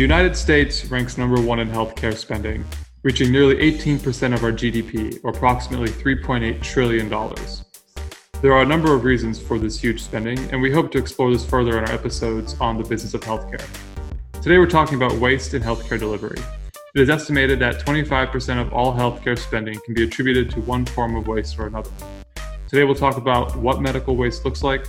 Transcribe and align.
The 0.00 0.06
United 0.06 0.34
States 0.34 0.86
ranks 0.86 1.18
number 1.18 1.38
one 1.42 1.58
in 1.58 1.68
healthcare 1.68 2.16
spending, 2.16 2.64
reaching 3.02 3.30
nearly 3.30 3.56
18% 3.56 4.32
of 4.32 4.42
our 4.42 4.50
GDP, 4.50 5.20
or 5.22 5.28
approximately 5.28 5.90
$3.8 5.90 6.62
trillion. 6.62 7.10
There 8.40 8.54
are 8.54 8.62
a 8.62 8.64
number 8.64 8.94
of 8.94 9.04
reasons 9.04 9.38
for 9.38 9.58
this 9.58 9.78
huge 9.78 10.02
spending, 10.02 10.38
and 10.52 10.62
we 10.62 10.72
hope 10.72 10.90
to 10.92 10.98
explore 10.98 11.30
this 11.30 11.44
further 11.44 11.76
in 11.76 11.84
our 11.84 11.92
episodes 11.92 12.58
on 12.62 12.78
the 12.78 12.88
business 12.88 13.12
of 13.12 13.20
healthcare. 13.20 13.62
Today, 14.40 14.56
we're 14.56 14.70
talking 14.70 14.94
about 14.94 15.12
waste 15.18 15.52
in 15.52 15.60
healthcare 15.60 15.98
delivery. 15.98 16.40
It 16.94 17.02
is 17.02 17.10
estimated 17.10 17.58
that 17.58 17.84
25% 17.84 18.58
of 18.58 18.72
all 18.72 18.94
healthcare 18.94 19.38
spending 19.38 19.78
can 19.84 19.92
be 19.92 20.04
attributed 20.04 20.50
to 20.52 20.62
one 20.62 20.86
form 20.86 21.14
of 21.14 21.28
waste 21.28 21.58
or 21.58 21.66
another. 21.66 21.90
Today, 22.68 22.84
we'll 22.84 22.94
talk 22.94 23.18
about 23.18 23.54
what 23.54 23.82
medical 23.82 24.16
waste 24.16 24.46
looks 24.46 24.62
like, 24.62 24.86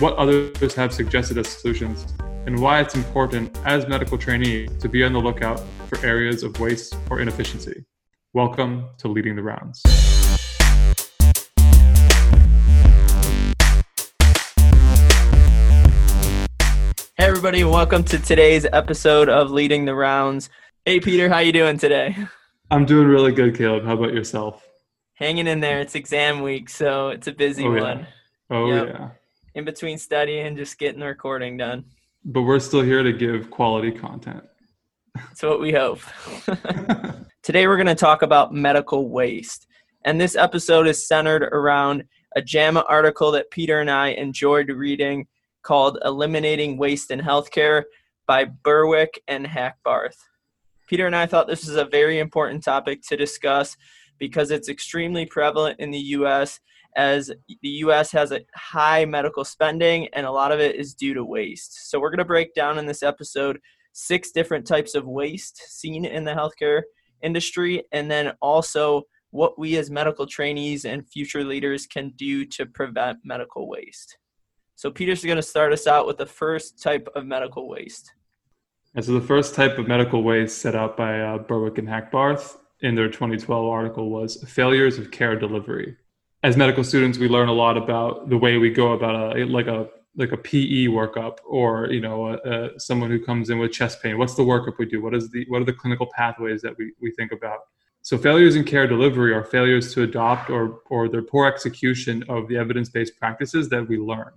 what 0.00 0.16
others 0.16 0.74
have 0.74 0.92
suggested 0.92 1.38
as 1.38 1.46
solutions, 1.46 2.06
and 2.48 2.58
why 2.62 2.80
it's 2.80 2.94
important 2.94 3.54
as 3.66 3.86
medical 3.86 4.16
trainees 4.16 4.70
to 4.80 4.88
be 4.88 5.04
on 5.04 5.12
the 5.12 5.18
lookout 5.18 5.60
for 5.86 6.02
areas 6.02 6.42
of 6.42 6.58
waste 6.58 6.96
or 7.10 7.20
inefficiency. 7.20 7.84
Welcome 8.32 8.88
to 9.00 9.08
Leading 9.08 9.36
the 9.36 9.42
Rounds. 9.42 9.82
Hey 17.16 17.26
everybody, 17.26 17.64
welcome 17.64 18.04
to 18.04 18.18
today's 18.18 18.64
episode 18.72 19.28
of 19.28 19.50
Leading 19.50 19.84
the 19.84 19.94
Rounds. 19.94 20.48
Hey 20.84 21.00
Peter, 21.00 21.28
how 21.28 21.38
you 21.40 21.52
doing 21.52 21.76
today? 21.78 22.16
I'm 22.70 22.86
doing 22.86 23.08
really 23.08 23.32
good, 23.32 23.56
Caleb. 23.56 23.84
How 23.84 23.94
about 23.94 24.12
yourself? 24.14 24.66
Hanging 25.14 25.46
in 25.48 25.60
there. 25.60 25.80
It's 25.80 25.94
exam 25.96 26.42
week, 26.42 26.68
so 26.70 27.08
it's 27.08 27.26
a 27.26 27.32
busy 27.32 27.64
Oh, 27.64 27.74
yeah. 27.74 27.80
one. 27.82 28.06
Oh 28.50 28.70
Yep. 28.72 28.86
yeah. 28.88 29.08
In 29.54 29.64
between 29.64 29.98
studying 29.98 30.46
and 30.46 30.56
just 30.56 30.78
getting 30.78 31.00
the 31.00 31.06
recording 31.06 31.56
done. 31.56 31.84
But 32.24 32.42
we're 32.42 32.58
still 32.58 32.82
here 32.82 33.02
to 33.02 33.12
give 33.12 33.50
quality 33.50 33.92
content. 33.92 34.44
That's 35.14 35.42
what 35.42 35.60
we 35.60 35.72
hope. 35.72 36.00
Today 37.42 37.66
we're 37.66 37.76
going 37.76 37.86
to 37.86 37.94
talk 37.94 38.22
about 38.22 38.52
medical 38.52 39.08
waste. 39.08 39.66
And 40.04 40.20
this 40.20 40.36
episode 40.36 40.86
is 40.86 41.06
centered 41.06 41.42
around 41.42 42.04
a 42.36 42.42
JAMA 42.42 42.84
article 42.88 43.30
that 43.32 43.50
Peter 43.50 43.80
and 43.80 43.90
I 43.90 44.08
enjoyed 44.08 44.68
reading 44.68 45.26
called 45.62 45.98
Eliminating 46.04 46.76
Waste 46.76 47.10
in 47.10 47.20
Healthcare 47.20 47.84
by 48.26 48.44
Berwick 48.44 49.22
and 49.28 49.46
Hackbarth. 49.46 50.16
Peter 50.86 51.06
and 51.06 51.16
I 51.16 51.26
thought 51.26 51.46
this 51.46 51.66
was 51.66 51.76
a 51.76 51.84
very 51.84 52.18
important 52.18 52.62
topic 52.62 53.02
to 53.08 53.16
discuss 53.16 53.76
because 54.18 54.50
it's 54.50 54.68
extremely 54.68 55.26
prevalent 55.26 55.78
in 55.80 55.90
the 55.90 55.98
US 55.98 56.60
as 56.98 57.30
the 57.62 57.68
US 57.84 58.10
has 58.10 58.32
a 58.32 58.40
high 58.56 59.04
medical 59.04 59.44
spending 59.44 60.08
and 60.08 60.26
a 60.26 60.30
lot 60.30 60.50
of 60.50 60.58
it 60.58 60.74
is 60.74 60.94
due 60.94 61.14
to 61.14 61.24
waste. 61.24 61.88
So 61.90 62.00
we're 62.00 62.10
going 62.10 62.18
to 62.18 62.24
break 62.24 62.54
down 62.54 62.76
in 62.76 62.86
this 62.86 63.04
episode 63.04 63.60
six 63.92 64.32
different 64.32 64.66
types 64.66 64.94
of 64.96 65.06
waste 65.06 65.62
seen 65.68 66.04
in 66.04 66.24
the 66.24 66.32
healthcare 66.32 66.82
industry, 67.22 67.84
and 67.92 68.10
then 68.10 68.32
also 68.42 69.02
what 69.30 69.58
we 69.58 69.76
as 69.76 69.90
medical 69.90 70.26
trainees 70.26 70.84
and 70.84 71.08
future 71.08 71.44
leaders 71.44 71.86
can 71.86 72.10
do 72.16 72.44
to 72.44 72.66
prevent 72.66 73.18
medical 73.24 73.68
waste. 73.68 74.18
So, 74.74 74.90
Peter's 74.90 75.24
going 75.24 75.36
to 75.36 75.42
start 75.42 75.72
us 75.72 75.86
out 75.86 76.06
with 76.06 76.18
the 76.18 76.26
first 76.26 76.80
type 76.80 77.08
of 77.14 77.26
medical 77.26 77.68
waste. 77.68 78.12
And 78.94 79.04
so 79.04 79.12
the 79.12 79.20
first 79.20 79.54
type 79.54 79.78
of 79.78 79.86
medical 79.86 80.22
waste 80.22 80.58
set 80.58 80.74
out 80.74 80.96
by 80.96 81.20
uh, 81.20 81.38
Berwick 81.38 81.78
and 81.78 81.88
Hackbarth 81.88 82.56
in 82.80 82.94
their 82.94 83.08
2012 83.08 83.66
article 83.66 84.10
was 84.10 84.42
failures 84.44 84.98
of 84.98 85.10
care 85.10 85.36
delivery. 85.36 85.96
As 86.42 86.56
medical 86.56 86.84
students, 86.84 87.18
we 87.18 87.28
learn 87.28 87.48
a 87.48 87.52
lot 87.52 87.76
about 87.76 88.28
the 88.28 88.38
way 88.38 88.58
we 88.58 88.70
go 88.70 88.92
about 88.92 89.36
a 89.36 89.44
like 89.44 89.66
a 89.66 89.88
like 90.16 90.32
a 90.32 90.36
PE 90.36 90.86
workup, 90.86 91.38
or 91.46 91.90
you 91.90 92.00
know, 92.00 92.26
uh, 92.26 92.48
uh, 92.48 92.78
someone 92.78 93.10
who 93.10 93.24
comes 93.24 93.50
in 93.50 93.58
with 93.58 93.72
chest 93.72 94.02
pain. 94.02 94.18
What's 94.18 94.34
the 94.34 94.42
workup 94.42 94.78
we 94.78 94.86
do? 94.86 95.02
What 95.02 95.14
is 95.14 95.30
the 95.30 95.44
what 95.48 95.62
are 95.62 95.64
the 95.64 95.72
clinical 95.72 96.08
pathways 96.14 96.62
that 96.62 96.76
we, 96.78 96.92
we 97.00 97.10
think 97.12 97.32
about? 97.32 97.60
So 98.02 98.16
failures 98.16 98.56
in 98.56 98.64
care 98.64 98.86
delivery 98.86 99.32
are 99.32 99.44
failures 99.44 99.92
to 99.94 100.02
adopt 100.04 100.48
or 100.48 100.80
or 100.90 101.08
their 101.08 101.22
poor 101.22 101.46
execution 101.46 102.24
of 102.28 102.48
the 102.48 102.56
evidence-based 102.56 103.16
practices 103.16 103.68
that 103.70 103.88
we 103.88 103.98
learn. 103.98 104.32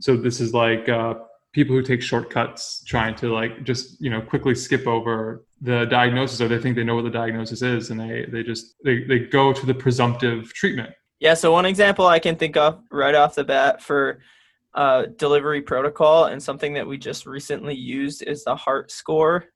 So 0.00 0.16
this 0.16 0.40
is 0.40 0.52
like 0.52 0.86
uh, 0.88 1.14
people 1.52 1.74
who 1.74 1.82
take 1.82 2.02
shortcuts 2.02 2.84
trying 2.84 3.14
to 3.14 3.32
like 3.32 3.64
just 3.64 3.98
you 4.02 4.10
know 4.10 4.20
quickly 4.20 4.54
skip 4.54 4.86
over 4.86 5.46
the 5.62 5.86
diagnosis 5.86 6.42
or 6.42 6.48
they 6.48 6.58
think 6.58 6.76
they 6.76 6.84
know 6.84 6.94
what 6.94 7.04
the 7.04 7.10
diagnosis 7.10 7.62
is 7.62 7.88
and 7.90 7.98
they 7.98 8.26
they 8.30 8.42
just 8.42 8.74
they, 8.84 9.04
they 9.04 9.18
go 9.18 9.54
to 9.54 9.64
the 9.64 9.72
presumptive 9.72 10.52
treatment 10.52 10.92
Yeah, 11.18 11.34
so 11.34 11.52
one 11.52 11.64
example 11.64 12.06
I 12.06 12.18
can 12.18 12.36
think 12.36 12.56
of 12.56 12.82
right 12.90 13.14
off 13.14 13.34
the 13.34 13.44
bat 13.44 13.82
for 13.82 14.20
uh, 14.74 15.06
delivery 15.16 15.62
protocol 15.62 16.26
and 16.26 16.42
something 16.42 16.74
that 16.74 16.86
we 16.86 16.98
just 16.98 17.24
recently 17.24 17.74
used 17.74 18.22
is 18.22 18.44
the 18.44 18.54
heart 18.54 18.90
score 18.90 19.46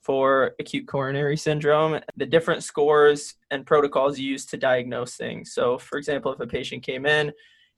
for 0.00 0.52
acute 0.60 0.86
coronary 0.86 1.36
syndrome. 1.36 2.00
The 2.16 2.26
different 2.26 2.62
scores 2.62 3.34
and 3.50 3.66
protocols 3.66 4.18
used 4.18 4.48
to 4.50 4.56
diagnose 4.56 5.16
things. 5.16 5.52
So, 5.52 5.76
for 5.78 5.98
example, 5.98 6.32
if 6.32 6.38
a 6.38 6.46
patient 6.46 6.84
came 6.84 7.04
in 7.04 7.32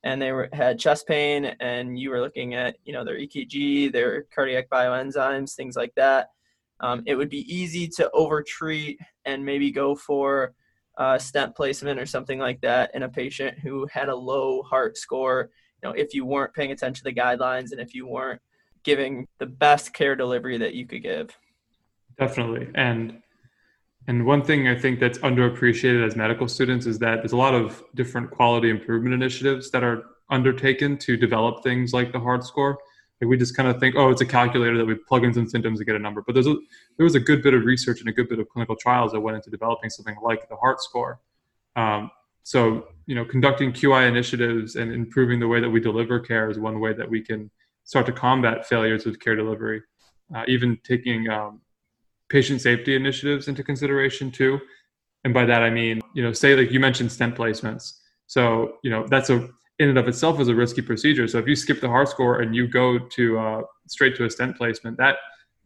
and 0.05 0.21
they 0.21 0.33
were, 0.33 0.51
had 0.53 0.79
chest 0.79 1.07
pain 1.07 1.47
and 1.61 1.99
you 1.99 2.11
were 2.11 2.21
looking 2.21 2.55
at 2.55 2.77
you 2.85 2.93
know 2.93 3.05
their 3.05 3.19
EKG, 3.19 3.91
their 3.91 4.25
cardiac 4.35 4.69
bioenzymes, 4.69 5.55
things 5.55 5.77
like 5.77 5.95
that, 5.97 6.29
um, 6.81 7.03
it 7.07 7.15
would 7.15 7.31
be 7.31 7.53
easy 7.53 7.89
to 7.89 8.11
overtreat 8.13 8.99
and 9.25 9.43
maybe 9.45 9.71
go 9.71 9.95
for 9.95 10.53
uh, 11.01 11.19
stent 11.19 11.57
placement 11.57 11.99
or 11.99 12.07
something 12.07 12.39
like 12.39 12.61
that 12.61 12.95
in 12.95 13.03
a 13.03 13.09
patient 13.09 13.59
who 13.59 13.89
had 13.91 14.09
a 14.09 14.15
low 14.15 14.63
heart 14.63 14.97
score. 14.99 15.51
You 15.83 15.89
know, 15.89 15.95
if 15.95 16.15
you 16.15 16.27
weren't 16.27 16.55
paying 16.55 16.71
attention 16.71 17.03
to 17.05 17.11
the 17.11 17.21
guidelines 17.21 17.73
and 17.73 17.81
if 17.81 17.95
you 17.95 18.07
weren't 18.07 18.41
giving 18.85 19.27
the 19.39 19.47
best 19.47 19.93
care 19.93 20.15
delivery 20.15 20.59
that 20.59 20.75
you 20.75 20.87
could 20.87 21.03
give. 21.03 21.37
definitely 22.19 22.69
and 22.75 23.21
and 24.09 24.25
one 24.25 24.43
thing 24.43 24.69
i 24.69 24.75
think 24.75 24.99
that's 24.99 25.19
underappreciated 25.19 26.05
as 26.07 26.17
medical 26.17 26.49
students 26.49 26.87
is 26.87 26.99
that 26.99 27.17
there's 27.17 27.33
a 27.33 27.37
lot 27.37 27.55
of 27.55 27.83
different 27.95 28.31
quality 28.31 28.71
improvement 28.71 29.15
initiatives 29.15 29.71
that 29.71 29.85
are 29.85 30.05
undertaken 30.31 30.97
to 30.97 31.17
develop 31.17 31.63
things 31.63 31.93
like 31.93 32.13
the 32.13 32.21
heart 32.21 32.45
score 32.45 32.79
like 33.21 33.29
we 33.29 33.37
just 33.37 33.57
kind 33.57 33.69
of 33.69 33.79
think 33.79 33.97
oh 33.97 34.11
it's 34.11 34.21
a 34.21 34.27
calculator 34.27 34.77
that 34.79 34.85
we 34.85 34.95
plug 34.95 35.25
in 35.25 35.35
some 35.35 35.49
symptoms 35.49 35.79
to 35.79 35.85
get 35.85 35.95
a 35.95 35.99
number. 35.99 36.23
But 36.27 36.35
there's 36.35 36.47
a 36.47 36.57
there 36.97 37.05
was 37.05 37.15
a 37.15 37.21
good 37.21 37.43
bit 37.43 37.55
of 37.55 37.65
research 37.65 38.01
and 38.01 38.09
a 38.09 38.13
good 38.13 38.29
bit 38.29 38.39
of 38.39 38.49
clinical 38.49 38.77
trials 38.77 39.13
that 39.13 39.21
went 39.21 39.37
into 39.37 39.51
developing 39.51 39.91
something 39.91 40.17
like 40.23 40.49
the 40.49 40.57
heart 40.57 40.81
score. 40.81 41.21
Um, 41.77 42.11
so 42.43 42.89
you 43.07 43.15
know 43.15 43.25
conducting 43.25 43.73
qi 43.73 44.09
initiatives 44.09 44.77
and 44.77 44.93
improving 44.93 45.39
the 45.39 45.49
way 45.49 45.61
that 45.61 45.69
we 45.69 45.81
deliver 45.81 46.19
care 46.19 46.49
is 46.51 46.59
one 46.59 46.81
way 46.81 46.93
that 46.95 47.09
we 47.09 47.21
can 47.21 47.51
start 47.85 48.07
to 48.07 48.13
combat 48.13 48.67
failures 48.67 49.05
with 49.05 49.21
care 49.21 49.37
delivery. 49.37 49.83
Uh, 50.35 50.45
even 50.47 50.79
taking 50.85 51.29
um, 51.29 51.61
patient 52.29 52.61
safety 52.61 52.95
initiatives 52.95 53.49
into 53.49 53.65
consideration 53.65 54.31
too. 54.31 54.61
And 55.25 55.35
by 55.35 55.45
that 55.45 55.63
i 55.63 55.69
mean 55.69 56.01
you 56.15 56.23
know 56.23 56.33
say 56.33 56.57
like 56.57 56.71
you 56.71 56.81
mentioned 56.81 57.13
stent 57.13 57.35
placements. 57.35 57.99
So 58.27 58.79
you 58.83 58.91
know 58.91 59.07
that's 59.07 59.29
a 59.29 59.51
in 59.81 59.89
and 59.89 59.99
of 59.99 60.07
itself 60.07 60.39
is 60.39 60.49
a 60.49 60.55
risky 60.55 60.83
procedure 60.83 61.27
so 61.27 61.39
if 61.39 61.47
you 61.47 61.57
skip 61.57 61.81
the 61.81 61.89
heart 61.89 62.09
score 62.09 62.41
and 62.41 62.55
you 62.55 62.69
go 62.69 62.99
to 62.99 63.39
uh, 63.39 63.63
straight 63.89 64.15
to 64.17 64.25
a 64.25 64.31
stent 64.31 64.57
placement 64.57 64.97
that 64.97 65.17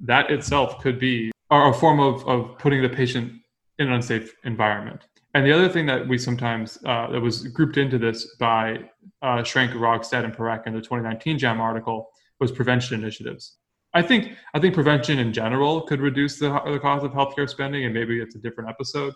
that 0.00 0.30
itself 0.30 0.80
could 0.80 0.98
be 0.98 1.30
a 1.50 1.72
form 1.72 2.00
of, 2.00 2.26
of 2.26 2.58
putting 2.58 2.80
the 2.82 2.88
patient 2.88 3.32
in 3.78 3.88
an 3.88 3.92
unsafe 3.92 4.34
environment 4.44 5.04
and 5.34 5.44
the 5.44 5.52
other 5.52 5.68
thing 5.68 5.84
that 5.86 6.06
we 6.06 6.16
sometimes 6.16 6.78
uh, 6.86 7.10
that 7.10 7.20
was 7.20 7.48
grouped 7.48 7.76
into 7.76 7.98
this 7.98 8.36
by 8.36 8.78
uh, 9.20 9.42
Shrank, 9.42 9.72
Rogstad, 9.72 10.24
and 10.24 10.34
Parekh 10.34 10.66
in 10.66 10.74
the 10.74 10.80
2019 10.80 11.38
JAMA 11.38 11.60
article 11.60 12.08
was 12.38 12.52
prevention 12.52 13.00
initiatives. 13.00 13.56
I 13.94 14.02
think 14.02 14.32
I 14.54 14.60
think 14.60 14.74
prevention 14.74 15.18
in 15.18 15.32
general 15.32 15.82
could 15.82 16.00
reduce 16.00 16.38
the, 16.38 16.60
the 16.66 16.78
cost 16.78 17.04
of 17.04 17.12
healthcare 17.12 17.48
spending, 17.48 17.84
and 17.84 17.92
maybe 17.92 18.20
it's 18.20 18.36
a 18.36 18.38
different 18.38 18.70
episode. 18.70 19.14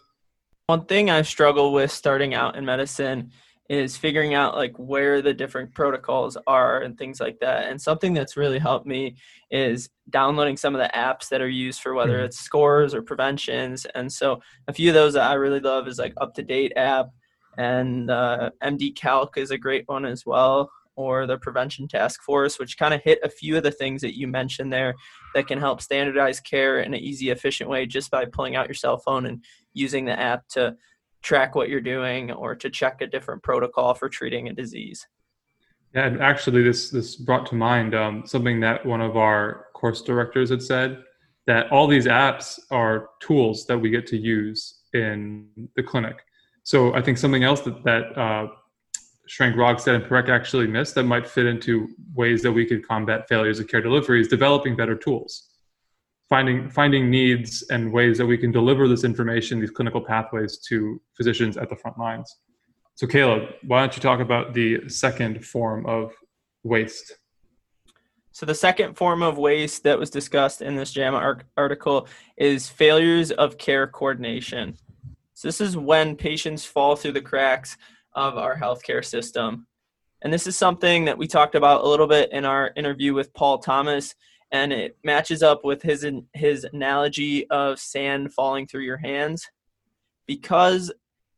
One 0.67 0.85
thing 0.85 1.09
I 1.09 1.23
struggle 1.23 1.73
with 1.73 1.91
starting 1.91 2.35
out 2.35 2.57
in 2.57 2.65
medicine 2.65 3.31
is 3.69 3.97
figuring 3.97 4.33
out 4.35 4.55
like 4.57 4.73
where 4.79 5.21
the 5.21 5.35
different 5.35 5.75
protocols 5.75 6.39
are 6.47 6.81
and 6.81 6.97
things 6.97 7.21
like 7.21 7.39
that. 7.41 7.67
And 7.69 7.81
something 7.81 8.15
that's 8.15 8.37
really 8.37 8.59
helped 8.59 8.87
me 8.87 9.17
is 9.51 9.91
downloading 10.09 10.57
some 10.57 10.75
of 10.75 10.81
the 10.81 10.91
apps 10.97 11.29
that 11.29 11.43
are 11.43 11.49
used 11.49 11.83
for 11.83 11.93
whether 11.93 12.19
Mhm. 12.19 12.25
it's 12.25 12.39
scores 12.39 12.95
or 12.95 13.03
preventions. 13.03 13.85
And 13.95 14.11
so 14.11 14.41
a 14.69 14.73
few 14.73 14.89
of 14.89 14.95
those 14.95 15.13
that 15.15 15.31
I 15.31 15.35
really 15.35 15.61
love 15.61 15.87
is 15.87 15.99
like 15.99 16.15
UpToDate 16.15 16.73
app 16.77 17.09
and 17.59 18.11
uh, 18.11 18.51
MDCalc 18.63 19.37
is 19.37 19.51
a 19.51 19.59
great 19.59 19.85
one 19.87 20.07
as 20.07 20.25
well, 20.25 20.71
or 20.97 21.27
the 21.27 21.39
Prevention 21.39 21.89
Task 21.89 22.23
Force, 22.23 22.59
which 22.59 22.79
kind 22.79 22.95
of 22.95 23.03
hit 23.03 23.19
a 23.23 23.29
few 23.29 23.57
of 23.57 23.65
the 23.65 23.71
things 23.71 24.01
that 24.01 24.17
you 24.17 24.27
mentioned 24.29 24.73
there 24.73 24.95
that 25.35 25.47
can 25.47 25.59
help 25.59 25.83
standardize 25.83 26.41
care 26.41 26.81
in 26.81 26.95
an 26.95 27.01
easy, 27.01 27.31
efficient 27.31 27.69
way 27.69 27.85
just 27.85 28.11
by 28.11 28.25
pulling 28.25 28.57
out 28.57 28.67
your 28.67 28.75
cell 28.75 28.97
phone 28.97 29.27
and 29.27 29.45
using 29.75 30.05
the 30.07 30.19
app 30.19 30.49
to 30.49 30.75
track 31.29 31.55
what 31.55 31.69
you're 31.69 31.89
doing 31.97 32.33
or 32.33 32.55
to 32.55 32.71
check 32.71 33.03
a 33.03 33.07
different 33.07 33.43
protocol 33.43 33.93
for 33.93 34.09
treating 34.09 34.49
a 34.49 34.53
disease. 34.55 35.07
Yeah, 35.95 36.07
and 36.07 36.23
actually, 36.23 36.63
this 36.63 36.91
this 36.91 37.17
brought 37.17 37.45
to 37.47 37.55
mind 37.55 37.95
um, 37.95 38.27
something 38.27 38.61
that 38.61 38.85
one 38.85 39.03
of 39.03 39.17
our 39.17 39.67
course 39.75 40.01
directors 40.03 40.49
had 40.51 40.63
said 40.63 41.03
that 41.47 41.71
all 41.71 41.87
these 41.87 42.07
apps 42.07 42.59
are 42.71 43.11
tools 43.21 43.67
that 43.67 43.79
we 43.79 43.91
get 43.91 44.07
to 44.07 44.17
use 44.17 44.81
in 44.95 45.49
the 45.77 45.83
clinic. 45.83 46.17
So 46.63 46.95
I 46.95 47.01
think 47.03 47.19
something 47.19 47.45
else 47.45 47.61
that 47.63 47.85
that 47.85 48.05
uh, 48.19 48.47
Shrank 49.27 49.57
Rogstad 49.57 49.95
and 49.97 50.05
Parekh 50.05 50.31
actually 50.31 50.67
missed 50.67 50.95
that 50.95 51.05
might 51.05 51.29
fit 51.29 51.47
into 51.47 51.89
ways 52.15 52.43
that 52.43 52.53
we 52.53 52.65
could 52.65 52.87
combat 52.87 53.29
failures 53.29 53.61
of 53.61 53.69
care 53.69 53.83
delivery 53.83 54.21
is 54.21 54.29
developing 54.29 54.77
better 54.77 54.97
tools. 54.97 55.49
Finding 56.29 56.69
finding 56.71 57.11
needs 57.11 57.65
and 57.71 57.93
ways 57.93 58.19
that 58.19 58.27
we 58.27 58.39
can 58.39 58.53
deliver 58.53 58.87
this 58.87 59.05
information, 59.05 59.61
these 59.61 59.71
clinical 59.71 60.01
pathways 60.01 60.59
to 60.69 61.01
physicians 61.17 61.57
at 61.57 61.69
the 61.69 61.77
front 61.77 61.99
lines. 61.99 62.37
So, 62.95 63.07
Caleb, 63.07 63.51
why 63.63 63.81
don't 63.81 63.95
you 63.95 64.03
talk 64.03 64.21
about 64.21 64.55
the 64.55 64.89
second 64.89 65.45
form 65.45 65.87
of 65.87 66.13
waste? 66.65 67.17
So, 68.33 68.45
the 68.45 68.55
second 68.55 68.95
form 68.95 69.23
of 69.23 69.39
waste 69.39 69.85
that 69.85 69.99
was 69.99 70.11
discussed 70.11 70.63
in 70.63 70.77
this 70.77 70.93
JAMA 70.93 71.43
article 71.57 72.09
is 72.37 72.69
failures 72.69 73.31
of 73.31 73.57
care 73.57 73.87
coordination. 73.87 74.77
So, 75.35 75.49
this 75.49 75.61
is 75.61 75.77
when 75.77 76.17
patients 76.17 76.65
fall 76.65 76.97
through 76.97 77.13
the 77.13 77.21
cracks 77.21 77.77
of 78.15 78.37
our 78.37 78.57
healthcare 78.57 79.05
system. 79.05 79.67
And 80.23 80.33
this 80.33 80.49
is 80.49 80.57
something 80.57 81.05
that 81.05 81.17
we 81.17 81.29
talked 81.29 81.55
about 81.55 81.85
a 81.85 81.89
little 81.89 82.09
bit 82.09 82.33
in 82.33 82.45
our 82.45 82.73
interview 82.75 83.15
with 83.15 83.33
Paul 83.33 83.59
Thomas, 83.59 84.17
and 84.51 84.73
it 84.73 84.97
matches 85.05 85.43
up 85.43 85.65
with 85.65 85.83
his 85.83 86.07
his 86.33 86.65
analogy 86.65 87.49
of 87.51 87.79
sand 87.79 88.33
falling 88.33 88.67
through 88.67 88.83
your 88.83 88.97
hands. 88.97 89.47
Because 90.27 90.93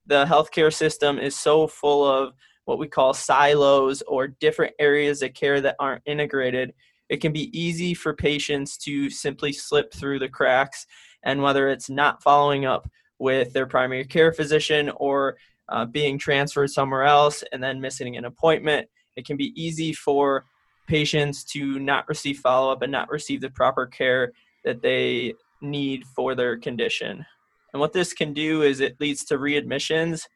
the 0.06 0.24
healthcare 0.24 0.72
system 0.72 1.18
is 1.18 1.36
so 1.36 1.66
full 1.66 2.06
of 2.06 2.34
what 2.64 2.78
we 2.78 2.88
call 2.88 3.14
silos 3.14 4.02
or 4.02 4.28
different 4.28 4.74
areas 4.78 5.22
of 5.22 5.34
care 5.34 5.60
that 5.60 5.76
aren't 5.78 6.02
integrated, 6.06 6.72
it 7.08 7.18
can 7.20 7.32
be 7.32 7.56
easy 7.58 7.94
for 7.94 8.14
patients 8.14 8.76
to 8.78 9.10
simply 9.10 9.52
slip 9.52 9.92
through 9.92 10.18
the 10.18 10.28
cracks. 10.28 10.86
And 11.24 11.42
whether 11.42 11.68
it's 11.68 11.90
not 11.90 12.22
following 12.22 12.64
up 12.64 12.88
with 13.18 13.52
their 13.52 13.66
primary 13.66 14.04
care 14.04 14.32
physician 14.32 14.90
or 14.96 15.36
uh, 15.68 15.84
being 15.84 16.18
transferred 16.18 16.70
somewhere 16.70 17.04
else 17.04 17.44
and 17.52 17.62
then 17.62 17.80
missing 17.80 18.16
an 18.16 18.24
appointment, 18.24 18.88
it 19.16 19.26
can 19.26 19.36
be 19.36 19.52
easy 19.60 19.92
for 19.92 20.44
patients 20.90 21.44
to 21.44 21.78
not 21.78 22.08
receive 22.08 22.40
follow 22.40 22.72
up 22.72 22.82
and 22.82 22.90
not 22.90 23.08
receive 23.08 23.40
the 23.40 23.48
proper 23.48 23.86
care 23.86 24.32
that 24.64 24.82
they 24.82 25.32
need 25.62 26.04
for 26.04 26.34
their 26.34 26.58
condition. 26.58 27.24
And 27.72 27.80
what 27.80 27.92
this 27.92 28.12
can 28.12 28.34
do 28.34 28.62
is 28.62 28.80
it 28.80 29.00
leads 29.00 29.24
to 29.26 29.38
readmissions. 29.38 30.26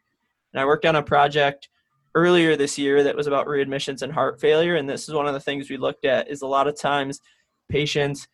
And 0.53 0.61
I 0.61 0.65
worked 0.65 0.87
on 0.87 0.95
a 0.95 1.03
project 1.03 1.69
earlier 2.15 2.55
this 2.55 2.79
year 2.79 3.03
that 3.03 3.17
was 3.17 3.27
about 3.27 3.49
readmissions 3.49 4.03
and 4.03 4.13
heart 4.13 4.41
failure. 4.41 4.77
And 4.77 4.89
this 4.89 5.09
is 5.09 5.15
one 5.15 5.27
of 5.27 5.35
the 5.35 5.41
things 5.41 5.69
we 5.69 5.77
looked 5.77 6.05
at 6.05 6.31
is 6.31 6.43
a 6.43 6.47
lot 6.47 6.69
of 6.69 6.81
times 6.81 7.21
patients 7.69 8.29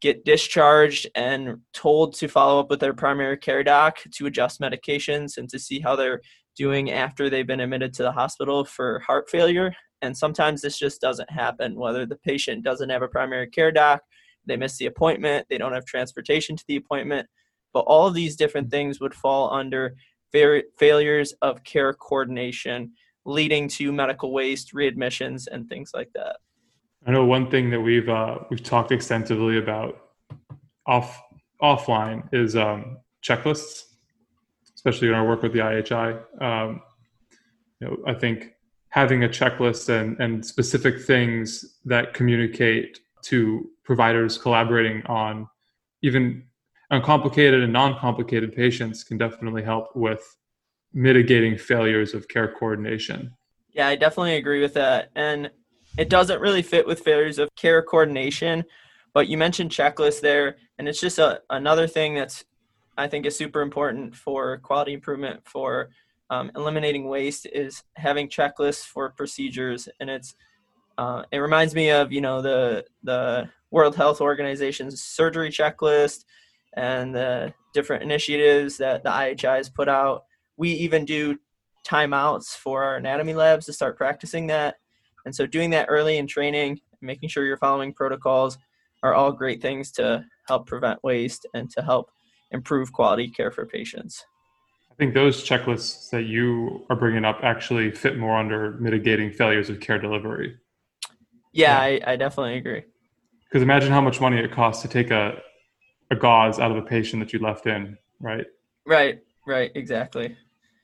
get 0.00 0.24
discharged 0.24 1.08
and 1.14 1.58
told 1.74 2.14
to 2.14 2.26
follow 2.26 2.58
up 2.58 2.70
with 2.70 2.80
their 2.80 2.94
primary 2.94 3.36
care 3.36 3.62
doc 3.62 3.98
to 4.12 4.24
adjust 4.24 4.62
medications 4.62 5.36
and 5.36 5.46
to 5.50 5.58
see 5.58 5.78
how 5.78 5.94
they're 5.94 6.22
doing 6.56 6.90
after 6.90 7.28
they've 7.28 7.46
been 7.46 7.60
admitted 7.60 7.92
to 7.92 8.02
the 8.02 8.12
hospital 8.12 8.64
for 8.64 9.00
heart 9.00 9.28
failure. 9.28 9.76
And 10.02 10.16
sometimes 10.16 10.62
this 10.62 10.78
just 10.78 11.00
doesn't 11.00 11.30
happen, 11.30 11.74
whether 11.74 12.06
the 12.06 12.16
patient 12.16 12.64
doesn't 12.64 12.90
have 12.90 13.02
a 13.02 13.08
primary 13.08 13.48
care 13.48 13.70
doc, 13.72 14.02
they 14.46 14.56
miss 14.56 14.78
the 14.78 14.86
appointment, 14.86 15.46
they 15.50 15.58
don't 15.58 15.72
have 15.72 15.84
transportation 15.84 16.56
to 16.56 16.64
the 16.66 16.76
appointment. 16.76 17.28
But 17.72 17.80
all 17.80 18.06
of 18.06 18.14
these 18.14 18.36
different 18.36 18.70
things 18.70 19.00
would 19.00 19.14
fall 19.14 19.52
under 19.52 19.94
failures 20.32 21.34
of 21.42 21.62
care 21.64 21.92
coordination, 21.92 22.92
leading 23.24 23.68
to 23.68 23.92
medical 23.92 24.32
waste, 24.32 24.74
readmissions, 24.74 25.46
and 25.50 25.68
things 25.68 25.92
like 25.94 26.10
that. 26.14 26.36
I 27.06 27.12
know 27.12 27.24
one 27.24 27.50
thing 27.50 27.70
that 27.70 27.80
we've 27.80 28.08
uh, 28.08 28.38
we've 28.50 28.62
talked 28.62 28.92
extensively 28.92 29.58
about 29.58 30.10
off 30.86 31.22
offline 31.62 32.28
is 32.32 32.56
um, 32.56 32.98
checklists, 33.22 33.84
especially 34.74 35.08
in 35.08 35.14
our 35.14 35.26
work 35.26 35.42
with 35.42 35.52
the 35.52 35.60
IHI. 35.60 36.42
Um, 36.42 36.82
you 37.80 37.88
know, 37.88 37.96
I 38.06 38.14
think 38.14 38.52
having 38.90 39.24
a 39.24 39.28
checklist 39.28 39.88
and, 39.88 40.18
and 40.20 40.44
specific 40.44 41.00
things 41.00 41.78
that 41.84 42.12
communicate 42.12 43.00
to 43.22 43.70
providers 43.84 44.36
collaborating 44.36 45.02
on 45.06 45.48
even 46.02 46.44
uncomplicated 46.90 47.62
and 47.62 47.72
non-complicated 47.72 48.54
patients 48.54 49.04
can 49.04 49.16
definitely 49.16 49.62
help 49.62 49.94
with 49.94 50.36
mitigating 50.92 51.56
failures 51.56 52.14
of 52.14 52.26
care 52.26 52.52
coordination. 52.52 53.32
Yeah, 53.72 53.86
I 53.86 53.96
definitely 53.96 54.36
agree 54.36 54.60
with 54.60 54.74
that. 54.74 55.10
And 55.14 55.50
it 55.96 56.08
doesn't 56.08 56.40
really 56.40 56.62
fit 56.62 56.86
with 56.86 57.00
failures 57.00 57.38
of 57.38 57.48
care 57.54 57.82
coordination, 57.82 58.64
but 59.12 59.28
you 59.28 59.36
mentioned 59.36 59.70
checklists 59.70 60.20
there, 60.20 60.56
and 60.78 60.88
it's 60.88 61.00
just 61.00 61.18
a, 61.18 61.42
another 61.50 61.86
thing 61.86 62.14
that's 62.14 62.44
I 62.96 63.08
think 63.08 63.24
is 63.24 63.36
super 63.36 63.62
important 63.62 64.14
for 64.14 64.58
quality 64.58 64.92
improvement 64.92 65.40
for 65.46 65.90
um, 66.30 66.50
eliminating 66.56 67.08
waste 67.08 67.46
is 67.52 67.82
having 67.96 68.28
checklists 68.28 68.84
for 68.84 69.10
procedures, 69.10 69.88
and 69.98 70.08
it's 70.08 70.34
uh, 70.96 71.24
it 71.32 71.38
reminds 71.38 71.74
me 71.74 71.90
of 71.90 72.12
you 72.12 72.20
know 72.20 72.40
the 72.40 72.84
the 73.02 73.48
World 73.70 73.96
Health 73.96 74.20
Organization's 74.20 75.02
surgery 75.02 75.50
checklist 75.50 76.24
and 76.76 77.14
the 77.14 77.52
different 77.74 78.02
initiatives 78.02 78.76
that 78.78 79.02
the 79.02 79.10
IHI 79.10 79.56
has 79.56 79.68
put 79.68 79.88
out. 79.88 80.24
We 80.56 80.70
even 80.70 81.04
do 81.04 81.38
timeouts 81.86 82.56
for 82.56 82.84
our 82.84 82.96
anatomy 82.96 83.34
labs 83.34 83.66
to 83.66 83.72
start 83.72 83.96
practicing 83.96 84.46
that. 84.48 84.76
And 85.24 85.34
so 85.34 85.46
doing 85.46 85.70
that 85.70 85.86
early 85.88 86.18
in 86.18 86.26
training, 86.26 86.80
making 87.00 87.28
sure 87.28 87.44
you're 87.44 87.56
following 87.56 87.92
protocols 87.92 88.58
are 89.02 89.14
all 89.14 89.32
great 89.32 89.62
things 89.62 89.90
to 89.92 90.24
help 90.46 90.66
prevent 90.66 91.02
waste 91.02 91.46
and 91.54 91.70
to 91.70 91.82
help 91.82 92.10
improve 92.50 92.92
quality 92.92 93.28
care 93.28 93.50
for 93.50 93.64
patients. 93.64 94.24
I 94.90 94.94
think 94.94 95.14
those 95.14 95.42
checklists 95.46 96.10
that 96.10 96.24
you 96.24 96.84
are 96.90 96.96
bringing 96.96 97.24
up 97.24 97.40
actually 97.42 97.90
fit 97.90 98.18
more 98.18 98.36
under 98.36 98.72
mitigating 98.72 99.30
failures 99.32 99.70
of 99.70 99.80
care 99.80 99.98
delivery. 99.98 100.56
Yeah, 101.52 101.86
yeah. 101.86 102.00
I, 102.06 102.12
I 102.12 102.16
definitely 102.16 102.56
agree. 102.56 102.84
Because 103.48 103.62
imagine 103.62 103.90
how 103.90 104.00
much 104.00 104.20
money 104.20 104.38
it 104.38 104.52
costs 104.52 104.82
to 104.82 104.88
take 104.88 105.10
a, 105.10 105.40
a 106.10 106.16
gauze 106.16 106.58
out 106.58 106.70
of 106.70 106.76
a 106.76 106.82
patient 106.82 107.22
that 107.22 107.32
you 107.32 107.38
left 107.40 107.66
in, 107.66 107.96
right? 108.20 108.46
Right, 108.86 109.20
right, 109.46 109.72
exactly. 109.74 110.36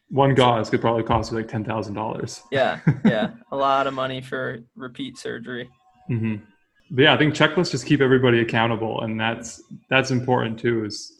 One 0.08 0.34
gauze 0.34 0.70
could 0.70 0.80
probably 0.80 1.02
cost 1.02 1.32
you 1.32 1.38
like 1.38 1.48
ten 1.48 1.64
thousand 1.64 1.94
dollars. 1.94 2.42
Yeah, 2.52 2.80
yeah, 3.04 3.30
a 3.50 3.56
lot 3.56 3.86
of 3.86 3.94
money 3.94 4.20
for 4.20 4.60
repeat 4.76 5.18
surgery. 5.18 5.68
Mm-hmm. 6.08 6.44
But 6.90 7.02
yeah, 7.02 7.14
I 7.14 7.18
think 7.18 7.34
checklists 7.34 7.72
just 7.72 7.86
keep 7.86 8.00
everybody 8.00 8.40
accountable, 8.40 9.00
and 9.02 9.18
that's 9.18 9.62
that's 9.90 10.12
important 10.12 10.60
too. 10.60 10.84
Is 10.84 11.12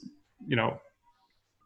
you 0.47 0.55
know, 0.55 0.81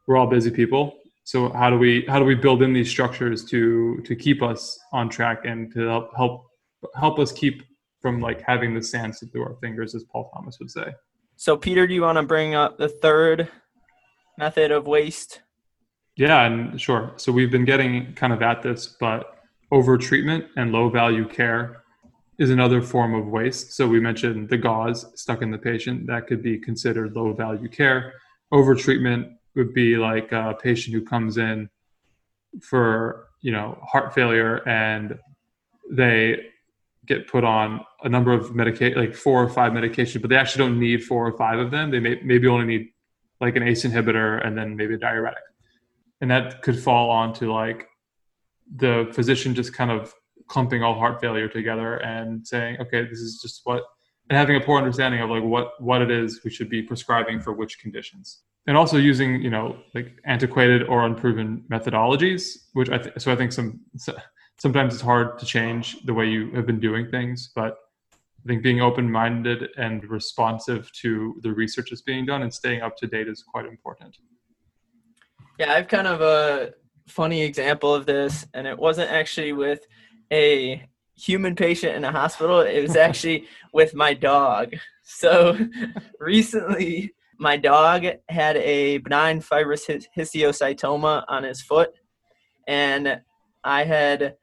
we're 0.07 0.17
all 0.17 0.27
busy 0.27 0.49
people, 0.49 0.97
so 1.23 1.49
how 1.53 1.69
do 1.69 1.77
we 1.77 2.05
how 2.07 2.19
do 2.19 2.25
we 2.25 2.35
build 2.35 2.61
in 2.61 2.73
these 2.73 2.89
structures 2.89 3.45
to 3.45 4.01
to 4.05 4.15
keep 4.15 4.41
us 4.41 4.79
on 4.91 5.09
track 5.09 5.45
and 5.45 5.71
to 5.73 5.81
help 5.87 6.15
help 6.15 6.47
help 6.95 7.19
us 7.19 7.31
keep 7.31 7.63
from 8.01 8.19
like 8.19 8.41
having 8.41 8.73
the 8.73 8.81
sand 8.81 9.15
slip 9.15 9.31
through 9.31 9.43
our 9.43 9.55
fingers, 9.61 9.95
as 9.95 10.03
Paul 10.03 10.29
Thomas 10.33 10.57
would 10.59 10.71
say. 10.71 10.93
So, 11.35 11.55
Peter, 11.55 11.87
do 11.87 11.93
you 11.93 12.01
want 12.01 12.17
to 12.17 12.23
bring 12.23 12.55
up 12.55 12.77
the 12.77 12.89
third 12.89 13.47
method 14.37 14.71
of 14.71 14.87
waste? 14.87 15.41
Yeah, 16.17 16.45
and 16.45 16.79
sure. 16.79 17.13
So 17.17 17.31
we've 17.31 17.51
been 17.51 17.65
getting 17.65 18.13
kind 18.13 18.33
of 18.33 18.41
at 18.41 18.61
this, 18.61 18.95
but 18.99 19.37
over 19.71 19.97
treatment 19.97 20.45
and 20.57 20.71
low 20.71 20.89
value 20.89 21.27
care 21.27 21.83
is 22.37 22.49
another 22.49 22.81
form 22.81 23.13
of 23.13 23.27
waste. 23.27 23.73
So 23.73 23.87
we 23.87 23.99
mentioned 23.99 24.49
the 24.49 24.57
gauze 24.57 25.05
stuck 25.15 25.41
in 25.41 25.51
the 25.51 25.57
patient 25.57 26.07
that 26.07 26.27
could 26.27 26.43
be 26.43 26.57
considered 26.57 27.15
low 27.15 27.33
value 27.33 27.69
care. 27.69 28.13
Over 28.51 28.75
treatment 28.75 29.31
would 29.55 29.73
be 29.73 29.97
like 29.97 30.31
a 30.31 30.55
patient 30.61 30.95
who 30.95 31.03
comes 31.03 31.37
in 31.37 31.69
for 32.61 33.27
you 33.41 33.51
know 33.51 33.79
heart 33.83 34.13
failure 34.13 34.67
and 34.67 35.17
they 35.89 36.45
get 37.05 37.27
put 37.27 37.43
on 37.43 37.83
a 38.03 38.09
number 38.09 38.31
of 38.31 38.55
medication, 38.55 38.97
like 38.97 39.15
four 39.15 39.43
or 39.43 39.49
five 39.49 39.71
medications, 39.71 40.21
but 40.21 40.29
they 40.29 40.35
actually 40.35 40.65
don't 40.65 40.79
need 40.79 41.03
four 41.03 41.27
or 41.27 41.35
five 41.35 41.59
of 41.59 41.71
them. 41.71 41.89
They 41.89 41.99
may 41.99 42.19
maybe 42.23 42.47
only 42.47 42.65
need 42.65 42.89
like 43.39 43.55
an 43.55 43.63
ACE 43.63 43.83
inhibitor 43.83 44.45
and 44.45 44.57
then 44.57 44.75
maybe 44.75 44.93
a 44.93 44.97
diuretic, 44.97 45.43
and 46.21 46.29
that 46.29 46.61
could 46.61 46.79
fall 46.79 47.09
onto 47.09 47.51
like 47.51 47.87
the 48.75 49.09
physician 49.13 49.55
just 49.55 49.73
kind 49.73 49.91
of 49.91 50.13
clumping 50.47 50.83
all 50.83 50.97
heart 50.97 51.19
failure 51.19 51.47
together 51.47 51.95
and 51.97 52.45
saying, 52.45 52.77
okay, 52.79 53.05
this 53.05 53.19
is 53.19 53.39
just 53.41 53.61
what, 53.63 53.83
and 54.29 54.37
having 54.37 54.55
a 54.55 54.59
poor 54.61 54.77
understanding 54.77 55.21
of 55.21 55.29
like 55.29 55.43
what 55.43 55.71
what 55.79 56.01
it 56.01 56.11
is 56.11 56.41
we 56.43 56.51
should 56.51 56.69
be 56.69 56.81
prescribing 56.81 57.41
for 57.41 57.53
which 57.53 57.79
conditions, 57.79 58.43
and 58.67 58.77
also 58.77 58.97
using 58.97 59.41
you 59.41 59.49
know 59.49 59.77
like 59.93 60.19
antiquated 60.25 60.83
or 60.83 61.05
unproven 61.05 61.63
methodologies, 61.71 62.57
which 62.73 62.89
I 62.89 62.97
th- 62.97 63.15
so 63.17 63.31
I 63.31 63.35
think 63.35 63.51
some. 63.51 63.81
Sometimes 64.59 64.93
it's 64.93 65.01
hard 65.01 65.39
to 65.39 65.45
change 65.47 66.03
the 66.03 66.13
way 66.13 66.27
you 66.29 66.51
have 66.51 66.67
been 66.67 66.79
doing 66.79 67.09
things, 67.09 67.51
but 67.55 67.77
I 68.13 68.47
think 68.47 68.61
being 68.61 68.79
open 68.79 69.11
minded 69.11 69.69
and 69.77 70.07
responsive 70.07 70.91
to 71.01 71.39
the 71.41 71.51
research 71.51 71.89
that's 71.89 72.03
being 72.03 72.27
done 72.27 72.43
and 72.43 72.53
staying 72.53 72.81
up 72.81 72.95
to 72.97 73.07
date 73.07 73.27
is 73.27 73.41
quite 73.41 73.65
important. 73.65 74.17
Yeah, 75.57 75.73
I've 75.73 75.87
kind 75.87 76.05
of 76.05 76.21
a 76.21 76.73
funny 77.07 77.41
example 77.41 77.91
of 77.93 78.05
this, 78.05 78.45
and 78.53 78.67
it 78.67 78.77
wasn't 78.77 79.09
actually 79.09 79.53
with 79.53 79.87
a 80.31 80.87
human 81.15 81.55
patient 81.55 81.95
in 81.95 82.03
a 82.03 82.11
hospital, 82.11 82.61
it 82.61 82.81
was 82.81 82.95
actually 82.95 83.47
with 83.73 83.93
my 83.93 84.13
dog. 84.13 84.73
So 85.03 85.57
recently, 86.19 87.13
my 87.41 87.57
dog 87.57 88.05
had 88.29 88.55
a 88.57 88.99
benign 88.99 89.41
fibrous 89.41 89.87
histiocytoma 89.87 91.25
on 91.27 91.43
his 91.43 91.61
foot, 91.61 91.89
and 92.67 93.19
I 93.63 93.83
had 93.83 94.35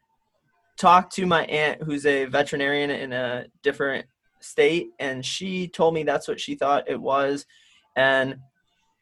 talked 0.77 1.15
to 1.15 1.25
my 1.25 1.45
aunt 1.45 1.81
who's 1.85 2.07
a 2.07 2.25
veterinarian 2.25 2.91
in 2.91 3.13
a 3.13 3.47
different 3.63 4.05
state, 4.41 4.89
and 4.99 5.25
she 5.25 5.69
told 5.69 5.95
me 5.95 6.03
that's 6.03 6.27
what 6.27 6.41
she 6.41 6.57
thought 6.57 6.91
it 6.91 7.01
was. 7.01 7.47
And 7.95 8.39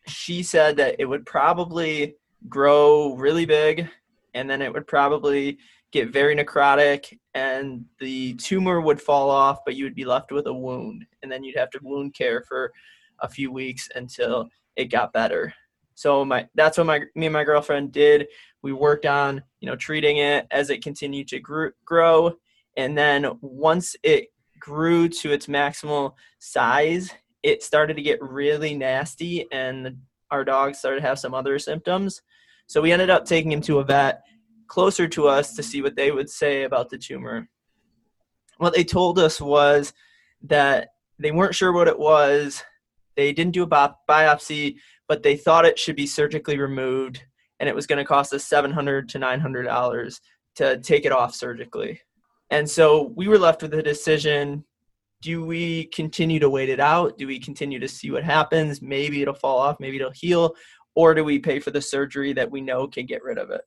she 0.06 0.42
said 0.42 0.76
that 0.76 0.96
it 0.98 1.06
would 1.06 1.24
probably 1.24 2.16
grow 2.50 3.14
really 3.14 3.46
big 3.46 3.88
and 4.34 4.48
then 4.48 4.60
it 4.60 4.72
would 4.72 4.86
probably 4.86 5.58
get 5.90 6.12
very 6.12 6.36
necrotic 6.36 7.18
and 7.34 7.84
the 7.98 8.34
tumor 8.34 8.80
would 8.80 9.00
fall 9.00 9.30
off 9.30 9.58
but 9.64 9.74
you 9.74 9.84
would 9.84 9.94
be 9.94 10.04
left 10.04 10.30
with 10.30 10.46
a 10.46 10.52
wound 10.52 11.04
and 11.22 11.32
then 11.32 11.42
you'd 11.42 11.56
have 11.56 11.70
to 11.70 11.80
wound 11.82 12.14
care 12.14 12.42
for 12.46 12.70
a 13.20 13.28
few 13.28 13.50
weeks 13.50 13.88
until 13.94 14.44
mm-hmm. 14.44 14.49
it 14.76 14.87
got 14.87 15.12
better 15.12 15.52
so 15.94 16.25
my 16.25 16.46
that's 16.54 16.78
what 16.78 16.87
my 16.87 17.00
me 17.14 17.26
and 17.26 17.32
my 17.32 17.44
girlfriend 17.44 17.92
did 17.92 18.26
we 18.62 18.73
worked 18.73 19.06
on 19.06 19.42
you 19.61 19.66
know 19.66 19.76
treating 19.76 20.18
it 20.18 20.46
as 20.50 20.70
it 20.70 20.82
continued 20.82 21.28
to 21.28 21.70
grow 21.85 22.32
and 22.76 22.96
then 22.96 23.26
once 23.40 23.96
it 24.02 24.28
grew 24.58 25.08
to 25.08 25.32
its 25.32 25.46
maximal 25.46 26.14
size 26.38 27.11
it 27.42 27.62
started 27.62 27.94
to 27.94 28.02
get 28.02 28.20
really 28.23 28.75
nasty 28.75 29.46
and 29.52 29.96
our 30.30 30.44
dog 30.44 30.75
started 30.75 31.00
to 31.00 31.06
have 31.06 31.18
some 31.18 31.35
other 31.35 31.58
symptoms 31.58 32.23
so 32.66 32.80
we 32.80 32.92
ended 32.92 33.11
up 33.11 33.25
taking 33.25 33.52
him 33.52 33.61
to 33.62 33.78
a 33.78 33.85
vet 33.85 34.23
closer 34.66 35.06
to 35.08 35.28
us 35.28 35.54
to 35.54 35.62
see 35.62 35.82
what 35.82 35.96
they 35.96 36.11
would 36.11 36.28
say 36.28 36.64
about 36.64 36.90
the 36.90 36.99
tumor. 36.99 37.49
What 38.58 38.75
they 38.75 38.85
told 38.85 39.18
us 39.18 39.40
was 39.40 39.92
that 40.42 40.88
they 41.18 41.30
weren't 41.30 41.54
sure 41.54 41.73
what 41.73 41.88
it 41.88 41.99
was. 41.99 42.62
They 43.16 43.32
didn't 43.32 43.54
do 43.54 43.62
a 43.62 43.94
biopsy, 44.08 44.76
but 45.08 45.23
they 45.23 45.37
thought 45.37 45.64
it 45.64 45.78
should 45.78 45.96
be 45.96 46.06
surgically 46.06 46.58
removed, 46.58 47.23
and 47.58 47.68
it 47.68 47.75
was 47.75 47.87
going 47.87 47.99
to 47.99 48.04
cost 48.04 48.32
us 48.32 48.44
seven 48.44 48.70
hundred 48.70 49.08
to 49.11 49.18
nine 49.18 49.40
hundred 49.40 49.64
dollars 49.64 50.20
to 50.56 50.78
take 50.78 51.04
it 51.04 51.12
off 51.12 51.35
surgically. 51.35 52.00
And 52.50 52.68
so 52.68 53.12
we 53.16 53.28
were 53.28 53.38
left 53.38 53.62
with 53.62 53.75
a 53.75 53.82
decision: 53.82 54.64
Do 55.23 55.44
we 55.44 55.87
continue 55.87 56.38
to 56.40 56.50
wait 56.50 56.68
it 56.68 56.80
out? 56.80 57.18
Do 57.18 57.26
we 57.26 57.38
continue 57.38 57.78
to 57.78 57.88
see 57.88 58.11
what 58.11 58.25
happens? 58.25 58.82
Maybe 58.82 59.23
it'll 59.23 59.35
fall 59.35 59.58
off, 59.58 59.80
maybe 59.80 59.96
it'll 59.96 60.11
heal, 60.11 60.54
or 60.94 61.14
do 61.14 61.25
we 61.25 61.38
pay 61.38 61.58
for 61.58 61.70
the 61.70 61.80
surgery 61.80 62.32
that 62.35 62.50
we 62.50 62.61
know 62.61 62.87
can 62.87 63.06
get 63.06 63.23
rid 63.25 63.38
of 63.38 63.50
it? 63.50 63.62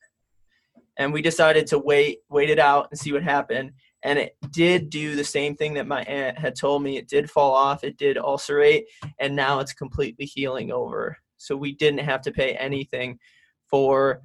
And 0.97 1.13
we 1.13 1.21
decided 1.21 1.65
to 1.67 1.79
wait, 1.79 2.19
wait 2.29 2.49
it 2.49 2.59
out 2.59 2.89
and 2.91 2.99
see 2.99 3.13
what 3.13 3.23
happened. 3.23 3.71
And 4.03 4.17
it 4.17 4.35
did 4.51 4.89
do 4.89 5.15
the 5.15 5.23
same 5.23 5.55
thing 5.55 5.73
that 5.73 5.87
my 5.87 6.03
aunt 6.03 6.37
had 6.37 6.55
told 6.55 6.83
me. 6.83 6.97
It 6.97 7.09
did 7.09 7.29
fall 7.29 7.53
off, 7.53 7.83
it 7.83 7.97
did 7.97 8.17
ulcerate, 8.17 8.85
and 9.19 9.35
now 9.35 9.59
it's 9.59 9.73
completely 9.73 10.25
healing 10.25 10.71
over. 10.71 11.17
So 11.37 11.55
we 11.55 11.73
didn't 11.73 11.99
have 11.99 12.21
to 12.21 12.31
pay 12.31 12.53
anything 12.53 13.19
for 13.67 14.21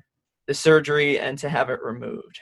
the 0.47 0.55
surgery 0.55 1.19
and 1.19 1.39
to 1.39 1.49
have 1.49 1.71
it 1.71 1.83
removed. 1.83 2.41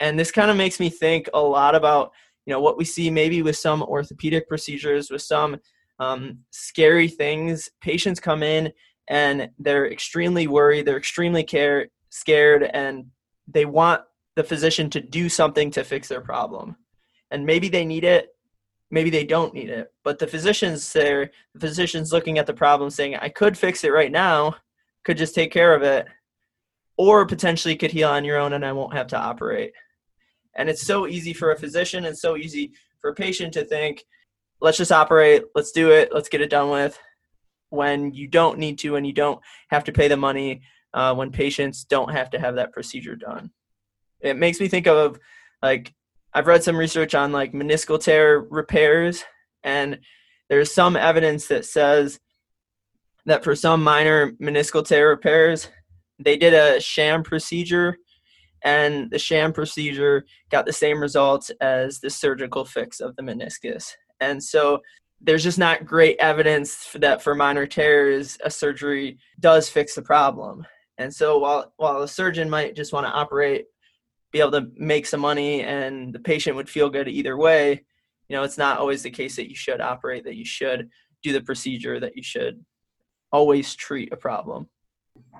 And 0.00 0.18
this 0.18 0.32
kind 0.32 0.50
of 0.50 0.56
makes 0.56 0.80
me 0.80 0.90
think 0.90 1.28
a 1.32 1.40
lot 1.40 1.74
about, 1.74 2.12
you 2.46 2.52
know, 2.52 2.60
what 2.60 2.76
we 2.76 2.84
see 2.84 3.10
maybe 3.10 3.42
with 3.42 3.56
some 3.56 3.82
orthopedic 3.82 4.48
procedures, 4.48 5.10
with 5.10 5.22
some 5.22 5.58
um, 6.00 6.38
scary 6.50 7.08
things. 7.08 7.68
Patients 7.80 8.18
come 8.18 8.42
in 8.42 8.72
and 9.08 9.50
they're 9.58 9.90
extremely 9.90 10.46
worried, 10.46 10.86
they're 10.86 10.96
extremely 10.96 11.44
care, 11.44 11.88
scared, 12.10 12.64
and 12.64 13.06
they 13.46 13.64
want 13.64 14.02
the 14.36 14.44
physician 14.44 14.88
to 14.90 15.00
do 15.00 15.28
something 15.28 15.70
to 15.72 15.84
fix 15.84 16.08
their 16.08 16.20
problem. 16.20 16.76
And 17.30 17.46
maybe 17.46 17.68
they 17.68 17.84
need 17.84 18.04
it, 18.04 18.34
maybe 18.90 19.10
they 19.10 19.24
don't 19.24 19.54
need 19.54 19.70
it. 19.70 19.92
But 20.04 20.18
the 20.18 20.26
physician's 20.26 20.92
there, 20.92 21.30
the 21.54 21.60
physician's 21.60 22.12
looking 22.12 22.38
at 22.38 22.46
the 22.46 22.54
problem 22.54 22.90
saying, 22.90 23.16
I 23.16 23.28
could 23.28 23.56
fix 23.56 23.84
it 23.84 23.92
right 23.92 24.12
now, 24.12 24.56
could 25.04 25.18
just 25.18 25.34
take 25.34 25.52
care 25.52 25.74
of 25.74 25.82
it, 25.82 26.06
or 26.96 27.26
potentially 27.26 27.76
could 27.76 27.90
heal 27.90 28.08
on 28.08 28.24
your 28.24 28.38
own 28.38 28.52
and 28.52 28.64
I 28.64 28.72
won't 28.72 28.94
have 28.94 29.08
to 29.08 29.18
operate. 29.18 29.72
And 30.54 30.68
it's 30.68 30.86
so 30.86 31.06
easy 31.06 31.32
for 31.32 31.52
a 31.52 31.58
physician 31.58 32.04
and 32.04 32.16
so 32.16 32.36
easy 32.36 32.72
for 33.00 33.10
a 33.10 33.14
patient 33.14 33.54
to 33.54 33.64
think, 33.64 34.04
let's 34.60 34.78
just 34.78 34.92
operate, 34.92 35.44
let's 35.54 35.72
do 35.72 35.90
it, 35.90 36.10
let's 36.12 36.28
get 36.28 36.42
it 36.42 36.50
done 36.50 36.70
with 36.70 36.98
when 37.70 38.12
you 38.12 38.28
don't 38.28 38.58
need 38.58 38.78
to 38.78 38.96
and 38.96 39.06
you 39.06 39.14
don't 39.14 39.40
have 39.68 39.82
to 39.84 39.92
pay 39.92 40.06
the 40.06 40.16
money 40.16 40.60
uh, 40.92 41.14
when 41.14 41.32
patients 41.32 41.84
don't 41.84 42.12
have 42.12 42.28
to 42.28 42.38
have 42.38 42.54
that 42.54 42.72
procedure 42.72 43.16
done. 43.16 43.50
It 44.22 44.36
makes 44.36 44.60
me 44.60 44.68
think 44.68 44.86
of 44.86 45.18
like 45.62 45.92
I've 46.34 46.46
read 46.46 46.64
some 46.64 46.76
research 46.76 47.14
on 47.14 47.32
like 47.32 47.52
meniscal 47.52 48.02
tear 48.02 48.40
repairs, 48.40 49.24
and 49.62 49.98
there's 50.48 50.72
some 50.72 50.96
evidence 50.96 51.46
that 51.48 51.64
says 51.64 52.20
that 53.26 53.44
for 53.44 53.54
some 53.54 53.82
minor 53.82 54.32
meniscal 54.32 54.86
tear 54.86 55.08
repairs, 55.08 55.68
they 56.18 56.36
did 56.36 56.54
a 56.54 56.80
sham 56.80 57.22
procedure, 57.22 57.96
and 58.62 59.10
the 59.10 59.18
sham 59.18 59.52
procedure 59.52 60.24
got 60.50 60.66
the 60.66 60.72
same 60.72 61.00
results 61.00 61.50
as 61.60 62.00
the 62.00 62.10
surgical 62.10 62.64
fix 62.64 63.00
of 63.00 63.14
the 63.16 63.22
meniscus. 63.22 63.92
And 64.20 64.42
so 64.42 64.80
there's 65.20 65.44
just 65.44 65.58
not 65.58 65.86
great 65.86 66.16
evidence 66.18 66.90
that 66.94 67.22
for 67.22 67.34
minor 67.34 67.66
tears 67.66 68.38
a 68.44 68.50
surgery 68.50 69.18
does 69.40 69.68
fix 69.68 69.94
the 69.94 70.02
problem. 70.02 70.66
And 70.98 71.12
so 71.12 71.38
while 71.38 71.72
while 71.76 72.02
a 72.02 72.08
surgeon 72.08 72.50
might 72.50 72.76
just 72.76 72.92
want 72.92 73.06
to 73.06 73.12
operate, 73.12 73.66
be 74.32 74.40
able 74.40 74.52
to 74.52 74.68
make 74.76 75.06
some 75.06 75.20
money, 75.20 75.62
and 75.62 76.12
the 76.12 76.18
patient 76.18 76.56
would 76.56 76.68
feel 76.68 76.90
good 76.90 77.08
either 77.08 77.36
way, 77.36 77.84
you 78.28 78.36
know, 78.36 78.42
it's 78.42 78.58
not 78.58 78.78
always 78.78 79.02
the 79.02 79.10
case 79.10 79.36
that 79.36 79.48
you 79.48 79.54
should 79.54 79.80
operate, 79.80 80.24
that 80.24 80.36
you 80.36 80.44
should 80.44 80.88
do 81.22 81.32
the 81.32 81.42
procedure, 81.42 82.00
that 82.00 82.16
you 82.16 82.22
should 82.22 82.64
always 83.30 83.74
treat 83.74 84.12
a 84.12 84.16
problem. 84.16 84.68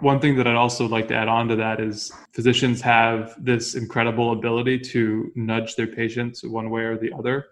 One 0.01 0.21
thing 0.21 0.37
that 0.37 0.47
I'd 0.47 0.57
also 0.57 0.87
like 0.87 1.09
to 1.09 1.15
add 1.15 1.29
on 1.29 1.49
to 1.49 1.57
that 1.57 1.81
is 1.81 2.13
physicians 2.35 2.81
have 2.83 3.35
this 3.43 3.75
incredible 3.75 4.33
ability 4.33 4.79
to 4.81 5.33
nudge 5.35 5.75
their 5.77 5.87
patients 5.87 6.45
one 6.45 6.71
way 6.71 6.83
or 6.83 6.99
the 6.99 7.13
other. 7.13 7.47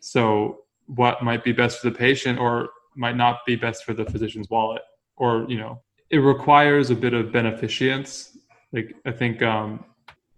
So 0.00 0.64
what 0.86 1.22
might 1.22 1.44
be 1.44 1.52
best 1.52 1.80
for 1.80 1.90
the 1.90 1.96
patient 1.96 2.38
or 2.38 2.70
might 2.96 3.16
not 3.16 3.40
be 3.46 3.56
best 3.56 3.84
for 3.84 3.92
the 3.92 4.04
physician's 4.04 4.48
wallet 4.50 4.82
or 5.16 5.46
you 5.48 5.56
know 5.56 5.82
it 6.10 6.18
requires 6.18 6.90
a 6.90 6.94
bit 6.94 7.12
of 7.14 7.32
beneficence 7.32 8.36
like 8.72 8.94
i 9.06 9.10
think 9.10 9.42
um 9.42 9.84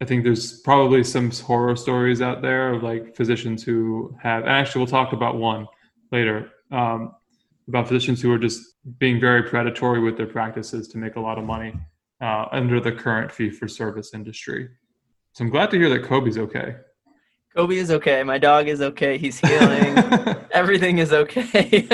i 0.01 0.05
think 0.05 0.25
there's 0.25 0.61
probably 0.61 1.03
some 1.03 1.31
horror 1.31 1.77
stories 1.77 2.21
out 2.21 2.43
there 2.43 2.75
of 2.75 2.83
like 2.83 3.17
physicians 3.17 3.63
who 3.63 4.15
have 4.21 4.43
and 4.43 4.51
actually 4.51 4.81
we'll 4.81 4.87
talk 4.87 5.13
about 5.13 5.37
one 5.37 5.67
later 6.13 6.51
um 6.73 7.15
about 7.69 7.89
physicians 7.89 8.23
who 8.23 8.33
are 8.33 8.39
just 8.39 8.63
being 8.99 9.19
very 9.19 9.43
predatory 9.43 10.01
with 10.01 10.17
their 10.17 10.27
practices 10.27 10.87
to 10.89 10.99
make 10.99 11.17
a 11.17 11.21
lot 11.21 11.39
of 11.39 11.45
money 11.45 11.75
uh, 12.21 12.47
under 12.53 12.81
the 12.81 12.93
current 12.93 13.31
fee 13.31 13.51
for 13.51 13.69
service 13.69 14.15
industry 14.15 14.69
so 15.33 15.45
i'm 15.45 15.51
glad 15.51 15.71
to 15.71 15.77
hear 15.77 15.91
that 15.91 16.05
kobe's 16.05 16.39
okay 16.39 16.77
Kobe 17.57 17.77
is 17.77 17.91
okay. 17.91 18.23
My 18.23 18.37
dog 18.37 18.69
is 18.69 18.83
okay. 18.83 19.17
He's 19.17 19.41
healing. 19.41 19.97
Everything 20.51 20.99
is 20.99 21.11
okay. 21.15 21.89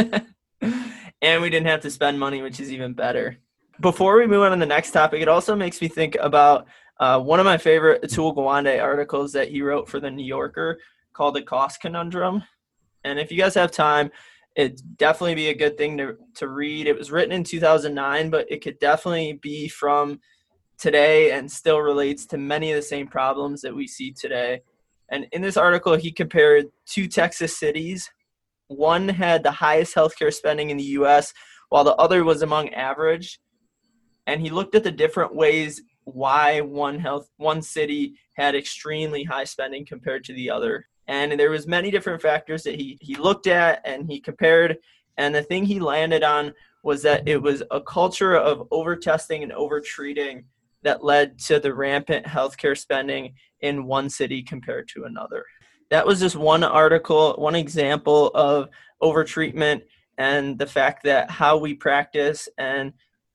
and 1.22 1.40
we 1.40 1.50
didn't 1.50 1.68
have 1.68 1.80
to 1.82 1.90
spend 1.90 2.18
money, 2.18 2.42
which 2.42 2.58
is 2.58 2.72
even 2.72 2.94
better. 2.94 3.38
Before 3.80 4.16
we 4.16 4.26
move 4.26 4.42
on 4.42 4.50
to 4.50 4.56
the 4.56 4.66
next 4.66 4.90
topic, 4.90 5.22
it 5.22 5.28
also 5.28 5.54
makes 5.54 5.80
me 5.80 5.86
think 5.86 6.16
about 6.20 6.66
uh, 7.02 7.18
one 7.18 7.40
of 7.40 7.44
my 7.44 7.58
favorite 7.58 8.00
Atul 8.02 8.32
Gawande 8.32 8.80
articles 8.80 9.32
that 9.32 9.48
he 9.48 9.60
wrote 9.60 9.88
for 9.88 9.98
the 9.98 10.08
New 10.08 10.24
Yorker 10.24 10.78
called 11.12 11.34
The 11.34 11.42
Cost 11.42 11.80
Conundrum. 11.80 12.44
And 13.02 13.18
if 13.18 13.32
you 13.32 13.38
guys 13.38 13.56
have 13.56 13.72
time, 13.72 14.08
it'd 14.54 14.98
definitely 14.98 15.34
be 15.34 15.48
a 15.48 15.54
good 15.54 15.76
thing 15.76 15.98
to, 15.98 16.16
to 16.36 16.46
read. 16.46 16.86
It 16.86 16.96
was 16.96 17.10
written 17.10 17.32
in 17.32 17.42
2009, 17.42 18.30
but 18.30 18.46
it 18.48 18.62
could 18.62 18.78
definitely 18.78 19.32
be 19.42 19.66
from 19.66 20.20
today 20.78 21.32
and 21.32 21.50
still 21.50 21.80
relates 21.80 22.24
to 22.26 22.38
many 22.38 22.70
of 22.70 22.76
the 22.76 22.82
same 22.82 23.08
problems 23.08 23.62
that 23.62 23.74
we 23.74 23.88
see 23.88 24.12
today. 24.12 24.60
And 25.10 25.26
in 25.32 25.42
this 25.42 25.56
article, 25.56 25.96
he 25.96 26.12
compared 26.12 26.66
two 26.86 27.08
Texas 27.08 27.58
cities. 27.58 28.08
One 28.68 29.08
had 29.08 29.42
the 29.42 29.50
highest 29.50 29.96
healthcare 29.96 30.32
spending 30.32 30.70
in 30.70 30.76
the 30.76 30.94
US, 31.00 31.34
while 31.68 31.82
the 31.82 31.96
other 31.96 32.22
was 32.22 32.42
among 32.42 32.68
average. 32.68 33.40
And 34.28 34.40
he 34.40 34.50
looked 34.50 34.76
at 34.76 34.84
the 34.84 34.92
different 34.92 35.34
ways 35.34 35.82
why 36.04 36.60
one 36.60 36.98
health 36.98 37.28
one 37.36 37.62
city 37.62 38.14
had 38.34 38.54
extremely 38.54 39.24
high 39.24 39.44
spending 39.44 39.84
compared 39.84 40.24
to 40.24 40.32
the 40.32 40.50
other. 40.50 40.86
And 41.08 41.38
there 41.38 41.50
was 41.50 41.66
many 41.66 41.90
different 41.90 42.22
factors 42.22 42.62
that 42.62 42.76
he, 42.76 42.98
he 43.00 43.16
looked 43.16 43.46
at 43.46 43.82
and 43.84 44.10
he 44.10 44.20
compared. 44.20 44.78
And 45.18 45.34
the 45.34 45.42
thing 45.42 45.64
he 45.64 45.80
landed 45.80 46.22
on 46.22 46.54
was 46.82 47.02
that 47.02 47.28
it 47.28 47.40
was 47.40 47.62
a 47.70 47.80
culture 47.80 48.36
of 48.36 48.66
overtesting 48.70 49.42
and 49.42 49.52
overtreating 49.52 50.44
that 50.82 51.04
led 51.04 51.38
to 51.38 51.60
the 51.60 51.72
rampant 51.72 52.26
healthcare 52.26 52.76
spending 52.76 53.34
in 53.60 53.84
one 53.84 54.08
city 54.08 54.42
compared 54.42 54.88
to 54.88 55.04
another. 55.04 55.44
That 55.90 56.06
was 56.06 56.20
just 56.20 56.36
one 56.36 56.64
article, 56.64 57.34
one 57.34 57.54
example 57.54 58.30
of 58.34 58.68
overtreatment 59.02 59.82
and 60.18 60.58
the 60.58 60.66
fact 60.66 61.04
that 61.04 61.30
how 61.30 61.56
we 61.56 61.74
practice 61.74 62.48
and 62.58 62.92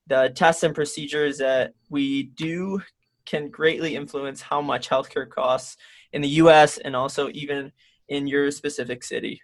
the 0.07 0.31
tests 0.35 0.63
and 0.63 0.73
procedures 0.73 1.37
that 1.37 1.73
we 1.89 2.23
do 2.23 2.81
can 3.25 3.49
greatly 3.49 3.95
influence 3.95 4.41
how 4.41 4.61
much 4.61 4.89
healthcare 4.89 5.29
costs 5.29 5.77
in 6.13 6.21
the 6.21 6.27
US 6.29 6.77
and 6.77 6.95
also 6.95 7.29
even 7.29 7.71
in 8.07 8.25
your 8.25 8.49
specific 8.51 9.03
city. 9.03 9.41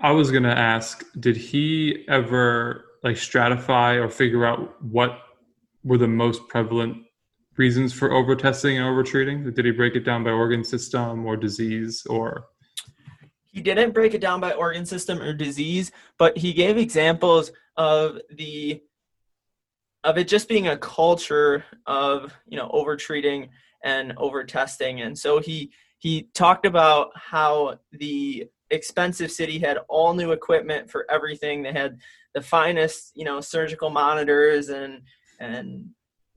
I 0.00 0.10
was 0.10 0.30
going 0.30 0.44
to 0.44 0.56
ask 0.56 1.04
did 1.18 1.36
he 1.36 2.04
ever 2.08 2.84
like 3.02 3.16
stratify 3.16 4.02
or 4.02 4.08
figure 4.08 4.44
out 4.44 4.82
what 4.82 5.20
were 5.84 5.98
the 5.98 6.08
most 6.08 6.46
prevalent 6.48 6.96
reasons 7.56 7.92
for 7.92 8.12
overtesting 8.12 8.76
and 8.76 8.86
overtreating? 8.86 9.52
Did 9.54 9.64
he 9.64 9.70
break 9.70 9.94
it 9.94 10.04
down 10.04 10.24
by 10.24 10.30
organ 10.30 10.64
system 10.64 11.24
or 11.24 11.36
disease 11.36 12.04
or? 12.08 12.44
he 13.58 13.62
didn't 13.62 13.92
break 13.92 14.14
it 14.14 14.20
down 14.20 14.40
by 14.40 14.52
organ 14.52 14.86
system 14.86 15.20
or 15.20 15.32
disease, 15.32 15.90
but 16.16 16.36
he 16.38 16.52
gave 16.52 16.76
examples 16.76 17.50
of 17.76 18.18
the 18.30 18.80
of 20.04 20.18
it 20.18 20.28
just 20.28 20.48
being 20.48 20.68
a 20.68 20.76
culture 20.76 21.64
of 21.86 22.32
you 22.46 22.56
know 22.56 22.70
over 22.72 22.96
treating 22.96 23.48
and 23.84 24.12
over 24.16 24.44
testing 24.44 25.00
and 25.00 25.16
so 25.18 25.40
he 25.40 25.70
he 25.98 26.28
talked 26.34 26.64
about 26.64 27.10
how 27.14 27.78
the 27.92 28.46
expensive 28.70 29.30
city 29.30 29.58
had 29.58 29.78
all 29.88 30.14
new 30.14 30.32
equipment 30.32 30.90
for 30.90 31.06
everything. 31.10 31.62
They 31.62 31.72
had 31.72 31.98
the 32.34 32.42
finest 32.42 33.12
you 33.14 33.24
know 33.24 33.40
surgical 33.40 33.90
monitors 33.90 34.68
and 34.68 35.02
and 35.40 35.90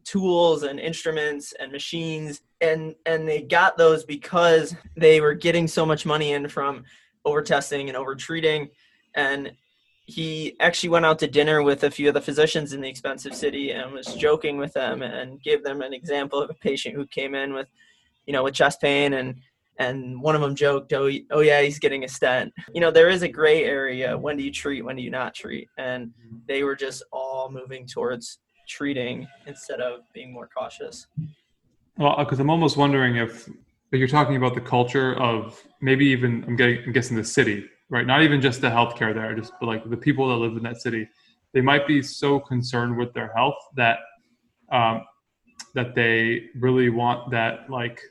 tools 0.04 0.64
and 0.64 0.80
instruments 0.80 1.54
and 1.60 1.72
machines. 1.72 2.42
And 2.60 2.96
and 3.06 3.28
they 3.28 3.42
got 3.42 3.78
those 3.78 4.04
because 4.04 4.76
they 4.96 5.22
were 5.22 5.34
getting 5.34 5.68
so 5.68 5.86
much 5.86 6.06
money 6.06 6.34
in 6.34 6.48
from 6.48 6.84
over 7.24 7.42
testing 7.42 7.88
and 7.88 7.98
over 7.98 8.16
treating 8.16 8.70
and 9.14 9.52
he 10.12 10.58
actually 10.60 10.90
went 10.90 11.06
out 11.06 11.20
to 11.20 11.28
dinner 11.28 11.64
with 11.64 11.84
a 11.86 11.92
few 11.92 12.10
of 12.10 12.14
the 12.14 12.22
physicians 12.22 12.74
in 12.74 12.82
the 12.82 12.90
expensive 12.90 13.34
city 13.34 13.72
and 13.72 13.94
was 13.94 14.14
joking 14.16 14.58
with 14.58 14.74
them 14.74 15.02
and 15.02 15.42
gave 15.42 15.64
them 15.64 15.82
an 15.82 15.94
example 15.94 16.42
of 16.42 16.50
a 16.50 16.54
patient 16.56 16.96
who 16.96 17.06
came 17.08 17.34
in 17.34 17.54
with 17.54 17.68
you 18.26 18.34
know 18.34 18.44
with 18.44 18.54
chest 18.54 18.82
pain 18.82 19.14
and 19.14 19.36
and 19.80 20.22
one 20.22 20.36
of 20.36 20.42
them 20.42 20.54
joked 20.54 20.92
oh, 20.92 21.10
oh 21.32 21.40
yeah 21.40 21.62
he's 21.62 21.80
getting 21.80 22.04
a 22.04 22.08
stent. 22.08 22.54
You 22.74 22.82
know 22.82 22.92
there 22.92 23.10
is 23.10 23.24
a 23.24 23.28
gray 23.28 23.64
area 23.64 24.18
when 24.18 24.36
do 24.36 24.44
you 24.44 24.52
treat 24.52 24.82
when 24.82 24.98
do 24.98 25.02
you 25.02 25.10
not 25.10 25.34
treat? 25.34 25.70
And 25.78 26.08
mm-hmm. 26.08 26.38
they 26.46 26.64
were 26.64 26.76
just 26.76 27.04
all 27.14 27.50
moving 27.50 27.88
towards 27.88 28.40
treating 28.68 29.28
instead 29.48 29.80
of 29.80 30.02
being 30.14 30.34
more 30.34 30.50
cautious. 30.56 31.08
Well 31.98 32.18
because 32.20 32.40
i'm 32.40 32.50
almost 32.50 32.76
wondering 32.76 33.16
if 33.16 33.50
you're 33.92 34.08
talking 34.08 34.36
about 34.36 34.56
the 34.56 34.62
culture 34.62 35.16
of 35.16 35.62
maybe 35.82 36.06
even 36.06 36.44
i'm 36.48 36.56
getting 36.56 36.84
i'm 36.86 36.92
guessing 36.92 37.16
the 37.16 37.24
city 37.24 37.66
right? 37.92 38.08
Not 38.08 38.24
even 38.24 38.42
just 38.42 38.62
the 38.62 38.70
healthcare 38.70 39.14
there, 39.14 39.36
just 39.36 39.54
but 39.60 39.68
like 39.68 39.88
the 39.88 39.98
people 39.98 40.30
that 40.30 40.36
live 40.36 40.58
in 40.58 40.64
that 40.64 40.82
city. 40.82 41.08
They 41.54 41.62
might 41.62 41.86
be 41.86 42.02
so 42.02 42.40
concerned 42.40 42.98
with 42.98 43.14
their 43.14 43.32
health 43.36 43.58
that 43.76 44.00
um, 44.72 45.04
that 45.76 45.94
they 45.94 46.46
really 46.56 46.90
want 46.90 47.30
that 47.32 47.70
like 47.70 48.02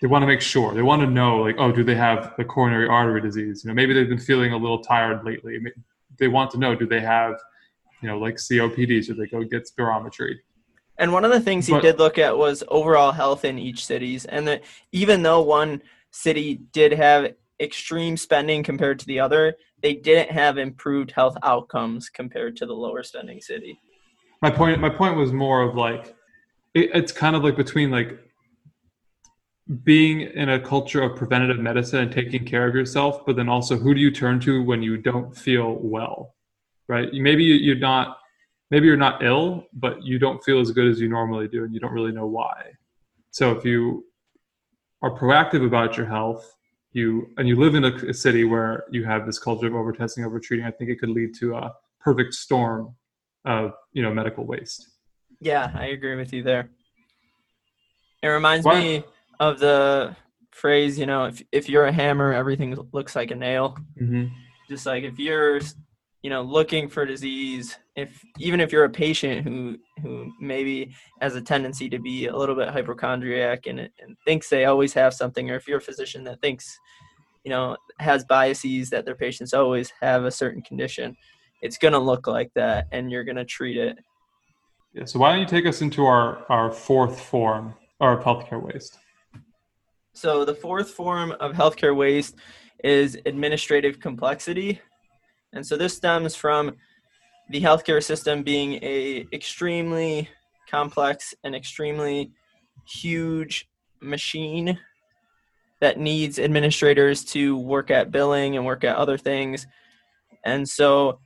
they 0.00 0.06
want 0.06 0.22
to 0.22 0.26
make 0.26 0.40
sure. 0.40 0.72
They 0.72 0.82
want 0.82 1.02
to 1.02 1.10
know 1.10 1.38
like 1.38 1.56
oh 1.58 1.72
do 1.72 1.84
they 1.84 1.96
have 1.96 2.32
the 2.38 2.44
coronary 2.44 2.88
artery 2.88 3.20
disease? 3.20 3.64
You 3.64 3.68
know 3.68 3.74
maybe 3.74 3.92
they've 3.92 4.08
been 4.08 4.18
feeling 4.18 4.52
a 4.52 4.56
little 4.56 4.82
tired 4.82 5.24
lately. 5.24 5.58
They 6.18 6.28
want 6.28 6.52
to 6.52 6.58
know 6.58 6.74
do 6.74 6.86
they 6.86 7.00
have 7.00 7.34
you 8.00 8.08
know 8.08 8.18
like 8.18 8.36
copd 8.36 9.04
so 9.04 9.12
they 9.12 9.26
go 9.26 9.42
get 9.42 9.68
spirometry? 9.68 10.36
And 10.98 11.12
one 11.12 11.24
of 11.24 11.30
the 11.30 11.40
things 11.40 11.66
he 11.66 11.74
but, 11.74 11.82
did 11.82 11.98
look 11.98 12.16
at 12.16 12.38
was 12.38 12.62
overall 12.68 13.12
health 13.12 13.44
in 13.44 13.58
each 13.58 13.84
cities. 13.84 14.24
And 14.24 14.48
that 14.48 14.62
even 14.92 15.22
though 15.22 15.42
one 15.42 15.82
city 16.10 16.54
did 16.72 16.92
have 16.92 17.34
extreme 17.60 18.16
spending 18.16 18.62
compared 18.62 18.98
to 18.98 19.06
the 19.06 19.20
other, 19.20 19.56
they 19.82 19.94
didn't 19.94 20.30
have 20.30 20.58
improved 20.58 21.12
health 21.12 21.36
outcomes 21.42 22.08
compared 22.08 22.56
to 22.56 22.66
the 22.66 22.72
lower 22.72 23.02
spending 23.02 23.40
city. 23.40 23.78
My 24.42 24.50
point 24.50 24.80
my 24.80 24.90
point 24.90 25.16
was 25.16 25.32
more 25.32 25.62
of 25.62 25.74
like 25.74 26.14
it, 26.74 26.90
it's 26.94 27.12
kind 27.12 27.34
of 27.34 27.42
like 27.42 27.56
between 27.56 27.90
like 27.90 28.18
being 29.82 30.20
in 30.20 30.50
a 30.50 30.60
culture 30.60 31.02
of 31.02 31.16
preventative 31.16 31.58
medicine 31.58 32.00
and 32.00 32.12
taking 32.12 32.44
care 32.44 32.68
of 32.68 32.74
yourself, 32.74 33.26
but 33.26 33.36
then 33.36 33.48
also 33.48 33.76
who 33.76 33.94
do 33.94 34.00
you 34.00 34.12
turn 34.12 34.38
to 34.40 34.62
when 34.62 34.82
you 34.82 34.96
don't 34.96 35.36
feel 35.36 35.78
well, 35.80 36.34
right? 36.88 37.08
Maybe 37.12 37.42
you're 37.42 37.74
not, 37.74 38.18
maybe 38.70 38.86
you're 38.86 38.96
not 38.96 39.24
ill, 39.24 39.66
but 39.72 40.02
you 40.04 40.20
don't 40.20 40.42
feel 40.44 40.60
as 40.60 40.70
good 40.70 40.86
as 40.86 41.00
you 41.00 41.08
normally 41.08 41.48
do, 41.48 41.64
and 41.64 41.74
you 41.74 41.80
don't 41.80 41.92
really 41.92 42.12
know 42.12 42.26
why. 42.26 42.72
So 43.32 43.50
if 43.50 43.64
you 43.64 44.04
are 45.02 45.10
proactive 45.10 45.66
about 45.66 45.96
your 45.96 46.06
health 46.06 46.55
you 46.96 47.28
and 47.36 47.46
you 47.46 47.56
live 47.56 47.74
in 47.74 47.84
a, 47.84 47.94
a 48.08 48.14
city 48.14 48.44
where 48.44 48.84
you 48.90 49.04
have 49.04 49.26
this 49.26 49.38
culture 49.38 49.66
of 49.66 49.74
over 49.74 49.92
testing, 49.92 50.24
over 50.24 50.40
treating, 50.40 50.64
I 50.64 50.70
think 50.70 50.88
it 50.88 50.98
could 50.98 51.10
lead 51.10 51.34
to 51.40 51.54
a 51.54 51.72
perfect 52.00 52.32
storm 52.32 52.96
of 53.44 53.74
you 53.92 54.02
know 54.02 54.12
medical 54.12 54.46
waste. 54.46 54.88
Yeah, 55.38 55.70
I 55.74 55.88
agree 55.88 56.16
with 56.16 56.32
you 56.32 56.42
there. 56.42 56.70
It 58.22 58.28
reminds 58.28 58.64
Why? 58.64 58.80
me 58.80 59.04
of 59.38 59.58
the 59.58 60.16
phrase, 60.52 60.98
you 60.98 61.04
know, 61.04 61.26
if 61.26 61.42
if 61.52 61.68
you're 61.68 61.84
a 61.84 61.92
hammer, 61.92 62.32
everything 62.32 62.74
looks 62.92 63.14
like 63.14 63.30
a 63.30 63.36
nail. 63.36 63.76
Mm-hmm. 64.00 64.28
Just 64.70 64.86
like 64.86 65.04
if 65.04 65.18
you're, 65.18 65.60
you 66.26 66.30
know, 66.30 66.42
looking 66.42 66.88
for 66.88 67.06
disease, 67.06 67.78
if 67.94 68.20
even 68.40 68.58
if 68.58 68.72
you're 68.72 68.82
a 68.82 68.90
patient 68.90 69.46
who 69.46 69.78
who 70.02 70.32
maybe 70.40 70.92
has 71.20 71.36
a 71.36 71.40
tendency 71.40 71.88
to 71.88 72.00
be 72.00 72.26
a 72.26 72.36
little 72.36 72.56
bit 72.56 72.68
hypochondriac 72.68 73.68
and, 73.68 73.78
and 73.78 74.16
thinks 74.24 74.48
they 74.48 74.64
always 74.64 74.92
have 74.92 75.14
something, 75.14 75.48
or 75.48 75.54
if 75.54 75.68
you're 75.68 75.78
a 75.78 75.80
physician 75.80 76.24
that 76.24 76.40
thinks 76.40 76.80
you 77.44 77.50
know, 77.50 77.76
has 78.00 78.24
biases 78.24 78.90
that 78.90 79.04
their 79.04 79.14
patients 79.14 79.54
always 79.54 79.92
have 80.00 80.24
a 80.24 80.30
certain 80.32 80.60
condition, 80.62 81.16
it's 81.62 81.78
going 81.78 81.92
to 81.92 81.98
look 82.00 82.26
like 82.26 82.50
that 82.56 82.88
and 82.90 83.08
you're 83.08 83.22
going 83.22 83.36
to 83.36 83.44
treat 83.44 83.76
it. 83.76 83.96
Yeah, 84.94 85.04
so 85.04 85.20
why 85.20 85.30
don't 85.30 85.38
you 85.38 85.46
take 85.46 85.64
us 85.64 85.80
into 85.80 86.06
our, 86.06 86.44
our 86.50 86.72
fourth 86.72 87.20
form 87.20 87.72
of 88.00 88.18
healthcare 88.18 88.60
waste? 88.60 88.98
So 90.12 90.44
the 90.44 90.56
fourth 90.56 90.90
form 90.90 91.36
of 91.38 91.52
healthcare 91.52 91.94
waste 91.94 92.34
is 92.82 93.16
administrative 93.26 94.00
complexity. 94.00 94.80
And 95.56 95.66
so 95.66 95.76
this 95.76 95.96
stems 95.96 96.36
from 96.36 96.76
the 97.48 97.62
healthcare 97.62 98.04
system 98.04 98.42
being 98.42 98.74
a 98.82 99.26
extremely 99.32 100.28
complex 100.70 101.34
and 101.44 101.54
extremely 101.54 102.30
huge 102.86 103.68
machine 104.00 104.78
that 105.80 105.98
needs 105.98 106.38
administrators 106.38 107.24
to 107.24 107.56
work 107.56 107.90
at 107.90 108.10
billing 108.10 108.56
and 108.56 108.66
work 108.66 108.84
at 108.84 108.96
other 108.96 109.16
things. 109.16 109.66
And 110.44 110.68
so 110.68 111.20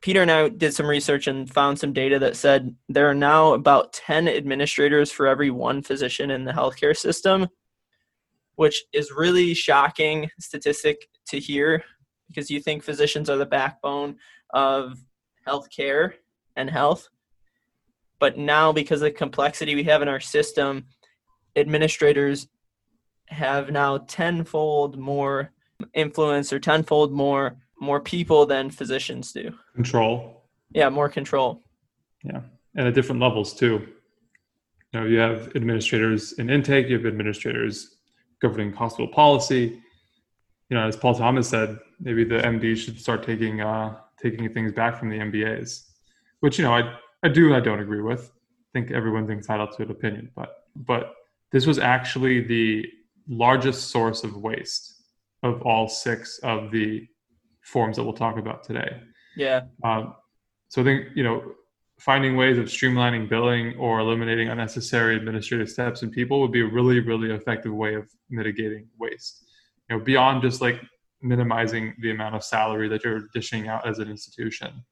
Peter 0.00 0.20
and 0.20 0.30
I 0.30 0.48
did 0.48 0.74
some 0.74 0.86
research 0.86 1.28
and 1.28 1.48
found 1.48 1.78
some 1.78 1.92
data 1.92 2.18
that 2.18 2.36
said 2.36 2.74
there 2.88 3.08
are 3.08 3.14
now 3.14 3.54
about 3.54 3.92
10 3.92 4.28
administrators 4.28 5.12
for 5.12 5.28
every 5.28 5.50
one 5.50 5.80
physician 5.80 6.30
in 6.30 6.44
the 6.44 6.52
healthcare 6.52 6.96
system, 6.96 7.48
which 8.56 8.84
is 8.92 9.12
really 9.12 9.54
shocking 9.54 10.28
statistic 10.40 11.08
to 11.28 11.38
hear 11.38 11.84
because 12.28 12.50
you 12.50 12.60
think 12.60 12.82
physicians 12.82 13.30
are 13.30 13.36
the 13.36 13.46
backbone 13.46 14.16
of 14.50 14.98
healthcare 15.46 16.12
and 16.56 16.70
health. 16.70 17.08
But 18.18 18.38
now, 18.38 18.72
because 18.72 19.02
of 19.02 19.06
the 19.06 19.10
complexity 19.10 19.74
we 19.74 19.84
have 19.84 20.02
in 20.02 20.08
our 20.08 20.20
system, 20.20 20.86
administrators 21.56 22.48
have 23.28 23.70
now 23.70 23.98
tenfold 23.98 24.98
more 24.98 25.50
influence 25.94 26.52
or 26.52 26.58
tenfold 26.58 27.12
more 27.12 27.56
more 27.80 28.00
people 28.00 28.46
than 28.46 28.70
physicians 28.70 29.32
do. 29.32 29.52
Control. 29.74 30.44
Yeah, 30.72 30.88
more 30.88 31.08
control. 31.08 31.62
Yeah, 32.22 32.40
and 32.76 32.88
at 32.88 32.94
different 32.94 33.20
levels 33.20 33.52
too. 33.52 33.86
You 34.92 35.00
know, 35.00 35.06
you 35.06 35.18
have 35.18 35.54
administrators 35.54 36.32
in 36.34 36.50
intake. 36.50 36.88
You 36.88 36.96
have 36.96 37.06
administrators 37.06 37.96
governing 38.40 38.72
hospital 38.72 39.08
policy. 39.08 39.82
You 40.74 40.80
know, 40.80 40.88
as 40.88 40.96
Paul 40.96 41.14
Thomas 41.14 41.48
said, 41.48 41.78
maybe 42.00 42.24
the 42.24 42.38
MD 42.38 42.76
should 42.76 43.00
start 43.00 43.24
taking 43.24 43.60
uh, 43.60 43.96
taking 44.20 44.52
things 44.52 44.72
back 44.72 44.98
from 44.98 45.08
the 45.08 45.18
MBAs, 45.18 45.84
which 46.40 46.58
you 46.58 46.64
know 46.64 46.74
I 46.74 46.98
I 47.22 47.28
do 47.28 47.46
and 47.46 47.54
I 47.54 47.60
don't 47.60 47.78
agree 47.78 48.02
with. 48.02 48.32
I 48.32 48.70
think 48.72 48.90
everyone's 48.90 49.30
entitled 49.30 49.70
to 49.76 49.84
an 49.84 49.92
opinion, 49.92 50.32
but 50.34 50.64
but 50.74 51.14
this 51.52 51.64
was 51.64 51.78
actually 51.78 52.40
the 52.40 52.88
largest 53.28 53.92
source 53.92 54.24
of 54.24 54.36
waste 54.36 55.04
of 55.44 55.62
all 55.62 55.86
six 55.86 56.40
of 56.42 56.72
the 56.72 57.06
forms 57.60 57.94
that 57.96 58.02
we'll 58.02 58.12
talk 58.12 58.36
about 58.36 58.64
today. 58.64 59.00
Yeah. 59.36 59.60
Um, 59.84 60.16
so 60.70 60.82
I 60.82 60.84
think 60.84 61.10
you 61.14 61.22
know 61.22 61.52
finding 62.00 62.36
ways 62.36 62.58
of 62.58 62.64
streamlining 62.64 63.28
billing 63.28 63.76
or 63.76 64.00
eliminating 64.00 64.48
unnecessary 64.48 65.14
administrative 65.14 65.70
steps 65.70 66.02
in 66.02 66.10
people 66.10 66.40
would 66.40 66.50
be 66.50 66.62
a 66.62 66.66
really 66.66 66.98
really 66.98 67.30
effective 67.30 67.72
way 67.72 67.94
of 67.94 68.10
mitigating 68.28 68.88
waste. 68.98 69.43
You 69.88 69.98
know, 69.98 70.04
beyond 70.04 70.42
just 70.42 70.60
like 70.60 70.80
minimizing 71.22 71.94
the 72.00 72.10
amount 72.10 72.34
of 72.34 72.44
salary 72.44 72.88
that 72.88 73.04
you're 73.04 73.28
dishing 73.32 73.68
out 73.68 73.86
as 73.86 73.98
an 73.98 74.10
institution. 74.10 74.84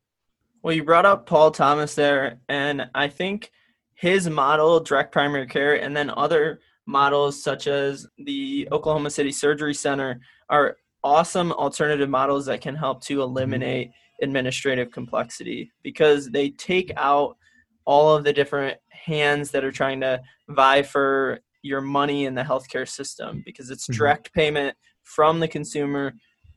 Well, 0.62 0.74
you 0.74 0.84
brought 0.84 1.06
up 1.06 1.26
Paul 1.26 1.50
Thomas 1.50 1.94
there, 1.94 2.38
and 2.48 2.88
I 2.94 3.08
think 3.08 3.50
his 3.94 4.28
model, 4.28 4.80
direct 4.80 5.12
primary 5.12 5.46
care, 5.46 5.74
and 5.80 5.96
then 5.96 6.10
other 6.10 6.60
models 6.86 7.42
such 7.42 7.66
as 7.66 8.06
the 8.18 8.68
Oklahoma 8.72 9.10
City 9.10 9.32
Surgery 9.32 9.74
Center 9.74 10.20
are 10.48 10.76
awesome 11.04 11.52
alternative 11.52 12.08
models 12.08 12.46
that 12.46 12.60
can 12.60 12.74
help 12.74 13.02
to 13.04 13.14
mm-hmm. 13.14 13.22
eliminate 13.22 13.90
administrative 14.22 14.90
complexity 14.90 15.72
because 15.82 16.30
they 16.30 16.50
take 16.50 16.92
out 16.96 17.36
all 17.84 18.14
of 18.14 18.22
the 18.24 18.32
different 18.32 18.78
hands 18.90 19.50
that 19.50 19.64
are 19.64 19.72
trying 19.72 20.00
to 20.00 20.20
vie 20.48 20.82
for 20.82 21.40
your 21.62 21.80
money 21.80 22.26
in 22.26 22.34
the 22.34 22.42
healthcare 22.42 22.88
system 22.88 23.42
because 23.44 23.70
it's 23.70 23.84
mm-hmm. 23.84 23.98
direct 23.98 24.32
payment 24.32 24.76
from 25.02 25.40
the 25.40 25.48
consumer 25.48 26.12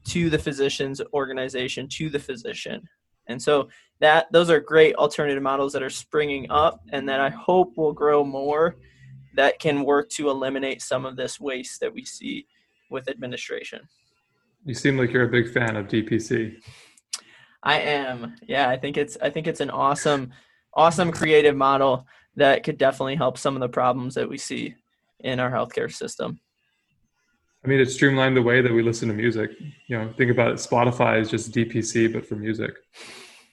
to 0.05 0.29
the 0.29 0.39
physician's 0.39 1.01
organization 1.13 1.87
to 1.87 2.09
the 2.09 2.19
physician. 2.19 2.87
And 3.27 3.41
so 3.41 3.69
that 3.99 4.31
those 4.31 4.49
are 4.49 4.59
great 4.59 4.95
alternative 4.95 5.41
models 5.41 5.73
that 5.73 5.81
are 5.81 5.89
springing 5.89 6.49
up 6.49 6.81
and 6.91 7.07
that 7.09 7.19
I 7.19 7.29
hope 7.29 7.77
will 7.77 7.93
grow 7.93 8.23
more 8.23 8.75
that 9.35 9.59
can 9.59 9.83
work 9.83 10.09
to 10.09 10.29
eliminate 10.29 10.81
some 10.81 11.05
of 11.05 11.15
this 11.15 11.39
waste 11.39 11.79
that 11.81 11.93
we 11.93 12.05
see 12.05 12.47
with 12.89 13.09
administration. 13.09 13.87
You 14.63 14.73
seem 14.73 14.97
like 14.97 15.11
you're 15.11 15.25
a 15.25 15.29
big 15.29 15.51
fan 15.51 15.75
of 15.75 15.87
DPC. 15.87 16.55
I 17.63 17.79
am. 17.79 18.35
Yeah, 18.47 18.69
I 18.69 18.77
think 18.77 18.97
it's 18.97 19.17
I 19.21 19.29
think 19.29 19.47
it's 19.47 19.59
an 19.59 19.71
awesome 19.71 20.31
awesome 20.73 21.11
creative 21.11 21.55
model 21.55 22.05
that 22.35 22.63
could 22.63 22.77
definitely 22.77 23.15
help 23.15 23.37
some 23.37 23.55
of 23.55 23.61
the 23.61 23.69
problems 23.69 24.13
that 24.15 24.29
we 24.29 24.37
see 24.37 24.75
in 25.25 25.39
our 25.39 25.51
healthcare 25.51 25.91
system. 25.91 26.39
I 27.63 27.67
mean, 27.67 27.79
it 27.79 27.89
streamlined 27.89 28.37
the 28.37 28.43
way 28.43 28.61
that 28.61 28.71
we 28.71 28.83
listen 28.83 29.07
to 29.09 29.15
music. 29.15 29.49
You 29.87 29.97
know, 29.97 30.13
think 30.15 30.29
about 30.29 30.51
it. 30.51 30.57
Spotify 30.57 31.19
is 31.19 31.29
just 31.29 31.51
DPC, 31.51 32.13
but 32.13 32.25
for 32.25 32.35
music. 32.35 32.75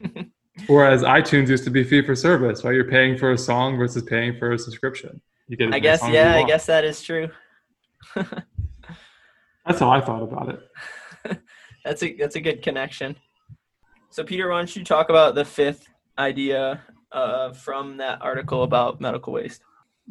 Whereas 0.67 1.03
iTunes 1.03 1.49
used 1.49 1.65
to 1.65 1.71
be 1.71 1.83
fee 1.83 2.03
for 2.03 2.15
service, 2.15 2.63
right? 2.63 2.75
You're 2.75 2.91
paying 2.91 3.17
for 3.17 3.33
a 3.33 3.39
song 3.39 3.79
versus 3.79 4.03
paying 4.03 4.37
for 4.39 4.53
a 4.53 4.59
subscription. 4.59 5.21
You 5.49 5.57
get. 5.57 5.75
I 5.75 5.79
guess. 5.79 6.07
Yeah, 6.07 6.35
I 6.35 6.45
guess 6.45 6.67
that 6.67 6.85
is 6.85 7.03
true. 7.03 7.31
that's 8.15 9.81
how 9.81 9.91
I 9.91 10.03
thought 10.03 10.23
about 10.23 10.51
it. 10.51 11.41
that's 11.85 12.03
a 12.03 12.15
that's 12.15 12.37
a 12.37 12.41
good 12.41 12.61
connection. 12.63 13.17
So, 14.11 14.23
Peter, 14.25 14.51
why 14.51 14.59
don't 14.59 14.77
you 14.77 14.85
talk 14.85 15.09
about 15.09 15.35
the 15.35 15.45
fifth 15.45 15.89
idea 16.19 16.83
uh, 17.13 17.55
from 17.55 17.97
that 17.97 18.21
article 18.21 18.63
about 18.63 19.01
medical 19.01 19.33
waste? 19.33 19.63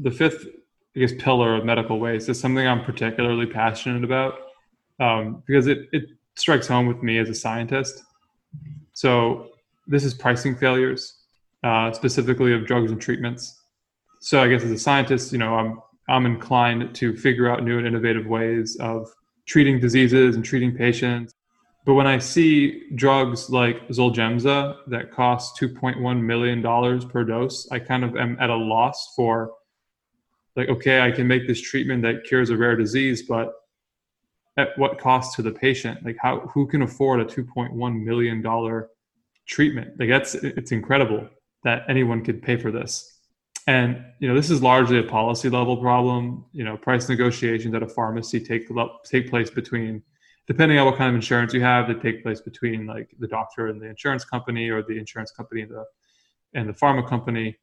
The 0.01 0.09
fifth, 0.09 0.47
I 0.95 0.99
guess, 0.99 1.13
pillar 1.17 1.55
of 1.55 1.65
medical 1.65 1.99
waste 1.99 2.27
is 2.29 2.39
something 2.39 2.67
I'm 2.67 2.83
particularly 2.83 3.45
passionate 3.45 4.03
about 4.03 4.39
um, 4.99 5.43
because 5.47 5.67
it, 5.67 5.87
it 5.91 6.05
strikes 6.35 6.67
home 6.67 6.87
with 6.87 7.01
me 7.01 7.17
as 7.17 7.29
a 7.29 7.35
scientist. 7.35 8.03
So, 8.93 9.47
this 9.87 10.03
is 10.03 10.13
pricing 10.13 10.55
failures, 10.55 11.17
uh, 11.63 11.91
specifically 11.91 12.53
of 12.53 12.65
drugs 12.65 12.91
and 12.91 13.01
treatments. 13.01 13.61
So, 14.19 14.41
I 14.41 14.47
guess 14.47 14.63
as 14.63 14.71
a 14.71 14.77
scientist, 14.77 15.31
you 15.31 15.37
know, 15.37 15.55
I'm 15.55 15.81
I'm 16.09 16.25
inclined 16.25 16.93
to 16.95 17.15
figure 17.15 17.49
out 17.49 17.63
new 17.63 17.77
and 17.77 17.87
innovative 17.87 18.25
ways 18.25 18.75
of 18.79 19.09
treating 19.45 19.79
diseases 19.79 20.35
and 20.35 20.43
treating 20.43 20.75
patients 20.75 21.33
but 21.85 21.95
when 21.95 22.05
I 22.05 22.19
see 22.19 22.89
drugs 22.93 23.49
like 23.49 23.87
Zolgensma 23.87 24.77
that 24.87 25.11
cost 25.11 25.59
$2.1 25.59 26.21
million 26.21 27.09
per 27.09 27.23
dose, 27.23 27.67
I 27.71 27.79
kind 27.79 28.03
of 28.03 28.15
am 28.15 28.37
at 28.39 28.51
a 28.51 28.55
loss 28.55 29.13
for, 29.15 29.53
like, 30.55 30.69
okay, 30.69 31.01
I 31.01 31.11
can 31.11 31.27
make 31.27 31.47
this 31.47 31.61
treatment 31.61 32.01
that 32.03 32.23
cures 32.25 32.49
a 32.49 32.57
rare 32.57 32.75
disease, 32.75 33.23
but 33.23 33.53
at 34.57 34.77
what 34.77 34.97
cost 34.99 35.35
to 35.35 35.41
the 35.41 35.51
patient? 35.51 36.03
Like, 36.03 36.17
how 36.19 36.41
who 36.41 36.67
can 36.67 36.81
afford 36.81 37.21
a 37.21 37.25
$2.1 37.25 38.03
million 38.03 38.85
treatment? 39.47 39.99
Like, 39.99 40.09
that's 40.09 40.35
it's 40.35 40.71
incredible 40.71 41.27
that 41.63 41.83
anyone 41.87 42.23
could 42.23 42.41
pay 42.41 42.57
for 42.57 42.71
this. 42.71 43.19
And 43.67 44.03
you 44.19 44.27
know, 44.27 44.35
this 44.35 44.49
is 44.49 44.61
largely 44.61 44.99
a 44.99 45.03
policy 45.03 45.49
level 45.49 45.77
problem. 45.77 46.45
You 46.51 46.63
know, 46.63 46.77
price 46.77 47.07
negotiations 47.07 47.73
at 47.75 47.83
a 47.83 47.87
pharmacy 47.87 48.39
take 48.39 48.69
take 49.05 49.29
place 49.29 49.49
between 49.49 50.03
depending 50.47 50.79
on 50.79 50.85
what 50.85 50.97
kind 50.97 51.09
of 51.09 51.15
insurance 51.15 51.53
you 51.53 51.61
have, 51.61 51.87
they 51.87 51.93
take 51.93 52.23
place 52.23 52.41
between 52.41 52.85
like 52.85 53.09
the 53.19 53.27
doctor 53.27 53.67
and 53.67 53.79
the 53.81 53.85
insurance 53.85 54.25
company, 54.25 54.69
or 54.69 54.81
the 54.81 54.97
insurance 54.97 55.31
company 55.31 55.61
and 55.61 55.71
the 55.71 55.85
and 56.53 56.67
the 56.67 56.73
pharma 56.73 57.07
company. 57.07 57.55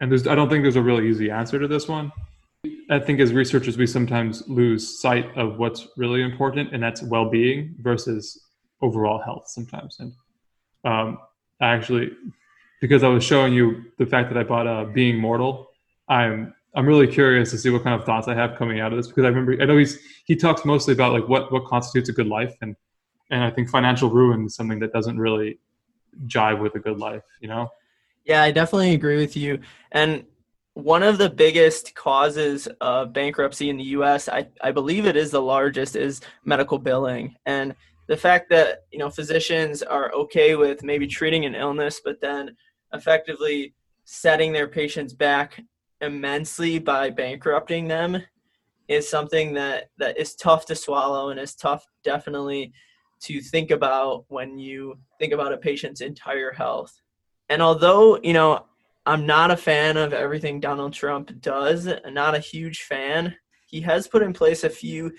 And 0.00 0.10
there's, 0.10 0.26
I 0.26 0.34
don't 0.34 0.48
think 0.48 0.64
there's 0.64 0.76
a 0.76 0.82
really 0.82 1.08
easy 1.08 1.30
answer 1.30 1.58
to 1.58 1.68
this 1.68 1.88
one. 1.88 2.12
I 2.90 2.98
think 2.98 3.20
as 3.20 3.32
researchers, 3.32 3.76
we 3.76 3.86
sometimes 3.86 4.46
lose 4.48 5.00
sight 5.00 5.36
of 5.36 5.58
what's 5.58 5.88
really 5.96 6.22
important, 6.22 6.72
and 6.72 6.82
that's 6.82 7.02
well-being 7.02 7.74
versus 7.80 8.46
overall 8.80 9.20
health 9.20 9.48
sometimes. 9.48 9.98
And 10.00 10.12
um, 10.84 11.18
I 11.60 11.68
actually, 11.68 12.10
because 12.80 13.02
I 13.02 13.08
was 13.08 13.24
showing 13.24 13.52
you 13.52 13.84
the 13.98 14.06
fact 14.06 14.28
that 14.32 14.38
I 14.38 14.44
bought 14.44 14.66
a 14.66 14.86
Being 14.86 15.18
Mortal, 15.18 15.70
I'm 16.08 16.54
I'm 16.74 16.86
really 16.86 17.06
curious 17.06 17.50
to 17.50 17.58
see 17.58 17.68
what 17.70 17.84
kind 17.84 17.98
of 17.98 18.06
thoughts 18.06 18.28
I 18.28 18.34
have 18.34 18.56
coming 18.56 18.80
out 18.80 18.92
of 18.92 18.96
this 18.96 19.06
because 19.06 19.24
I 19.24 19.28
remember 19.28 19.60
I 19.60 19.66
know 19.66 19.76
he's 19.76 19.98
he 20.24 20.34
talks 20.34 20.64
mostly 20.64 20.94
about 20.94 21.12
like 21.12 21.28
what 21.28 21.52
what 21.52 21.66
constitutes 21.66 22.08
a 22.08 22.12
good 22.12 22.26
life 22.26 22.54
and 22.62 22.74
and 23.30 23.42
I 23.42 23.50
think 23.50 23.68
financial 23.68 24.10
ruin 24.10 24.46
is 24.46 24.54
something 24.54 24.78
that 24.80 24.92
doesn't 24.92 25.18
really 25.18 25.58
jive 26.26 26.60
with 26.60 26.74
a 26.74 26.78
good 26.78 26.98
life, 26.98 27.22
you 27.40 27.48
know. 27.48 27.68
Yeah, 28.24 28.42
I 28.42 28.52
definitely 28.52 28.94
agree 28.94 29.16
with 29.16 29.36
you. 29.36 29.60
And 29.90 30.24
one 30.74 31.02
of 31.02 31.18
the 31.18 31.28
biggest 31.28 31.94
causes 31.94 32.68
of 32.80 33.12
bankruptcy 33.12 33.68
in 33.68 33.76
the 33.76 33.84
US, 33.84 34.28
I, 34.28 34.48
I 34.60 34.72
believe 34.72 35.06
it 35.06 35.16
is 35.16 35.30
the 35.30 35.42
largest, 35.42 35.96
is 35.96 36.20
medical 36.44 36.78
billing. 36.78 37.36
And 37.46 37.74
the 38.06 38.16
fact 38.16 38.48
that, 38.50 38.84
you 38.90 38.98
know, 38.98 39.10
physicians 39.10 39.82
are 39.82 40.12
okay 40.12 40.54
with 40.54 40.82
maybe 40.82 41.06
treating 41.06 41.44
an 41.44 41.54
illness, 41.54 42.00
but 42.04 42.20
then 42.20 42.56
effectively 42.92 43.74
setting 44.04 44.52
their 44.52 44.68
patients 44.68 45.12
back 45.12 45.60
immensely 46.00 46.78
by 46.78 47.10
bankrupting 47.10 47.86
them 47.86 48.22
is 48.88 49.08
something 49.08 49.54
that 49.54 49.90
that 49.98 50.18
is 50.18 50.34
tough 50.34 50.66
to 50.66 50.74
swallow 50.74 51.30
and 51.30 51.38
is 51.38 51.54
tough 51.54 51.86
definitely 52.02 52.72
to 53.20 53.40
think 53.40 53.70
about 53.70 54.24
when 54.28 54.58
you 54.58 54.98
think 55.20 55.32
about 55.32 55.52
a 55.52 55.56
patient's 55.56 56.00
entire 56.00 56.50
health. 56.52 57.01
And 57.52 57.60
although, 57.60 58.18
you 58.22 58.32
know, 58.32 58.64
I'm 59.04 59.26
not 59.26 59.50
a 59.50 59.58
fan 59.58 59.98
of 59.98 60.14
everything 60.14 60.58
Donald 60.58 60.94
Trump 60.94 61.38
does, 61.42 61.86
not 62.06 62.34
a 62.34 62.38
huge 62.38 62.84
fan, 62.84 63.36
he 63.66 63.82
has 63.82 64.08
put 64.08 64.22
in 64.22 64.32
place 64.32 64.64
a 64.64 64.70
few 64.70 65.12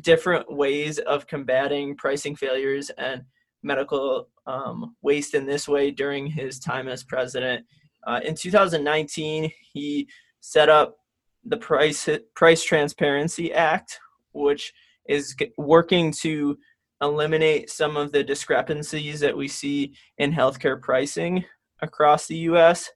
different 0.00 0.48
ways 0.48 1.00
of 1.00 1.26
combating 1.26 1.96
pricing 1.96 2.36
failures 2.36 2.92
and 2.98 3.22
medical 3.64 4.28
um, 4.46 4.94
waste 5.02 5.34
in 5.34 5.44
this 5.44 5.66
way 5.66 5.90
during 5.90 6.24
his 6.24 6.60
time 6.60 6.86
as 6.86 7.02
president. 7.02 7.66
Uh, 8.06 8.20
in 8.22 8.36
2019, 8.36 9.50
he 9.72 10.08
set 10.38 10.68
up 10.68 10.98
the 11.44 11.56
price 11.56 12.08
price 12.36 12.62
transparency 12.62 13.52
act 13.52 13.98
which 14.30 14.72
is 15.08 15.34
working 15.58 16.12
to 16.12 16.56
eliminate 17.02 17.68
some 17.68 17.96
of 17.96 18.12
the 18.12 18.22
discrepancies 18.22 19.18
that 19.18 19.36
we 19.36 19.48
see 19.48 19.92
in 20.18 20.32
healthcare 20.32 20.80
pricing 20.80 21.44
across 21.82 22.26
the 22.26 22.36
US 22.36 22.90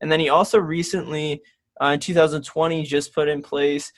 and 0.00 0.10
then 0.10 0.20
he 0.20 0.28
also 0.28 0.58
recently 0.58 1.42
uh, 1.80 1.88
in 1.88 2.00
2020 2.00 2.82
just 2.82 3.14
put 3.14 3.28
in 3.28 3.42
place 3.42 3.92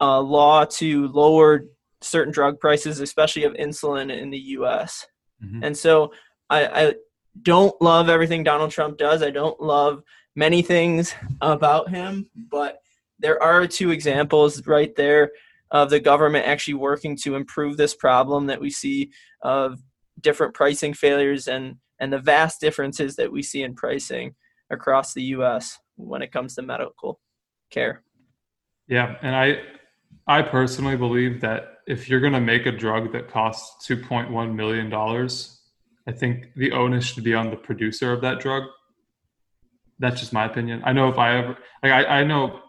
a 0.00 0.20
law 0.20 0.64
to 0.64 1.08
lower 1.08 1.64
certain 2.00 2.32
drug 2.32 2.58
prices 2.58 3.00
especially 3.00 3.44
of 3.44 3.52
insulin 3.54 4.16
in 4.16 4.30
the 4.30 4.38
US 4.38 5.06
mm-hmm. 5.42 5.62
and 5.62 5.76
so 5.76 6.10
I, 6.48 6.66
I 6.66 6.94
don't 7.42 7.80
love 7.80 8.08
everything 8.08 8.42
Donald 8.42 8.70
Trump 8.70 8.98
does. 8.98 9.22
I 9.22 9.30
don't 9.30 9.60
love 9.60 10.02
many 10.34 10.62
things 10.62 11.14
about 11.40 11.88
him, 11.90 12.28
but 12.34 12.80
there 13.18 13.42
are 13.42 13.66
two 13.66 13.90
examples 13.90 14.66
right 14.66 14.94
there 14.96 15.30
of 15.70 15.90
the 15.90 16.00
government 16.00 16.46
actually 16.46 16.74
working 16.74 17.16
to 17.16 17.36
improve 17.36 17.76
this 17.76 17.94
problem 17.94 18.46
that 18.46 18.60
we 18.60 18.70
see 18.70 19.10
of 19.42 19.80
different 20.20 20.54
pricing 20.54 20.92
failures 20.92 21.46
and 21.46 21.76
and 22.00 22.12
the 22.12 22.18
vast 22.18 22.60
differences 22.60 23.16
that 23.16 23.30
we 23.30 23.42
see 23.42 23.62
in 23.62 23.74
pricing 23.74 24.34
across 24.70 25.14
the 25.14 25.22
US 25.34 25.78
when 25.96 26.22
it 26.22 26.32
comes 26.32 26.54
to 26.54 26.62
medical 26.62 27.20
care. 27.70 28.02
Yeah, 28.88 29.16
and 29.22 29.36
I 29.36 29.60
I 30.26 30.42
personally 30.42 30.96
believe 30.96 31.40
that 31.42 31.78
if 31.86 32.08
you're 32.08 32.20
going 32.20 32.32
to 32.32 32.40
make 32.40 32.66
a 32.66 32.72
drug 32.72 33.12
that 33.12 33.28
costs 33.28 33.86
2.1 33.88 34.54
million 34.54 34.90
dollars, 34.90 35.60
I 36.06 36.12
think 36.12 36.48
the 36.56 36.72
onus 36.72 37.04
should 37.04 37.24
be 37.24 37.34
on 37.34 37.50
the 37.50 37.56
producer 37.56 38.12
of 38.12 38.20
that 38.22 38.40
drug 38.40 38.64
that's 40.00 40.18
just 40.18 40.32
my 40.32 40.46
opinion. 40.46 40.82
I 40.84 40.92
know 40.92 41.08
if 41.08 41.18
I 41.18 41.38
ever 41.38 41.56
like 41.82 41.92
I, 41.92 42.20
I 42.20 42.24
know 42.24 42.60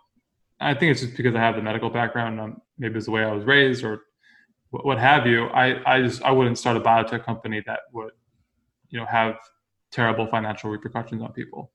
I 0.60 0.76
think 0.76 0.91
it's 0.91 1.02
just 1.02 1.17
because 1.17 1.34
I 1.34 1.39
have 1.39 1.56
the 1.56 1.62
medical 1.62 1.89
background. 1.89 2.39
Um, 2.39 2.62
maybe 2.78 2.98
it's 2.98 3.06
the 3.06 3.12
way 3.12 3.24
I 3.24 3.32
was 3.32 3.46
raised 3.46 3.84
or 3.84 4.02
what, 4.70 4.86
what 4.86 5.00
have 5.00 5.26
you. 5.26 5.46
I, 5.48 5.82
I 5.91 6.02
just 6.02 6.22
I 6.22 6.32
wouldn't 6.32 6.60
start 6.60 6.78
a 6.78 6.82
biotech 6.82 7.26
company 7.26 7.63
that 7.65 7.80
would, 7.94 8.12
you 8.91 8.99
know, 8.99 9.06
have 9.06 9.38
terrible 9.91 10.27
financial 10.27 10.69
repercussions 10.69 11.21
on 11.21 11.34
people. 11.34 11.71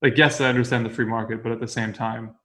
Like 0.00 0.16
yes, 0.16 0.40
I 0.40 0.48
understand 0.48 0.86
the 0.86 0.90
free 0.90 1.04
market, 1.04 1.42
but 1.42 1.50
at 1.50 1.60
the 1.60 1.68
same 1.68 1.92
time, 1.92 2.36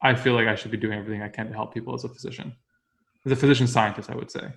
I 0.00 0.14
feel 0.14 0.34
like 0.34 0.46
I 0.46 0.54
should 0.54 0.70
be 0.70 0.76
doing 0.76 0.98
everything 0.98 1.22
I 1.22 1.28
can 1.28 1.48
to 1.48 1.52
help 1.52 1.74
people 1.74 1.94
as 1.94 2.04
a 2.04 2.08
physician, 2.08 2.54
as 3.26 3.32
a 3.32 3.36
physician 3.36 3.66
scientist. 3.66 4.10
I 4.10 4.14
would 4.14 4.30
say. 4.30 4.48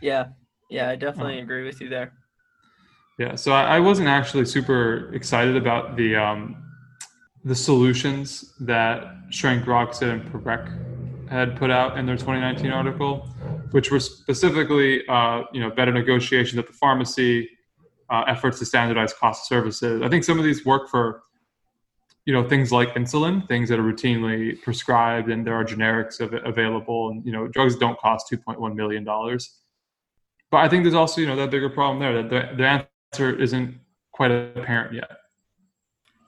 Yeah, 0.00 0.26
yeah, 0.70 0.88
I 0.88 0.96
definitely 0.96 1.38
um, 1.38 1.44
agree 1.44 1.64
with 1.64 1.80
you 1.80 1.88
there. 1.88 2.12
Yeah, 3.18 3.34
so 3.34 3.52
I, 3.52 3.76
I 3.76 3.80
wasn't 3.80 4.08
actually 4.08 4.46
super 4.46 5.12
excited 5.14 5.56
about 5.56 5.96
the 5.96 6.16
um, 6.16 6.64
the 7.44 7.54
solutions 7.54 8.54
that 8.60 9.14
Shrank 9.30 9.64
Rogstad 9.64 10.12
and 10.12 10.32
Parekh 10.32 11.28
had 11.28 11.56
put 11.56 11.70
out 11.70 11.98
in 11.98 12.06
their 12.06 12.16
2019 12.16 12.70
article, 12.70 13.28
which 13.72 13.90
were 13.90 14.00
specifically 14.00 15.06
uh, 15.08 15.42
you 15.52 15.60
know 15.60 15.70
better 15.70 15.92
negotiations 15.92 16.58
at 16.58 16.66
the 16.66 16.72
pharmacy, 16.72 17.48
uh, 18.10 18.24
efforts 18.26 18.58
to 18.58 18.66
standardize 18.66 19.12
cost 19.12 19.48
services. 19.48 20.02
I 20.02 20.08
think 20.08 20.24
some 20.24 20.38
of 20.38 20.44
these 20.44 20.64
work 20.64 20.88
for 20.88 21.22
you 22.26 22.34
know 22.34 22.46
things 22.46 22.70
like 22.70 22.94
insulin, 22.94 23.46
things 23.48 23.68
that 23.68 23.78
are 23.78 23.82
routinely 23.82 24.60
prescribed, 24.62 25.30
and 25.30 25.46
there 25.46 25.54
are 25.54 25.64
generics 25.64 26.20
of, 26.20 26.34
available, 26.44 27.10
and 27.10 27.24
you 27.24 27.32
know 27.32 27.48
drugs 27.48 27.76
don't 27.76 27.98
cost 27.98 28.30
2.1 28.30 28.74
million 28.74 29.04
dollars. 29.04 29.58
But 30.50 30.58
I 30.58 30.68
think 30.68 30.84
there's 30.84 30.94
also 30.94 31.20
you 31.20 31.26
know 31.26 31.36
that 31.36 31.50
bigger 31.50 31.70
problem 31.70 32.00
there 32.00 32.22
that 32.22 32.28
the, 32.28 32.56
the 32.56 32.86
answer 33.12 33.38
isn't 33.38 33.78
quite 34.12 34.30
apparent 34.30 34.94
yet. 34.94 35.10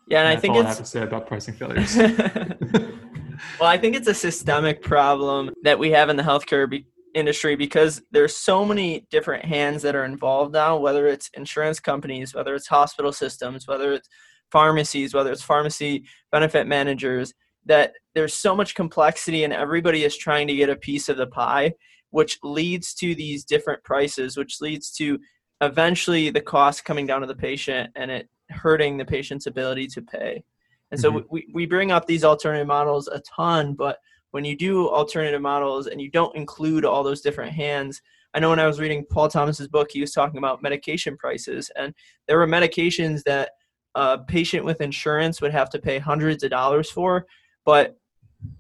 Yeah, 0.09 0.21
and, 0.21 0.29
and 0.29 0.39
I 0.39 0.41
think 0.41 0.57
it's 0.57 0.65
I 0.65 0.69
have 0.69 0.79
to 0.79 0.85
say 0.85 1.03
about 1.03 1.27
pricing 1.27 1.55
failures. 1.61 1.97
well, 1.97 3.69
I 3.69 3.77
think 3.77 3.97
it's 3.97 4.09
a 4.09 4.15
systemic 4.15 4.83
problem 4.83 5.51
that 5.63 5.79
we 5.79 5.91
have 5.91 6.09
in 6.09 6.17
the 6.17 6.23
healthcare 6.23 6.69
industry 7.15 7.57
because 7.57 8.03
there's 8.11 8.37
so 8.37 8.65
many 8.65 9.07
different 9.11 9.45
hands 9.45 9.83
that 9.83 9.95
are 9.95 10.05
involved 10.05 10.53
now 10.53 10.77
whether 10.77 11.07
it's 11.07 11.31
insurance 11.35 11.81
companies 11.81 12.35
whether 12.35 12.55
it's 12.55 12.67
hospital 12.67 13.13
systems 13.13 13.67
whether 13.67 13.93
it's 13.93 14.09
pharmacies 14.51 15.15
whether 15.15 15.33
it's 15.33 15.43
pharmacy 15.43 16.05
benefit 16.31 16.67
managers 16.67 17.35
that 17.65 17.93
there's 18.15 18.35
so 18.35 18.57
much 18.57 18.75
complexity 18.75 19.45
and 19.45 19.53
everybody 19.53 20.05
is 20.05 20.17
trying 20.17 20.47
to 20.47 20.57
get 20.57 20.71
a 20.71 20.77
piece 20.77 21.09
of 21.09 21.17
the 21.17 21.27
pie 21.27 21.73
which 22.11 22.39
leads 22.43 22.95
to 22.95 23.15
these 23.15 23.45
different 23.45 23.83
prices 23.85 24.37
which 24.37 24.61
leads 24.61 24.91
to 24.91 25.19
eventually 25.61 26.31
the 26.31 26.41
cost 26.41 26.85
coming 26.85 27.07
down 27.07 27.21
to 27.21 27.27
the 27.27 27.35
patient 27.35 27.91
and 27.95 28.11
it 28.11 28.29
hurting 28.51 28.97
the 28.97 29.05
patient's 29.05 29.47
ability 29.47 29.87
to 29.87 30.03
pay 30.03 30.43
and 30.91 31.01
so 31.01 31.11
mm-hmm. 31.11 31.27
we, 31.31 31.47
we 31.55 31.67
bring 31.67 31.91
up 31.91 32.07
these 32.07 32.25
alternative 32.25 32.67
models 32.67 33.09
a 33.09 33.21
ton 33.21 33.75
but 33.75 33.99
when 34.33 34.45
you 34.45 34.57
do 34.57 34.89
alternative 34.89 35.41
models 35.41 35.87
and 35.87 36.01
you 36.01 36.11
don't 36.11 36.37
include 36.37 36.85
all 36.85 37.03
those 37.03 37.21
different 37.21 37.53
hands 37.53 38.03
i 38.35 38.41
know 38.41 38.51
when 38.51 38.61
i 38.61 38.67
was 38.67 38.81
reading 38.81 39.05
paul 39.11 39.29
thomas's 39.29 39.69
book 39.69 39.89
he 39.91 40.01
was 40.01 40.13
talking 40.13 40.39
about 40.39 40.63
medication 40.63 41.17
prices 41.17 41.71
and 41.77 41.95
there 42.27 42.39
were 42.39 42.47
medications 42.47 43.23
that 43.25 43.53
a 43.95 44.19
patient 44.19 44.65
with 44.65 44.81
insurance 44.81 45.41
would 45.41 45.53
have 45.53 45.71
to 45.71 45.79
pay 45.79 45.99
hundreds 45.99 46.43
of 46.43 46.51
dollars 46.51 46.91
for 46.91 47.27
but 47.65 47.97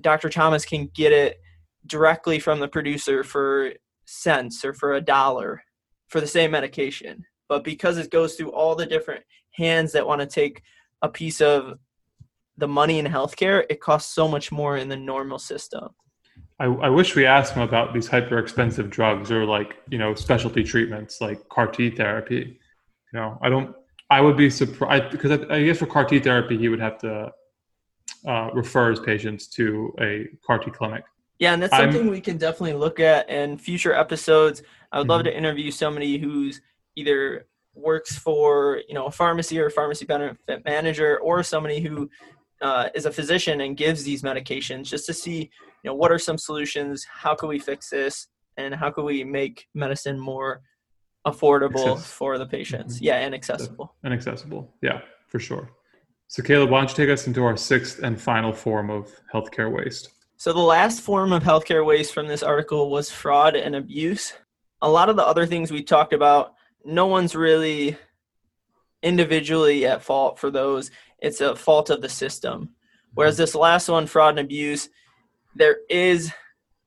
dr 0.00 0.28
thomas 0.30 0.64
can 0.64 0.88
get 0.94 1.12
it 1.12 1.38
directly 1.86 2.38
from 2.38 2.60
the 2.60 2.68
producer 2.68 3.24
for 3.24 3.72
cents 4.06 4.64
or 4.64 4.72
for 4.72 4.94
a 4.94 5.00
dollar 5.00 5.62
for 6.08 6.20
the 6.20 6.26
same 6.26 6.50
medication. 6.50 7.24
But 7.48 7.64
because 7.64 7.98
it 7.98 8.10
goes 8.10 8.34
through 8.34 8.52
all 8.52 8.74
the 8.74 8.86
different 8.86 9.24
hands 9.52 9.92
that 9.92 10.06
want 10.06 10.20
to 10.20 10.26
take 10.26 10.62
a 11.00 11.08
piece 11.08 11.40
of 11.40 11.78
the 12.56 12.68
money 12.68 12.98
in 12.98 13.06
healthcare, 13.06 13.64
it 13.70 13.80
costs 13.80 14.14
so 14.14 14.28
much 14.28 14.52
more 14.52 14.76
in 14.76 14.88
the 14.88 14.96
normal 14.96 15.38
system. 15.38 15.88
I, 16.58 16.66
I 16.66 16.88
wish 16.88 17.16
we 17.16 17.26
asked 17.26 17.54
them 17.54 17.62
about 17.62 17.92
these 17.92 18.06
hyper 18.06 18.38
expensive 18.38 18.90
drugs 18.90 19.30
or 19.30 19.44
like 19.44 19.76
you 19.88 19.98
know 19.98 20.14
specialty 20.14 20.62
treatments 20.62 21.20
like 21.20 21.48
CAR 21.48 21.66
T 21.66 21.90
therapy. 21.90 22.58
You 23.12 23.18
know, 23.18 23.38
I 23.42 23.48
don't. 23.48 23.74
I 24.10 24.20
would 24.20 24.36
be 24.36 24.50
surprised 24.50 25.10
because 25.10 25.30
I, 25.30 25.54
I 25.54 25.64
guess 25.64 25.78
for 25.78 25.86
CAR 25.86 26.04
T 26.04 26.18
therapy, 26.20 26.58
he 26.58 26.68
would 26.68 26.80
have 26.80 26.98
to 26.98 27.32
uh, 28.26 28.50
refer 28.52 28.90
his 28.90 29.00
patients 29.00 29.48
to 29.48 29.94
a 30.00 30.28
CAR 30.46 30.58
T 30.58 30.70
clinic. 30.70 31.04
Yeah, 31.38 31.54
and 31.54 31.62
that's 31.62 31.76
something 31.76 32.02
I'm, 32.02 32.10
we 32.10 32.20
can 32.20 32.36
definitely 32.36 32.74
look 32.74 33.00
at 33.00 33.28
in 33.28 33.58
future 33.58 33.92
episodes. 33.92 34.62
I 34.92 34.98
would 34.98 35.04
mm-hmm. 35.04 35.10
love 35.10 35.24
to 35.24 35.36
interview 35.36 35.72
somebody 35.72 36.18
who's 36.18 36.60
either 36.94 37.46
works 37.74 38.16
for 38.16 38.82
you 38.86 38.94
know 38.94 39.06
a 39.06 39.10
pharmacy 39.10 39.58
or 39.58 39.66
a 39.66 39.70
pharmacy 39.70 40.04
benefit 40.04 40.64
manager 40.64 41.18
or 41.18 41.42
somebody 41.42 41.80
who 41.80 42.08
uh, 42.62 42.88
is 42.94 43.06
a 43.06 43.12
physician 43.12 43.60
and 43.60 43.76
gives 43.76 44.04
these 44.04 44.22
medications 44.22 44.84
just 44.84 45.04
to 45.06 45.12
see 45.12 45.50
you 45.82 45.90
know 45.90 45.94
what 45.94 46.12
are 46.12 46.18
some 46.18 46.38
solutions 46.38 47.04
how 47.04 47.34
can 47.34 47.48
we 47.48 47.58
fix 47.58 47.90
this 47.90 48.28
and 48.56 48.74
how 48.74 48.90
can 48.90 49.04
we 49.04 49.24
make 49.24 49.66
medicine 49.74 50.18
more 50.18 50.62
affordable 51.26 51.92
Access- 51.92 52.06
for 52.06 52.38
the 52.38 52.46
patients. 52.46 52.96
mm-hmm. 52.96 53.06
yeah 53.06 53.16
and 53.16 53.34
accessible. 53.34 53.94
And 54.02 54.14
accessible. 54.14 54.72
Yeah 54.82 55.00
for 55.28 55.38
sure. 55.38 55.70
So 56.28 56.42
caleb 56.42 56.70
why 56.70 56.80
don't 56.80 56.90
you 56.90 56.96
take 56.96 57.10
us 57.12 57.26
into 57.26 57.44
our 57.44 57.56
sixth 57.56 58.00
and 58.02 58.20
final 58.20 58.52
form 58.52 58.90
of 58.90 59.10
healthcare 59.32 59.70
waste? 59.70 60.10
So 60.36 60.52
the 60.52 60.60
last 60.60 61.00
form 61.00 61.32
of 61.32 61.42
healthcare 61.42 61.84
waste 61.84 62.12
from 62.12 62.26
this 62.26 62.42
article 62.42 62.90
was 62.90 63.10
fraud 63.10 63.54
and 63.54 63.76
abuse. 63.76 64.32
A 64.80 64.88
lot 64.88 65.08
of 65.08 65.16
the 65.16 65.24
other 65.24 65.46
things 65.46 65.70
we 65.70 65.82
talked 65.82 66.12
about 66.12 66.54
no 66.84 67.06
one's 67.06 67.36
really 67.36 67.96
individually 69.02 69.86
at 69.86 70.02
fault 70.02 70.38
for 70.38 70.50
those 70.50 70.90
it's 71.22 71.40
a 71.40 71.56
fault 71.56 71.88
of 71.88 72.02
the 72.02 72.08
system. 72.08 72.74
Whereas 73.14 73.36
this 73.36 73.54
last 73.54 73.88
one, 73.88 74.06
fraud 74.06 74.38
and 74.38 74.44
abuse, 74.44 74.90
there 75.54 75.78
is, 75.88 76.32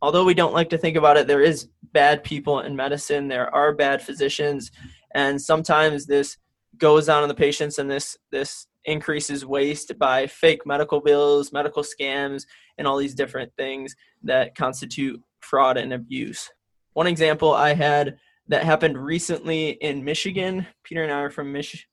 although 0.01 0.25
we 0.25 0.33
don't 0.33 0.53
like 0.53 0.69
to 0.71 0.77
think 0.77 0.97
about 0.97 1.17
it, 1.17 1.25
there 1.25 1.41
is 1.41 1.69
bad 1.93 2.23
people 2.23 2.59
in 2.59 2.75
medicine. 2.75 3.27
There 3.27 3.53
are 3.53 3.73
bad 3.73 4.01
physicians, 4.01 4.71
and 5.13 5.41
sometimes 5.41 6.05
this 6.05 6.37
goes 6.77 7.07
on 7.09 7.23
in 7.23 7.29
the 7.29 7.35
patients, 7.35 7.79
and 7.79 7.89
this 7.89 8.17
this 8.31 8.67
increases 8.83 9.45
waste 9.45 9.97
by 9.97 10.27
fake 10.27 10.65
medical 10.65 10.99
bills, 10.99 11.51
medical 11.51 11.83
scams, 11.83 12.45
and 12.77 12.87
all 12.87 12.97
these 12.97 13.15
different 13.15 13.51
things 13.57 13.95
that 14.23 14.55
constitute 14.55 15.21
fraud 15.39 15.77
and 15.77 15.93
abuse. 15.93 16.49
One 16.93 17.07
example 17.07 17.53
I 17.53 17.73
had 17.73 18.17
that 18.47 18.63
happened 18.63 18.97
recently 18.97 19.69
in 19.69 20.03
Michigan. 20.03 20.67
Peter 20.83 21.03
and 21.03 21.11
I 21.11 21.21
are 21.21 21.29
from 21.29 21.51
Mich- 21.51 21.87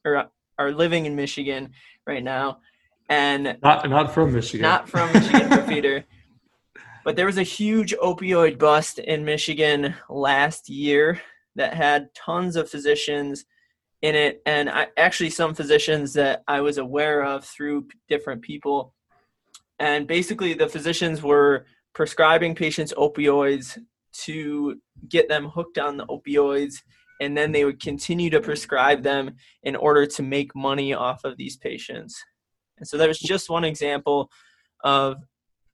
are 0.59 0.73
living 0.73 1.07
in 1.07 1.17
Michigan, 1.17 1.71
right 2.07 2.23
now, 2.23 2.59
and 3.09 3.59
not 3.62 3.88
not 3.88 4.12
from 4.15 4.33
Michigan, 4.33 4.62
not 4.62 4.88
from 4.88 5.12
Michigan 5.12 5.49
for 5.51 5.62
Peter. 5.62 6.05
But 7.05 7.17
there 7.17 7.27
was 7.27 7.38
a 7.38 7.43
huge 7.43 7.97
opioid 8.01 8.61
bust 8.61 9.01
in 9.01 9.25
Michigan 9.25 9.93
last 10.09 10.69
year 10.69 11.21
that 11.57 11.75
had 11.75 12.15
tons 12.15 12.55
of 12.55 12.71
physicians 12.71 13.45
in 14.03 14.15
it, 14.15 14.43
and 14.47 14.69
I, 14.69 14.88
actually 14.97 15.31
some 15.31 15.55
physicians 15.55 16.12
that 16.15 16.43
I 16.49 16.61
was 16.61 16.79
aware 16.79 17.25
of 17.25 17.45
through 17.45 17.88
different 18.09 18.43
people. 18.43 18.95
And 19.79 20.07
basically, 20.07 20.55
the 20.55 20.69
physicians 20.69 21.23
were 21.23 21.67
prescribing 21.93 22.55
patients 22.55 22.93
opioids 22.97 23.79
to 24.25 24.81
get 25.09 25.29
them 25.29 25.49
hooked 25.49 25.79
on 25.79 25.97
the 25.97 26.07
opioids 26.07 26.83
and 27.22 27.37
then 27.37 27.52
they 27.52 27.64
would 27.64 27.80
continue 27.80 28.28
to 28.30 28.40
prescribe 28.40 29.02
them 29.02 29.30
in 29.62 29.76
order 29.76 30.04
to 30.06 30.22
make 30.24 30.54
money 30.56 30.92
off 30.92 31.24
of 31.24 31.37
these 31.37 31.56
patients. 31.56 32.20
And 32.78 32.87
so 32.87 32.98
there's 32.98 33.20
just 33.20 33.48
one 33.48 33.62
example 33.62 34.28
of 34.82 35.18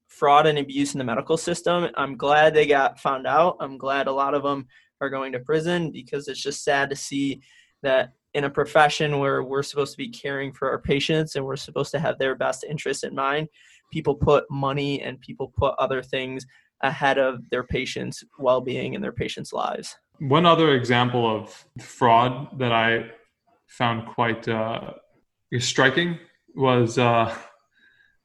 fraud 0.08 0.46
and 0.46 0.58
abuse 0.58 0.92
in 0.94 0.98
the 0.98 1.04
medical 1.04 1.38
system. 1.38 1.88
I'm 1.96 2.18
glad 2.18 2.52
they 2.52 2.66
got 2.66 3.00
found 3.00 3.26
out. 3.26 3.56
I'm 3.60 3.78
glad 3.78 4.08
a 4.08 4.12
lot 4.12 4.34
of 4.34 4.42
them 4.42 4.66
are 5.00 5.08
going 5.08 5.32
to 5.32 5.40
prison 5.40 5.90
because 5.90 6.28
it's 6.28 6.42
just 6.42 6.64
sad 6.64 6.90
to 6.90 6.96
see 6.96 7.40
that 7.82 8.12
in 8.34 8.44
a 8.44 8.50
profession 8.50 9.18
where 9.18 9.42
we're 9.42 9.62
supposed 9.62 9.92
to 9.92 9.98
be 9.98 10.10
caring 10.10 10.52
for 10.52 10.68
our 10.70 10.78
patients 10.78 11.34
and 11.34 11.44
we're 11.44 11.56
supposed 11.56 11.90
to 11.92 11.98
have 11.98 12.18
their 12.18 12.34
best 12.34 12.62
interest 12.62 13.04
in 13.04 13.14
mind, 13.14 13.48
people 13.90 14.14
put 14.14 14.44
money 14.50 15.00
and 15.00 15.18
people 15.20 15.50
put 15.56 15.74
other 15.78 16.02
things 16.02 16.44
ahead 16.82 17.16
of 17.16 17.40
their 17.50 17.64
patients' 17.64 18.22
well 18.38 18.60
being 18.60 18.94
and 18.94 19.02
their 19.02 19.12
patients' 19.12 19.54
lives. 19.54 19.96
One 20.20 20.46
other 20.46 20.74
example 20.74 21.24
of 21.32 21.64
fraud 21.80 22.58
that 22.58 22.72
I 22.72 23.10
found 23.66 24.08
quite 24.08 24.48
uh, 24.48 24.94
striking 25.58 26.18
was 26.56 26.98
uh, 26.98 27.34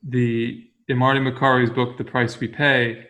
the 0.01 0.69
in 0.87 0.97
Marty 0.97 1.19
Makary's 1.19 1.69
book, 1.69 1.97
The 1.97 2.03
Price 2.03 2.39
We 2.39 2.47
Pay. 2.47 3.07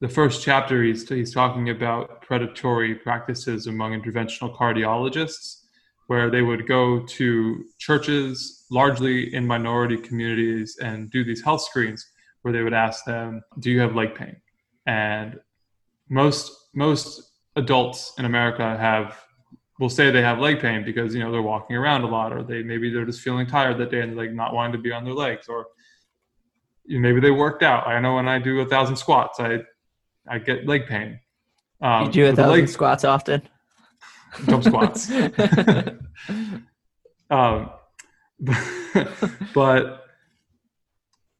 The 0.00 0.08
first 0.08 0.42
chapter, 0.42 0.82
he's, 0.82 1.06
he's 1.06 1.34
talking 1.34 1.68
about 1.68 2.22
predatory 2.22 2.94
practices 2.94 3.66
among 3.66 4.00
interventional 4.00 4.56
cardiologists, 4.56 5.64
where 6.06 6.30
they 6.30 6.40
would 6.40 6.66
go 6.66 7.00
to 7.00 7.64
churches, 7.78 8.64
largely 8.70 9.34
in 9.34 9.46
minority 9.46 9.98
communities, 9.98 10.78
and 10.80 11.10
do 11.10 11.24
these 11.24 11.42
health 11.42 11.62
screens 11.62 12.06
where 12.42 12.52
they 12.52 12.62
would 12.62 12.72
ask 12.72 13.04
them, 13.04 13.42
"Do 13.58 13.70
you 13.70 13.80
have 13.80 13.94
leg 13.94 14.14
pain?" 14.14 14.36
And 14.86 15.38
most 16.08 16.70
most 16.74 17.29
adults 17.60 18.12
in 18.18 18.24
America 18.24 18.76
have 18.76 19.16
will 19.78 19.88
say 19.88 20.10
they 20.10 20.22
have 20.22 20.38
leg 20.38 20.60
pain 20.60 20.84
because 20.84 21.14
you 21.14 21.20
know 21.20 21.30
they're 21.32 21.42
walking 21.42 21.76
around 21.76 22.02
a 22.02 22.06
lot 22.06 22.32
or 22.32 22.42
they 22.42 22.62
maybe 22.62 22.90
they're 22.92 23.06
just 23.06 23.20
feeling 23.20 23.46
tired 23.46 23.78
that 23.78 23.90
day 23.90 24.00
and 24.00 24.16
like 24.16 24.32
not 24.32 24.52
wanting 24.52 24.72
to 24.72 24.78
be 24.78 24.92
on 24.92 25.04
their 25.04 25.14
legs 25.14 25.48
or 25.48 25.66
maybe 26.86 27.20
they 27.20 27.30
worked 27.30 27.62
out. 27.62 27.86
I 27.86 28.00
know 28.00 28.16
when 28.16 28.28
I 28.28 28.38
do 28.38 28.60
a 28.60 28.66
thousand 28.66 28.96
squats, 28.96 29.40
I 29.40 29.60
I 30.28 30.38
get 30.38 30.66
leg 30.66 30.86
pain. 30.86 31.20
Um, 31.80 32.06
you 32.06 32.12
do 32.12 32.26
a 32.26 32.34
thousand 32.34 32.60
leg, 32.60 32.68
squats 32.68 33.04
often. 33.04 33.42
Jump 34.46 34.64
squats. 34.64 35.10
um, 37.30 37.70
but 39.54 40.06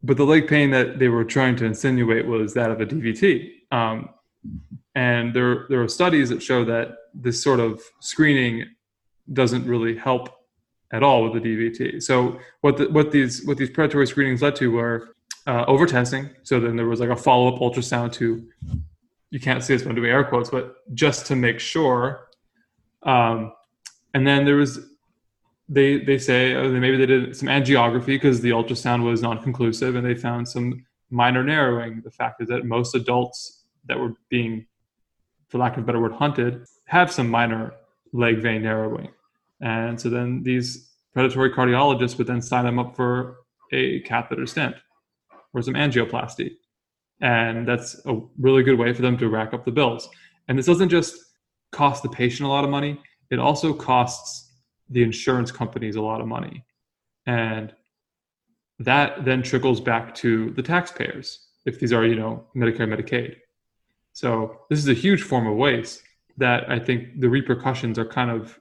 but 0.02 0.16
the 0.16 0.24
leg 0.24 0.48
pain 0.48 0.70
that 0.70 0.98
they 0.98 1.08
were 1.08 1.24
trying 1.24 1.56
to 1.56 1.66
insinuate 1.66 2.26
was 2.26 2.54
that 2.54 2.70
of 2.70 2.80
a 2.80 2.86
DVT. 2.86 3.50
Um, 3.70 4.08
and 5.00 5.32
there 5.32 5.64
there 5.70 5.82
are 5.82 5.88
studies 5.88 6.28
that 6.28 6.42
show 6.42 6.62
that 6.62 6.86
this 7.14 7.42
sort 7.42 7.58
of 7.58 7.82
screening 8.00 8.66
doesn't 9.32 9.64
really 9.66 9.96
help 9.96 10.28
at 10.92 11.02
all 11.02 11.24
with 11.24 11.32
the 11.36 11.40
DVT. 11.48 12.02
So 12.02 12.38
what 12.60 12.76
the, 12.76 12.86
what 12.90 13.10
these 13.10 13.46
what 13.46 13.56
these 13.56 13.70
predatory 13.70 14.06
screenings 14.06 14.42
led 14.42 14.56
to 14.56 14.70
were 14.70 15.16
uh. 15.46 15.64
So 16.42 16.60
then 16.60 16.76
there 16.76 16.86
was 16.86 17.00
like 17.00 17.08
a 17.08 17.16
follow 17.16 17.46
up 17.52 17.60
ultrasound 17.60 18.12
to 18.14 18.46
you 19.30 19.40
can't 19.40 19.64
see 19.64 19.74
this 19.74 19.86
when 19.86 19.94
doing 19.94 20.10
air 20.10 20.24
quotes, 20.24 20.50
but 20.50 20.64
just 20.94 21.24
to 21.26 21.36
make 21.36 21.60
sure. 21.60 22.28
Um, 23.04 23.52
and 24.12 24.26
then 24.26 24.44
there 24.44 24.56
was 24.56 24.80
they 25.66 26.04
they 26.04 26.18
say 26.18 26.54
oh, 26.56 26.68
maybe 26.68 26.98
they 26.98 27.06
did 27.06 27.34
some 27.34 27.48
angiography 27.48 28.14
because 28.18 28.42
the 28.42 28.50
ultrasound 28.50 29.02
was 29.02 29.22
non 29.22 29.42
conclusive, 29.42 29.96
and 29.96 30.04
they 30.04 30.14
found 30.14 30.46
some 30.46 30.84
minor 31.08 31.42
narrowing. 31.42 32.02
The 32.04 32.10
fact 32.10 32.42
is 32.42 32.48
that 32.48 32.66
most 32.66 32.94
adults 32.94 33.64
that 33.86 33.98
were 33.98 34.12
being 34.28 34.66
for 35.50 35.58
lack 35.58 35.76
of 35.76 35.82
a 35.82 35.86
better 35.86 36.00
word, 36.00 36.12
hunted, 36.12 36.64
have 36.86 37.12
some 37.12 37.28
minor 37.28 37.74
leg 38.12 38.38
vein 38.38 38.62
narrowing. 38.62 39.08
And 39.60 40.00
so 40.00 40.08
then 40.08 40.42
these 40.42 40.90
predatory 41.12 41.50
cardiologists 41.50 42.16
would 42.18 42.26
then 42.26 42.40
sign 42.40 42.64
them 42.64 42.78
up 42.78 42.96
for 42.96 43.38
a 43.72 44.00
catheter 44.00 44.46
stent 44.46 44.76
or 45.52 45.62
some 45.62 45.74
angioplasty. 45.74 46.52
And 47.20 47.68
that's 47.68 48.00
a 48.06 48.18
really 48.38 48.62
good 48.62 48.78
way 48.78 48.92
for 48.92 49.02
them 49.02 49.18
to 49.18 49.28
rack 49.28 49.52
up 49.52 49.64
the 49.64 49.70
bills. 49.70 50.08
And 50.48 50.58
this 50.58 50.66
doesn't 50.66 50.88
just 50.88 51.16
cost 51.72 52.02
the 52.02 52.08
patient 52.08 52.46
a 52.46 52.50
lot 52.50 52.64
of 52.64 52.70
money, 52.70 53.00
it 53.30 53.38
also 53.38 53.72
costs 53.72 54.52
the 54.88 55.02
insurance 55.02 55.52
companies 55.52 55.96
a 55.96 56.00
lot 56.00 56.20
of 56.20 56.26
money. 56.26 56.64
And 57.26 57.72
that 58.80 59.24
then 59.24 59.42
trickles 59.42 59.80
back 59.80 60.14
to 60.16 60.50
the 60.50 60.62
taxpayers 60.62 61.46
if 61.66 61.78
these 61.78 61.92
are, 61.92 62.04
you 62.04 62.16
know, 62.16 62.46
Medicare, 62.56 62.88
Medicaid. 62.88 63.36
So 64.20 64.58
this 64.68 64.78
is 64.78 64.86
a 64.88 64.92
huge 64.92 65.22
form 65.22 65.46
of 65.46 65.56
waste 65.56 66.02
that 66.36 66.70
I 66.70 66.78
think 66.78 67.20
the 67.20 67.28
repercussions 67.30 67.98
are 67.98 68.04
kind 68.04 68.30
of 68.30 68.60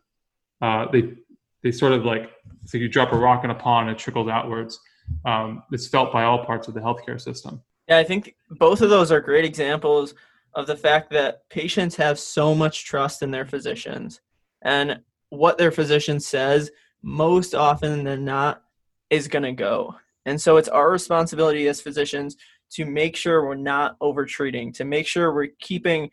uh, 0.62 0.90
they 0.90 1.16
they 1.64 1.72
sort 1.74 1.92
of 1.92 2.06
like 2.06 2.32
so 2.64 2.78
you 2.78 2.88
drop 2.88 3.12
a 3.12 3.18
rock 3.18 3.44
in 3.44 3.50
a 3.50 3.56
pond 3.56 3.90
and 3.90 3.98
it 3.98 4.00
trickles 4.00 4.30
outwards. 4.30 4.80
Um, 5.26 5.64
it's 5.74 5.86
felt 5.86 6.14
by 6.14 6.24
all 6.24 6.46
parts 6.46 6.70
of 6.70 6.76
the 6.76 6.80
healthcare 6.80 7.20
system. 7.20 7.62
Yeah, 7.90 7.98
I 7.98 8.06
think 8.06 8.36
both 8.52 8.82
of 8.82 8.90
those 8.90 9.12
are 9.12 9.20
great 9.20 9.44
examples 9.44 10.14
of 10.54 10.66
the 10.66 10.78
fact 10.78 11.10
that 11.12 11.50
patients 11.50 11.98
have 11.98 12.18
so 12.18 12.56
much 12.56 12.86
trust 12.86 13.22
in 13.22 13.30
their 13.30 13.46
physicians 13.46 14.22
and 14.62 15.02
what 15.30 15.58
their 15.58 15.72
physician 15.72 16.22
says 16.22 16.72
most 17.02 17.54
often 17.54 18.06
than 18.06 18.24
not 18.24 18.64
is 19.10 19.28
going 19.28 19.44
to 19.44 19.52
go. 19.52 19.96
And 20.26 20.40
so 20.40 20.56
it's 20.56 20.70
our 20.70 20.90
responsibility 20.90 21.68
as 21.68 21.82
physicians 21.82 22.38
to 22.72 22.86
make 22.86 23.16
sure 23.16 23.46
we're 23.46 23.56
not 23.56 23.98
overtreating, 24.02 24.72
to 24.74 24.86
make 24.86 25.08
sure 25.08 25.34
we're 25.34 25.50
keeping 25.60 26.10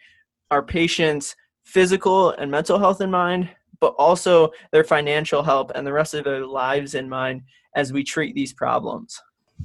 our 0.50 0.62
patients' 0.62 1.36
physical 1.64 2.30
and 2.30 2.50
mental 2.50 2.78
health 2.78 3.00
in 3.00 3.10
mind, 3.10 3.48
but 3.80 3.94
also 3.98 4.50
their 4.72 4.84
financial 4.84 5.42
health 5.42 5.70
and 5.74 5.86
the 5.86 5.92
rest 5.92 6.14
of 6.14 6.24
their 6.24 6.46
lives 6.46 6.94
in 6.94 7.08
mind 7.08 7.42
as 7.74 7.92
we 7.92 8.02
treat 8.02 8.34
these 8.34 8.52
problems. 8.52 9.20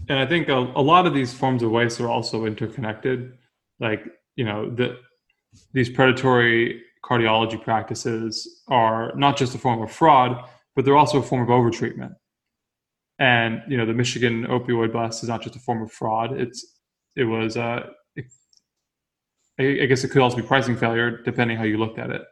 And 0.10 0.19
I 0.19 0.25
think 0.25 0.49
a, 0.49 0.58
a 0.58 0.82
lot 0.82 1.06
of 1.06 1.13
these 1.13 1.34
forms 1.34 1.63
of 1.63 1.71
waste 1.71 2.01
are 2.01 2.10
also 2.10 2.45
interconnected. 2.45 3.38
Like, 3.80 4.04
you 4.36 4.45
know, 4.45 4.69
the, 4.69 4.97
these 5.73 5.89
predatory 5.89 6.82
cardiology 7.04 7.62
practices 7.62 8.63
are 8.67 9.13
not 9.15 9.38
just 9.38 9.56
a 9.56 9.58
form 9.58 9.82
of 9.82 9.91
fraud, 9.91 10.43
but 10.75 10.86
they're 10.86 10.97
also 10.97 11.19
a 11.19 11.23
form 11.23 11.41
of 11.41 11.49
overtreatment. 11.49 12.15
And 13.19 13.62
you 13.67 13.77
know, 13.77 13.86
the 13.86 13.93
Michigan 13.93 14.45
opioid 14.47 14.91
bust 14.91 15.21
is 15.21 15.30
not 15.30 15.43
just 15.43 15.56
a 15.56 15.60
form 15.60 15.84
of 15.84 15.91
fraud; 15.91 16.34
it's 16.34 16.80
it 17.15 17.24
was 17.24 17.58
uh, 17.58 17.89
I, 19.60 19.86
guess 19.86 20.04
it 20.04 20.10
could 20.10 20.21
also 20.21 20.38
be 20.38 20.43
pricing 20.43 20.76
failure, 20.76 21.21
depending 21.24 21.58
how 21.58 21.63
you 21.63 21.78
looked 21.78 22.00
at 22.00 22.10
it. 22.10 22.24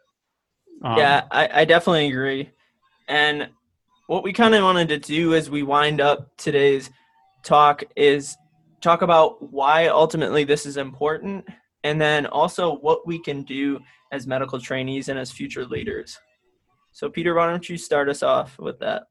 Um, 0.84 0.98
yeah, 0.98 1.26
I, 1.32 1.62
I 1.62 1.66
definitely 1.66 2.08
agree. 2.08 2.52
And 3.08 3.50
what 4.08 4.24
we 4.24 4.34
kind 4.34 4.56
of 4.56 4.64
wanted 4.64 4.88
to 4.90 4.98
do 4.98 5.36
as 5.36 5.50
we 5.50 5.64
wind 5.64 6.02
up 6.02 6.36
today's 6.38 6.90
talk 7.44 7.84
is 7.96 8.38
talk 8.82 9.02
about 9.02 9.52
why 9.52 9.88
ultimately 9.88 10.44
this 10.44 10.66
is 10.66 10.78
important 10.78 11.46
and 11.84 12.00
then 12.00 12.26
also 12.26 12.78
what 12.78 13.06
we 13.06 13.22
can 13.22 13.44
do 13.44 13.80
as 14.12 14.26
medical 14.26 14.60
trainees 14.60 15.10
and 15.10 15.20
as 15.20 15.32
future 15.32 15.66
leaders. 15.66 16.18
So, 16.92 17.10
Peter, 17.10 17.36
why 17.36 17.48
don't 17.48 17.68
you 17.70 17.78
start 17.78 18.10
us 18.10 18.24
off 18.24 18.58
with 18.58 18.80
that? 18.80 19.04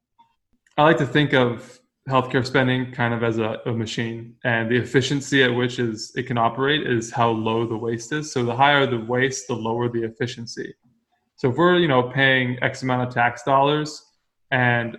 I 0.77 0.83
like 0.83 0.97
to 0.97 1.05
think 1.05 1.33
of 1.33 1.79
healthcare 2.09 2.45
spending 2.45 2.91
kind 2.91 3.13
of 3.13 3.23
as 3.23 3.37
a, 3.37 3.61
a, 3.65 3.71
machine. 3.71 4.35
And 4.43 4.69
the 4.69 4.77
efficiency 4.77 5.43
at 5.43 5.53
which 5.53 5.79
is 5.79 6.11
it 6.15 6.23
can 6.23 6.37
operate 6.37 6.85
is 6.85 7.11
how 7.11 7.29
low 7.29 7.67
the 7.67 7.77
waste 7.77 8.11
is. 8.11 8.31
So 8.31 8.43
the 8.43 8.55
higher 8.55 8.85
the 8.85 8.99
waste 8.99 9.47
the 9.47 9.55
lower 9.55 9.87
the 9.87 10.03
efficiency. 10.03 10.73
So 11.35 11.51
if 11.51 11.55
we're 11.55 11.77
you 11.77 11.87
know 11.87 12.03
paying 12.03 12.57
x 12.61 12.83
amount 12.83 13.07
of 13.07 13.13
tax 13.13 13.43
dollars 13.43 14.03
and 14.51 14.97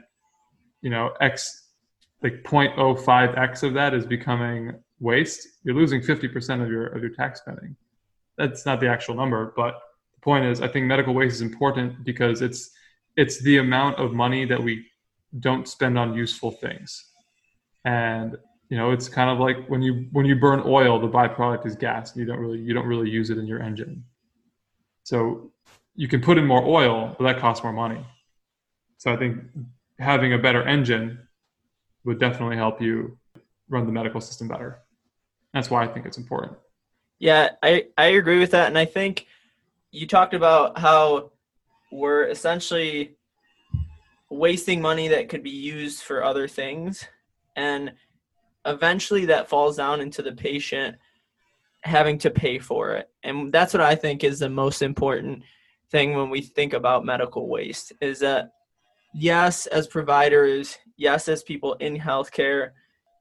you 0.81 0.90
know 0.90 1.11
x 1.20 1.68
like 2.23 2.42
0.05x 2.44 3.62
of 3.62 3.75
that 3.75 3.94
is 3.94 4.07
becoming 4.07 4.73
waste 5.01 5.49
you're 5.64 5.75
losing 5.75 6.01
50% 6.01 6.62
of 6.62 6.70
your 6.70 6.87
of 6.87 7.03
your 7.03 7.11
tax 7.11 7.40
spending. 7.40 7.77
That's 8.38 8.64
not 8.64 8.81
the 8.81 8.88
actual 8.88 9.16
number 9.16 9.53
but 9.57 9.75
the 10.14 10.20
point 10.20 10.44
is 10.46 10.61
i 10.62 10.68
think 10.68 10.87
medical 10.87 11.12
waste 11.12 11.37
is 11.37 11.40
important 11.42 12.05
because 12.05 12.40
it's 12.40 12.70
it's 13.16 13.42
the 13.42 13.59
amount 13.59 13.99
of 13.99 14.12
money 14.12 14.44
that 14.44 14.62
we 14.62 14.87
don't 15.38 15.69
spend 15.69 15.99
on 15.99 16.14
useful 16.14 16.51
things. 16.51 17.05
And 17.85 18.37
you 18.69 18.77
know, 18.77 18.93
it's 18.93 19.09
kind 19.09 19.31
of 19.31 19.38
like 19.38 19.69
when 19.69 19.83
you 19.83 20.07
when 20.12 20.27
you 20.27 20.37
burn 20.37 20.62
oil, 20.64 21.01
the 21.01 21.09
byproduct 21.09 21.66
is 21.66 21.75
gas. 21.77 22.12
And 22.12 22.21
you 22.21 22.27
don't 22.27 22.38
really 22.38 22.59
you 22.59 22.75
don't 22.75 22.87
really 22.87 23.11
use 23.11 23.31
it 23.31 23.38
in 23.38 23.47
your 23.47 23.62
engine. 23.62 24.05
So 25.05 25.53
you 25.95 26.09
can 26.09 26.21
put 26.21 26.38
in 26.38 26.47
more 26.47 26.64
oil, 26.64 27.14
but 27.19 27.25
that 27.25 27.40
costs 27.40 27.64
more 27.64 27.73
money. 27.73 28.05
So 28.99 29.12
I 29.12 29.16
think 29.16 29.38
having 29.99 30.33
a 30.33 30.38
better 30.38 30.62
engine 30.62 31.19
would 32.05 32.19
definitely 32.19 32.57
help 32.57 32.81
you 32.81 33.19
run 33.69 33.87
the 33.87 33.93
medical 33.93 34.21
system 34.21 34.49
better. 34.49 34.79
That's 35.53 35.71
why 35.71 35.85
I 35.85 35.88
think 35.88 36.07
it's 36.07 36.19
important. 36.19 36.53
Yeah, 37.19 37.51
I, 37.62 37.87
I 37.99 38.07
agree 38.07 38.38
with 38.38 38.53
that. 38.53 38.69
And 38.69 38.79
I 38.79 38.85
think 38.85 39.27
you 39.90 40.07
talked 40.07 40.33
about 40.33 40.79
how 40.79 41.33
we're 41.93 42.25
essentially 42.29 43.16
wasting 44.31 44.81
money 44.81 45.09
that 45.09 45.29
could 45.29 45.43
be 45.43 45.51
used 45.51 46.03
for 46.03 46.25
other 46.25 46.47
things. 46.47 47.05
And 47.57 47.93
eventually 48.64 49.27
that 49.27 49.49
falls 49.49 49.77
down 49.77 50.01
into 50.01 50.23
the 50.23 50.33
patient 50.33 50.97
having 51.83 52.19
to 52.19 52.31
pay 52.31 52.59
for 52.59 52.93
it. 52.93 53.11
And 53.23 53.53
that's 53.53 53.73
what 53.73 53.83
i 53.83 53.95
think 53.95 54.23
is 54.23 54.38
the 54.38 54.49
most 54.49 54.83
important 54.83 55.43
thing 55.90 56.14
when 56.14 56.31
we 56.31 56.40
think 56.40 56.73
about 56.73 57.05
medical 57.05 57.49
waste 57.49 57.93
is 58.01 58.21
that 58.21 58.53
yes 59.12 59.66
as 59.66 59.88
providers 59.88 60.79
yes 60.97 61.27
as 61.27 61.43
people 61.43 61.73
in 61.75 61.99
healthcare 61.99 62.71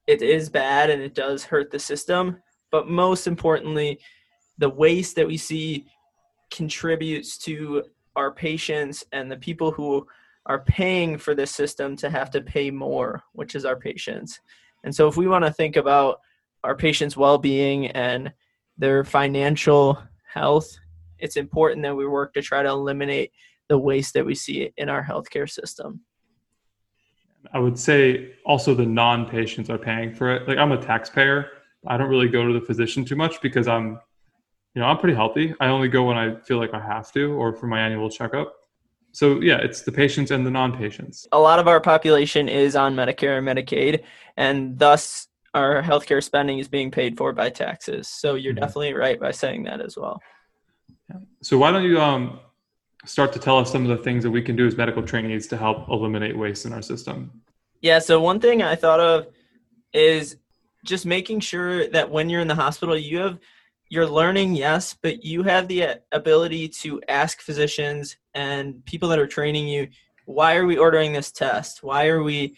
it 0.07 0.21
is 0.21 0.49
bad 0.49 0.89
and 0.89 1.01
it 1.01 1.15
does 1.15 1.43
hurt 1.43 1.71
the 1.71 1.79
system. 1.79 2.41
But 2.71 2.87
most 2.87 3.27
importantly 3.27 3.99
the 4.57 4.69
waste 4.69 5.15
that 5.15 5.27
we 5.27 5.37
see 5.37 5.85
contributes 6.51 7.37
to 7.37 7.83
our 8.15 8.31
patients 8.31 9.05
and 9.13 9.31
the 9.31 9.37
people 9.37 9.71
who 9.71 10.05
are 10.49 10.59
paying 10.59 11.15
for 11.15 11.35
this 11.35 11.51
system 11.51 11.95
to 11.95 12.09
have 12.09 12.31
to 12.31 12.41
pay 12.41 12.71
more, 12.71 13.21
which 13.33 13.53
is 13.53 13.65
our 13.65 13.75
patients. 13.75 14.39
And 14.83 14.93
so 14.93 15.07
if 15.07 15.15
we 15.15 15.27
want 15.27 15.45
to 15.45 15.53
think 15.53 15.77
about 15.77 16.19
our 16.63 16.75
patients' 16.75 17.15
well-being 17.15 17.87
and 17.87 18.33
their 18.75 19.03
financial 19.03 20.01
health, 20.33 20.75
it's 21.19 21.37
important 21.37 21.83
that 21.83 21.95
we 21.95 22.07
work 22.07 22.33
to 22.33 22.41
try 22.41 22.63
to 22.63 22.69
eliminate 22.69 23.31
the 23.67 23.77
waste 23.77 24.15
that 24.15 24.25
we 24.25 24.33
see 24.33 24.71
in 24.77 24.89
our 24.89 25.03
healthcare 25.03 25.47
system. 25.47 26.01
I 27.53 27.59
would 27.59 27.77
say 27.77 28.33
also 28.43 28.73
the 28.73 28.85
non-patients 28.85 29.69
are 29.69 29.77
paying 29.77 30.15
for 30.15 30.31
it. 30.35 30.47
Like 30.47 30.57
I'm 30.57 30.71
a 30.71 30.81
taxpayer. 30.81 31.51
I 31.85 31.95
don't 31.95 32.09
really 32.09 32.27
go 32.27 32.47
to 32.47 32.53
the 32.59 32.65
physician 32.65 33.05
too 33.05 33.15
much 33.15 33.39
because 33.41 33.67
I'm 33.67 33.99
you 34.75 34.81
know, 34.81 34.87
I'm 34.87 34.97
pretty 34.97 35.15
healthy. 35.15 35.55
I 35.59 35.67
only 35.67 35.87
go 35.87 36.03
when 36.03 36.17
I 36.17 36.35
feel 36.35 36.57
like 36.57 36.73
I 36.73 36.79
have 36.79 37.11
to 37.13 37.33
or 37.33 37.53
for 37.53 37.65
my 37.67 37.79
annual 37.79 38.09
checkup 38.09 38.58
so 39.11 39.41
yeah 39.41 39.57
it's 39.57 39.81
the 39.81 39.91
patients 39.91 40.31
and 40.31 40.45
the 40.45 40.51
non-patients. 40.51 41.27
A 41.31 41.39
lot 41.39 41.59
of 41.59 41.67
our 41.67 41.79
population 41.79 42.47
is 42.47 42.75
on 42.75 42.95
medicare 42.95 43.37
and 43.37 43.47
medicaid 43.47 44.03
and 44.37 44.77
thus 44.77 45.27
our 45.53 45.81
healthcare 45.81 46.23
spending 46.23 46.59
is 46.59 46.67
being 46.67 46.91
paid 46.91 47.17
for 47.17 47.33
by 47.33 47.49
taxes. 47.49 48.07
So 48.07 48.35
you're 48.35 48.53
mm-hmm. 48.53 48.61
definitely 48.61 48.93
right 48.93 49.19
by 49.19 49.31
saying 49.31 49.63
that 49.63 49.81
as 49.81 49.97
well. 49.97 50.21
So 51.41 51.57
why 51.57 51.71
don't 51.71 51.83
you 51.83 51.99
um, 51.99 52.39
start 53.05 53.33
to 53.33 53.39
tell 53.39 53.57
us 53.57 53.71
some 53.71 53.89
of 53.89 53.97
the 53.97 54.03
things 54.03 54.23
that 54.23 54.29
we 54.29 54.43
can 54.43 54.55
do 54.55 54.67
as 54.67 54.77
medical 54.77 55.01
trainees 55.01 55.47
to 55.47 55.57
help 55.57 55.89
eliminate 55.89 56.37
waste 56.37 56.65
in 56.65 56.73
our 56.73 56.81
system? 56.81 57.31
Yeah 57.81 57.99
so 57.99 58.21
one 58.21 58.39
thing 58.39 58.61
i 58.61 58.75
thought 58.75 58.99
of 58.99 59.27
is 59.93 60.37
just 60.85 61.05
making 61.05 61.39
sure 61.39 61.87
that 61.87 62.09
when 62.09 62.29
you're 62.29 62.41
in 62.41 62.47
the 62.47 62.55
hospital 62.55 62.97
you 62.97 63.17
have 63.19 63.39
you're 63.89 64.07
learning, 64.07 64.55
yes, 64.55 64.95
but 65.01 65.23
you 65.23 65.43
have 65.43 65.67
the 65.67 65.83
uh, 65.83 65.95
ability 66.11 66.69
to 66.69 67.01
ask 67.09 67.41
physicians 67.41 68.17
and 68.35 68.85
people 68.85 69.09
that 69.09 69.19
are 69.19 69.27
training 69.27 69.67
you, 69.67 69.87
why 70.25 70.55
are 70.55 70.65
we 70.65 70.77
ordering 70.77 71.11
this 71.11 71.31
test? 71.31 71.81
Why 71.81 72.07
are 72.07 72.21
we 72.21 72.55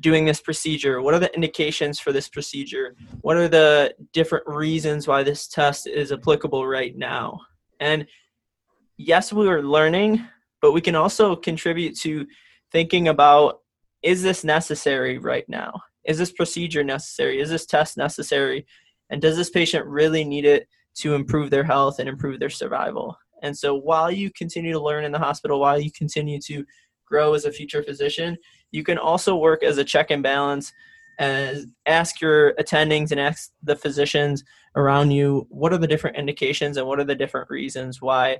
doing 0.00 0.24
this 0.24 0.40
procedure? 0.40 1.02
What 1.02 1.14
are 1.14 1.18
the 1.18 1.34
indications 1.34 1.98
for 1.98 2.12
this 2.12 2.28
procedure? 2.28 2.94
What 3.22 3.36
are 3.36 3.48
the 3.48 3.94
different 4.12 4.46
reasons 4.46 5.08
why 5.08 5.24
this 5.24 5.48
test 5.48 5.88
is 5.88 6.12
applicable 6.12 6.64
right 6.66 6.96
now? 6.96 7.40
And 7.80 8.06
yes, 8.96 9.32
we 9.32 9.48
are 9.48 9.62
learning, 9.62 10.24
but 10.62 10.70
we 10.70 10.80
can 10.80 10.94
also 10.94 11.34
contribute 11.34 11.98
to 12.00 12.26
thinking 12.70 13.08
about 13.08 13.62
is 14.02 14.22
this 14.22 14.44
necessary 14.44 15.18
right 15.18 15.48
now? 15.48 15.72
Is 16.04 16.18
this 16.18 16.30
procedure 16.30 16.84
necessary? 16.84 17.40
Is 17.40 17.50
this 17.50 17.66
test 17.66 17.96
necessary? 17.96 18.64
And 19.10 19.20
does 19.20 19.36
this 19.36 19.50
patient 19.50 19.86
really 19.86 20.24
need 20.24 20.44
it 20.44 20.68
to 20.94 21.14
improve 21.14 21.50
their 21.50 21.64
health 21.64 21.98
and 21.98 22.08
improve 22.08 22.40
their 22.40 22.50
survival 22.50 23.16
and 23.42 23.56
so 23.56 23.74
while 23.74 24.10
you 24.10 24.30
continue 24.32 24.72
to 24.72 24.80
learn 24.80 25.04
in 25.04 25.12
the 25.12 25.18
hospital 25.18 25.60
while 25.60 25.78
you 25.78 25.90
continue 25.92 26.40
to 26.40 26.64
grow 27.06 27.34
as 27.34 27.44
a 27.44 27.52
future 27.52 27.82
physician 27.82 28.36
you 28.70 28.82
can 28.82 28.98
also 28.98 29.36
work 29.36 29.62
as 29.62 29.78
a 29.78 29.84
check 29.84 30.10
and 30.10 30.22
balance 30.22 30.72
and 31.18 31.66
ask 31.86 32.20
your 32.20 32.54
attendings 32.54 33.10
and 33.10 33.20
ask 33.20 33.50
the 33.62 33.76
physicians 33.76 34.44
around 34.76 35.10
you 35.10 35.46
what 35.50 35.72
are 35.72 35.78
the 35.78 35.86
different 35.86 36.16
indications 36.16 36.76
and 36.76 36.86
what 36.86 37.00
are 37.00 37.04
the 37.04 37.14
different 37.14 37.48
reasons 37.50 38.00
why 38.00 38.36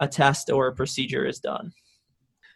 a 0.00 0.08
test 0.08 0.50
or 0.50 0.68
a 0.68 0.74
procedure 0.74 1.26
is 1.26 1.38
done 1.38 1.72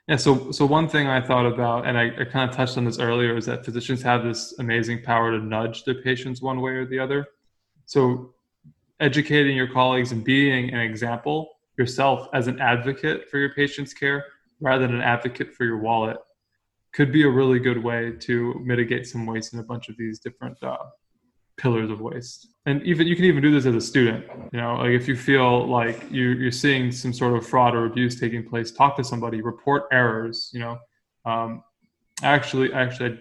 yeah, 0.08 0.16
so 0.16 0.50
so 0.50 0.66
one 0.66 0.88
thing 0.88 1.06
I 1.06 1.20
thought 1.20 1.46
about, 1.46 1.86
and 1.86 1.96
I, 1.96 2.10
I, 2.18 2.24
kind 2.24 2.50
of 2.50 2.56
touched 2.56 2.76
on 2.76 2.84
this 2.84 2.98
earlier, 2.98 3.36
is 3.36 3.46
that 3.46 3.64
physicians 3.64 4.02
have 4.02 4.24
this 4.24 4.52
amazing 4.58 5.02
power 5.02 5.30
to 5.30 5.38
nudge 5.38 5.84
their 5.84 6.02
patients 6.02 6.42
one 6.42 6.60
way 6.60 6.72
or 6.72 6.84
the 6.84 6.98
other. 6.98 7.24
So 7.92 8.32
educating 9.00 9.54
your 9.54 9.66
colleagues 9.66 10.12
and 10.12 10.24
being 10.24 10.72
an 10.72 10.80
example 10.80 11.50
yourself 11.76 12.26
as 12.32 12.46
an 12.46 12.58
advocate 12.58 13.28
for 13.28 13.36
your 13.36 13.52
patient's 13.52 13.92
care 13.92 14.24
rather 14.62 14.86
than 14.86 14.96
an 14.96 15.02
advocate 15.02 15.52
for 15.52 15.66
your 15.66 15.76
wallet 15.76 16.16
could 16.94 17.12
be 17.12 17.24
a 17.24 17.28
really 17.28 17.58
good 17.58 17.76
way 17.76 18.12
to 18.20 18.58
mitigate 18.64 19.06
some 19.06 19.26
waste 19.26 19.52
in 19.52 19.58
a 19.58 19.62
bunch 19.62 19.90
of 19.90 19.98
these 19.98 20.20
different 20.20 20.56
uh, 20.62 20.78
pillars 21.58 21.90
of 21.90 22.00
waste. 22.00 22.48
And 22.64 22.82
even 22.82 23.06
you 23.06 23.14
can 23.14 23.26
even 23.26 23.42
do 23.42 23.52
this 23.52 23.66
as 23.66 23.74
a 23.74 23.80
student. 23.80 24.24
You 24.54 24.60
know, 24.60 24.76
like 24.76 24.92
if 24.92 25.06
you 25.06 25.14
feel 25.14 25.66
like 25.68 26.10
you, 26.10 26.30
you're 26.30 26.50
seeing 26.50 26.92
some 26.92 27.12
sort 27.12 27.36
of 27.36 27.46
fraud 27.46 27.74
or 27.74 27.84
abuse 27.84 28.18
taking 28.18 28.48
place, 28.48 28.70
talk 28.70 28.96
to 28.96 29.04
somebody, 29.04 29.42
report 29.42 29.82
errors. 29.92 30.50
You 30.54 30.60
know, 30.60 30.78
um, 31.26 31.62
actually, 32.22 32.72
actually, 32.72 33.20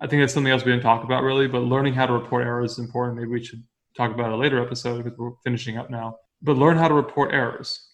I 0.00 0.06
think 0.06 0.22
that's 0.22 0.34
something 0.34 0.52
else 0.52 0.64
we 0.64 0.72
didn't 0.72 0.82
talk 0.82 1.04
about 1.04 1.22
really. 1.22 1.46
But 1.46 1.60
learning 1.60 1.94
how 1.94 2.06
to 2.06 2.12
report 2.12 2.44
errors 2.44 2.72
is 2.72 2.78
important. 2.78 3.18
Maybe 3.18 3.30
we 3.30 3.44
should 3.44 3.62
talk 3.96 4.12
about 4.12 4.32
a 4.32 4.36
later 4.36 4.60
episode 4.60 5.04
because 5.04 5.18
we're 5.18 5.32
finishing 5.44 5.78
up 5.78 5.90
now. 5.90 6.16
But 6.42 6.56
learn 6.56 6.76
how 6.76 6.88
to 6.88 6.94
report 6.94 7.32
errors, 7.32 7.88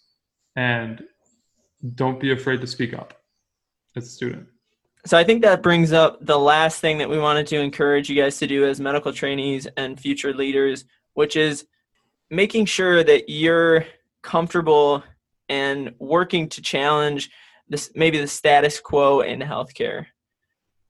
and 0.57 1.03
don't 1.95 2.19
be 2.19 2.33
afraid 2.33 2.61
to 2.63 2.67
speak 2.67 2.95
up 2.95 3.15
as 3.97 4.07
a 4.07 4.11
student. 4.11 4.47
So 5.07 5.17
I 5.17 5.25
think 5.25 5.43
that 5.43 5.63
brings 5.63 5.93
up 5.93 6.19
the 6.21 6.39
last 6.39 6.81
thing 6.81 6.99
that 6.99 7.09
we 7.09 7.19
wanted 7.19 7.47
to 7.49 7.61
encourage 7.61 8.09
you 8.09 8.17
guys 8.17 8.39
to 8.39 8.47
do 8.47 8.67
as 8.67 8.81
medical 8.81 9.13
trainees 9.13 9.67
and 9.77 9.99
future 9.99 10.33
leaders, 10.33 10.85
which 11.15 11.37
is 11.37 11.67
making 12.31 12.67
sure 12.67 13.05
that 13.05 13.29
you're 13.29 13.87
comfortable 14.23 15.03
and 15.49 15.95
working 15.99 16.49
to 16.51 16.61
challenge 16.61 17.31
this 17.69 17.91
maybe 17.95 18.19
the 18.19 18.27
status 18.27 18.81
quo 18.81 19.21
in 19.21 19.41
healthcare. 19.41 20.07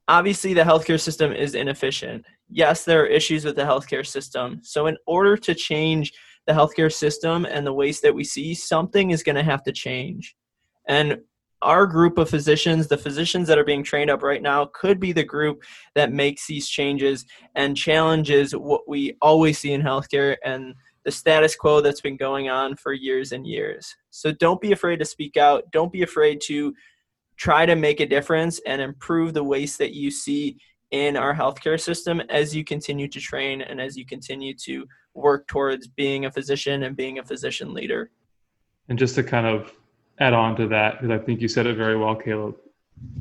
Obviously, 0.09 0.55
the 0.55 0.63
healthcare 0.63 1.01
system 1.01 1.33
is 1.33 1.55
inefficient. 1.55 2.25
Yes, 2.49 2.85
there 2.85 3.03
are 3.03 3.07
issues 3.07 3.45
with 3.45 3.57
the 3.57 3.63
healthcare 3.63 4.07
system. 4.07 4.61
So, 4.63 4.87
in 4.87 4.97
order 5.07 5.37
to 5.37 5.55
change 5.55 6.15
the 6.47 6.55
healthcare 6.55 6.93
system 6.93 7.45
and 7.45 7.67
the 7.67 7.73
waste 7.75 8.03
that 8.03 8.15
we 8.15 8.25
see, 8.25 8.55
something 8.55 9.11
is 9.11 9.23
going 9.23 9.37
to 9.37 9.43
have 9.43 9.63
to 9.65 9.73
change. 9.73 10.35
And 10.89 11.19
our 11.61 11.87
group 11.87 12.19
of 12.19 12.31
physicians, 12.31 12.87
the 12.87 12.97
physicians 12.97 13.49
that 13.49 13.59
are 13.59 13.65
being 13.65 13.83
trained 13.83 14.11
up 14.11 14.23
right 14.23 14.41
now, 14.41 14.71
could 14.73 14.99
be 14.99 15.13
the 15.13 15.25
group 15.25 15.63
that 15.95 16.13
makes 16.13 16.47
these 16.47 16.69
changes 16.69 17.27
and 17.55 17.77
challenges 17.77 18.53
what 18.53 18.89
we 18.89 19.17
always 19.21 19.59
see 19.59 19.73
in 19.73 19.83
healthcare 19.83 20.37
and 20.45 20.75
the 21.05 21.11
status 21.11 21.57
quo 21.57 21.81
that's 21.81 22.01
been 22.01 22.17
going 22.17 22.49
on 22.49 22.77
for 22.77 22.93
years 22.93 23.33
and 23.33 23.47
years. 23.47 23.97
So 24.11 24.33
don't 24.33 24.61
be 24.61 24.73
afraid 24.73 24.99
to 24.99 25.05
speak 25.05 25.37
out. 25.37 25.65
Don't 25.73 25.93
be 25.93 26.03
afraid 26.03 26.41
to 26.43 26.75
try 27.39 27.65
to 27.65 27.77
make 27.77 28.01
a 28.01 28.07
difference 28.07 28.61
and 28.67 28.83
improve 28.83 29.33
the 29.33 29.45
waste 29.45 29.79
that 29.79 29.95
you 29.95 30.11
see 30.11 30.59
in 30.91 31.17
our 31.17 31.35
healthcare 31.35 31.81
system 31.81 32.21
as 32.29 32.55
you 32.55 32.65
continue 32.65 33.09
to 33.09 33.21
train 33.21 33.63
and 33.63 33.81
as 33.81 33.97
you 33.97 34.05
continue 34.05 34.55
to 34.55 34.87
work 35.15 35.47
towards 35.47 35.87
being 35.87 36.25
a 36.25 36.31
physician 36.31 36.83
and 36.83 36.97
being 36.97 37.19
a 37.19 37.25
physician 37.25 37.73
leader. 37.73 38.11
And 38.89 38.99
just 38.99 39.15
to 39.17 39.23
kind 39.23 39.47
of 39.47 39.73
add 40.19 40.33
on 40.33 40.57
to 40.57 40.67
that 40.69 41.01
because 41.01 41.11
I 41.11 41.23
think 41.23 41.41
you 41.41 41.49
said 41.49 41.67
it 41.67 41.77
very 41.77 41.97
well, 41.97 42.17
Caleb. 42.17 42.57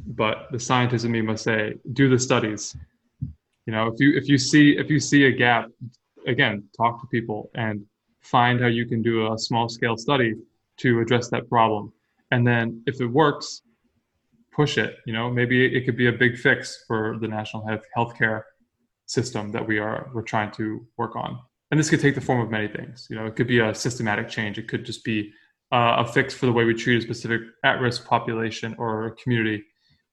But 0.07 0.47
the 0.51 0.59
scientist 0.59 1.05
in 1.05 1.11
me 1.11 1.22
must 1.22 1.43
say, 1.43 1.76
do 1.93 2.09
the 2.09 2.18
studies. 2.18 2.76
You 3.68 3.74
know, 3.74 3.88
if 3.88 3.99
you 3.99 4.15
if 4.15 4.28
you 4.28 4.38
see 4.38 4.78
if 4.78 4.89
you 4.89 4.99
see 4.99 5.26
a 5.26 5.32
gap, 5.32 5.70
again, 6.26 6.63
talk 6.76 7.01
to 7.01 7.07
people 7.07 7.51
and 7.53 7.86
find 8.22 8.59
how 8.59 8.68
you 8.68 8.88
can 8.88 9.01
do 9.01 9.32
a 9.32 9.38
small 9.38 9.70
scale 9.70 9.97
study 9.97 10.34
to 10.78 10.99
address 11.01 11.30
that 11.30 11.47
problem. 11.49 11.93
And 12.32 12.47
then 12.47 12.82
if 12.88 13.01
it 13.01 13.07
works, 13.07 13.61
push 14.58 14.78
it. 14.78 14.97
You 15.05 15.14
know, 15.14 15.30
maybe 15.30 15.58
it 15.78 15.86
could 15.86 15.95
be 15.95 16.08
a 16.08 16.12
big 16.12 16.38
fix 16.38 16.84
for 16.88 17.18
the 17.22 17.28
national 17.28 17.66
health 17.68 17.86
healthcare 17.95 18.41
system 19.05 19.51
that 19.53 19.66
we 19.66 19.80
are 19.80 20.10
we're 20.14 20.30
trying 20.34 20.51
to 20.60 20.86
work 20.97 21.16
on. 21.16 21.39
And 21.70 21.80
this 21.80 21.89
could 21.89 22.01
take 22.01 22.16
the 22.16 22.22
form 22.30 22.41
of 22.41 22.49
many 22.49 22.68
things. 22.68 23.08
You 23.10 23.16
know, 23.18 23.26
it 23.26 23.36
could 23.38 23.47
be 23.47 23.60
a 23.60 23.74
systematic 23.76 24.28
change. 24.28 24.58
It 24.58 24.68
could 24.68 24.84
just 24.84 25.03
be 25.03 25.32
uh, 25.72 26.03
a 26.03 26.05
fix 26.05 26.34
for 26.34 26.45
the 26.47 26.51
way 26.51 26.64
we 26.66 26.74
treat 26.74 26.97
a 26.97 27.01
specific 27.01 27.41
at-risk 27.64 28.05
population 28.05 28.76
or 28.78 29.16
community 29.22 29.64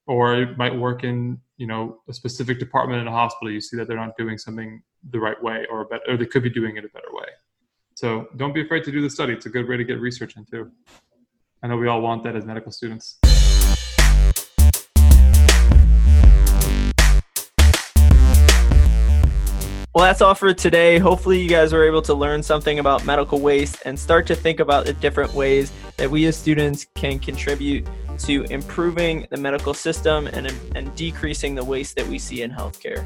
or 0.06 0.34
it 0.34 0.58
might 0.58 0.74
work 0.74 1.04
in 1.04 1.38
you 1.56 1.66
know 1.66 1.98
a 2.08 2.12
specific 2.12 2.58
department 2.58 3.00
in 3.00 3.06
a 3.06 3.10
hospital 3.10 3.50
you 3.50 3.60
see 3.60 3.76
that 3.76 3.86
they're 3.86 3.96
not 3.96 4.16
doing 4.18 4.36
something 4.36 4.82
the 5.10 5.18
right 5.18 5.40
way 5.42 5.66
or 5.70 5.82
a 5.82 5.86
better 5.86 6.02
or 6.08 6.16
they 6.16 6.26
could 6.26 6.42
be 6.42 6.50
doing 6.50 6.76
it 6.76 6.84
a 6.84 6.88
better 6.88 7.12
way 7.12 7.26
so 7.94 8.26
don't 8.36 8.54
be 8.54 8.62
afraid 8.62 8.82
to 8.84 8.90
do 8.90 9.00
the 9.00 9.10
study 9.10 9.32
it's 9.32 9.46
a 9.46 9.50
good 9.50 9.68
way 9.68 9.76
to 9.76 9.84
get 9.84 10.00
research 10.00 10.36
into 10.36 10.70
i 11.62 11.68
know 11.68 11.76
we 11.76 11.88
all 11.88 12.00
want 12.00 12.22
that 12.22 12.36
as 12.36 12.44
medical 12.44 12.72
students 12.72 13.18
Well, 19.94 20.04
that's 20.04 20.20
all 20.20 20.34
for 20.34 20.52
today. 20.52 20.98
Hopefully, 20.98 21.40
you 21.40 21.48
guys 21.48 21.72
were 21.72 21.86
able 21.86 22.02
to 22.02 22.14
learn 22.14 22.42
something 22.42 22.80
about 22.80 23.04
medical 23.04 23.38
waste 23.38 23.80
and 23.84 23.96
start 23.96 24.26
to 24.26 24.34
think 24.34 24.58
about 24.58 24.86
the 24.86 24.92
different 24.92 25.32
ways 25.34 25.70
that 25.98 26.10
we 26.10 26.26
as 26.26 26.36
students 26.36 26.88
can 26.96 27.20
contribute 27.20 27.86
to 28.18 28.42
improving 28.50 29.24
the 29.30 29.36
medical 29.36 29.72
system 29.72 30.26
and, 30.26 30.52
and 30.74 30.92
decreasing 30.96 31.54
the 31.54 31.62
waste 31.62 31.94
that 31.94 32.08
we 32.08 32.18
see 32.18 32.42
in 32.42 32.50
healthcare. 32.50 33.04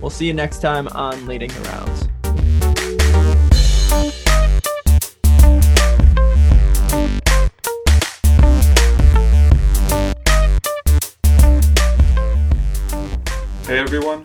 We'll 0.00 0.10
see 0.10 0.28
you 0.28 0.32
next 0.32 0.60
time 0.60 0.86
on 0.86 1.26
Leading 1.26 1.50
the 1.50 1.60
Rounds. 1.62 2.08
Hey 13.66 13.80
everyone. 13.80 14.22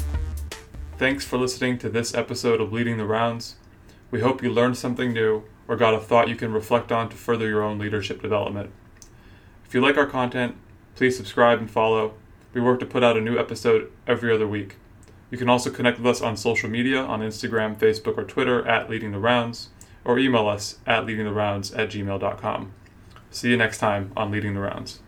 Thanks 0.97 1.23
for 1.23 1.37
listening 1.37 1.77
to 1.79 1.89
this 1.89 2.15
episode 2.15 2.59
of 2.59 2.73
Leading 2.73 2.97
the 2.97 3.05
Rounds. 3.05 3.57
We 4.09 4.21
hope 4.21 4.41
you 4.41 4.51
learned 4.51 4.77
something 4.77 5.13
new 5.13 5.43
or 5.67 5.75
got 5.75 5.93
a 5.93 5.99
thought 5.99 6.27
you 6.27 6.35
can 6.35 6.51
reflect 6.51 6.91
on 6.91 7.07
to 7.09 7.15
further 7.15 7.47
your 7.47 7.61
own 7.61 7.77
leadership 7.77 8.19
development. 8.19 8.71
If 9.63 9.75
you 9.75 9.81
like 9.81 9.95
our 9.95 10.07
content, 10.07 10.55
please 10.95 11.15
subscribe 11.15 11.59
and 11.59 11.69
follow. 11.69 12.15
We 12.51 12.61
work 12.61 12.79
to 12.79 12.87
put 12.87 13.03
out 13.03 13.15
a 13.15 13.21
new 13.21 13.37
episode 13.37 13.91
every 14.07 14.33
other 14.33 14.47
week. 14.47 14.77
You 15.29 15.37
can 15.37 15.49
also 15.49 15.69
connect 15.69 15.99
with 15.99 16.07
us 16.07 16.21
on 16.23 16.35
social 16.35 16.67
media 16.67 16.99
on 16.99 17.19
Instagram, 17.19 17.77
Facebook, 17.77 18.17
or 18.17 18.23
Twitter 18.23 18.67
at 18.67 18.89
Leading 18.89 19.11
the 19.11 19.19
Rounds, 19.19 19.69
or 20.03 20.17
email 20.17 20.47
us 20.47 20.79
at 20.87 21.05
leadingtherounds 21.05 21.77
at 21.77 21.89
gmail.com. 21.89 22.73
See 23.29 23.51
you 23.51 23.57
next 23.57 23.77
time 23.77 24.11
on 24.17 24.31
Leading 24.31 24.55
the 24.55 24.61
Rounds. 24.61 25.01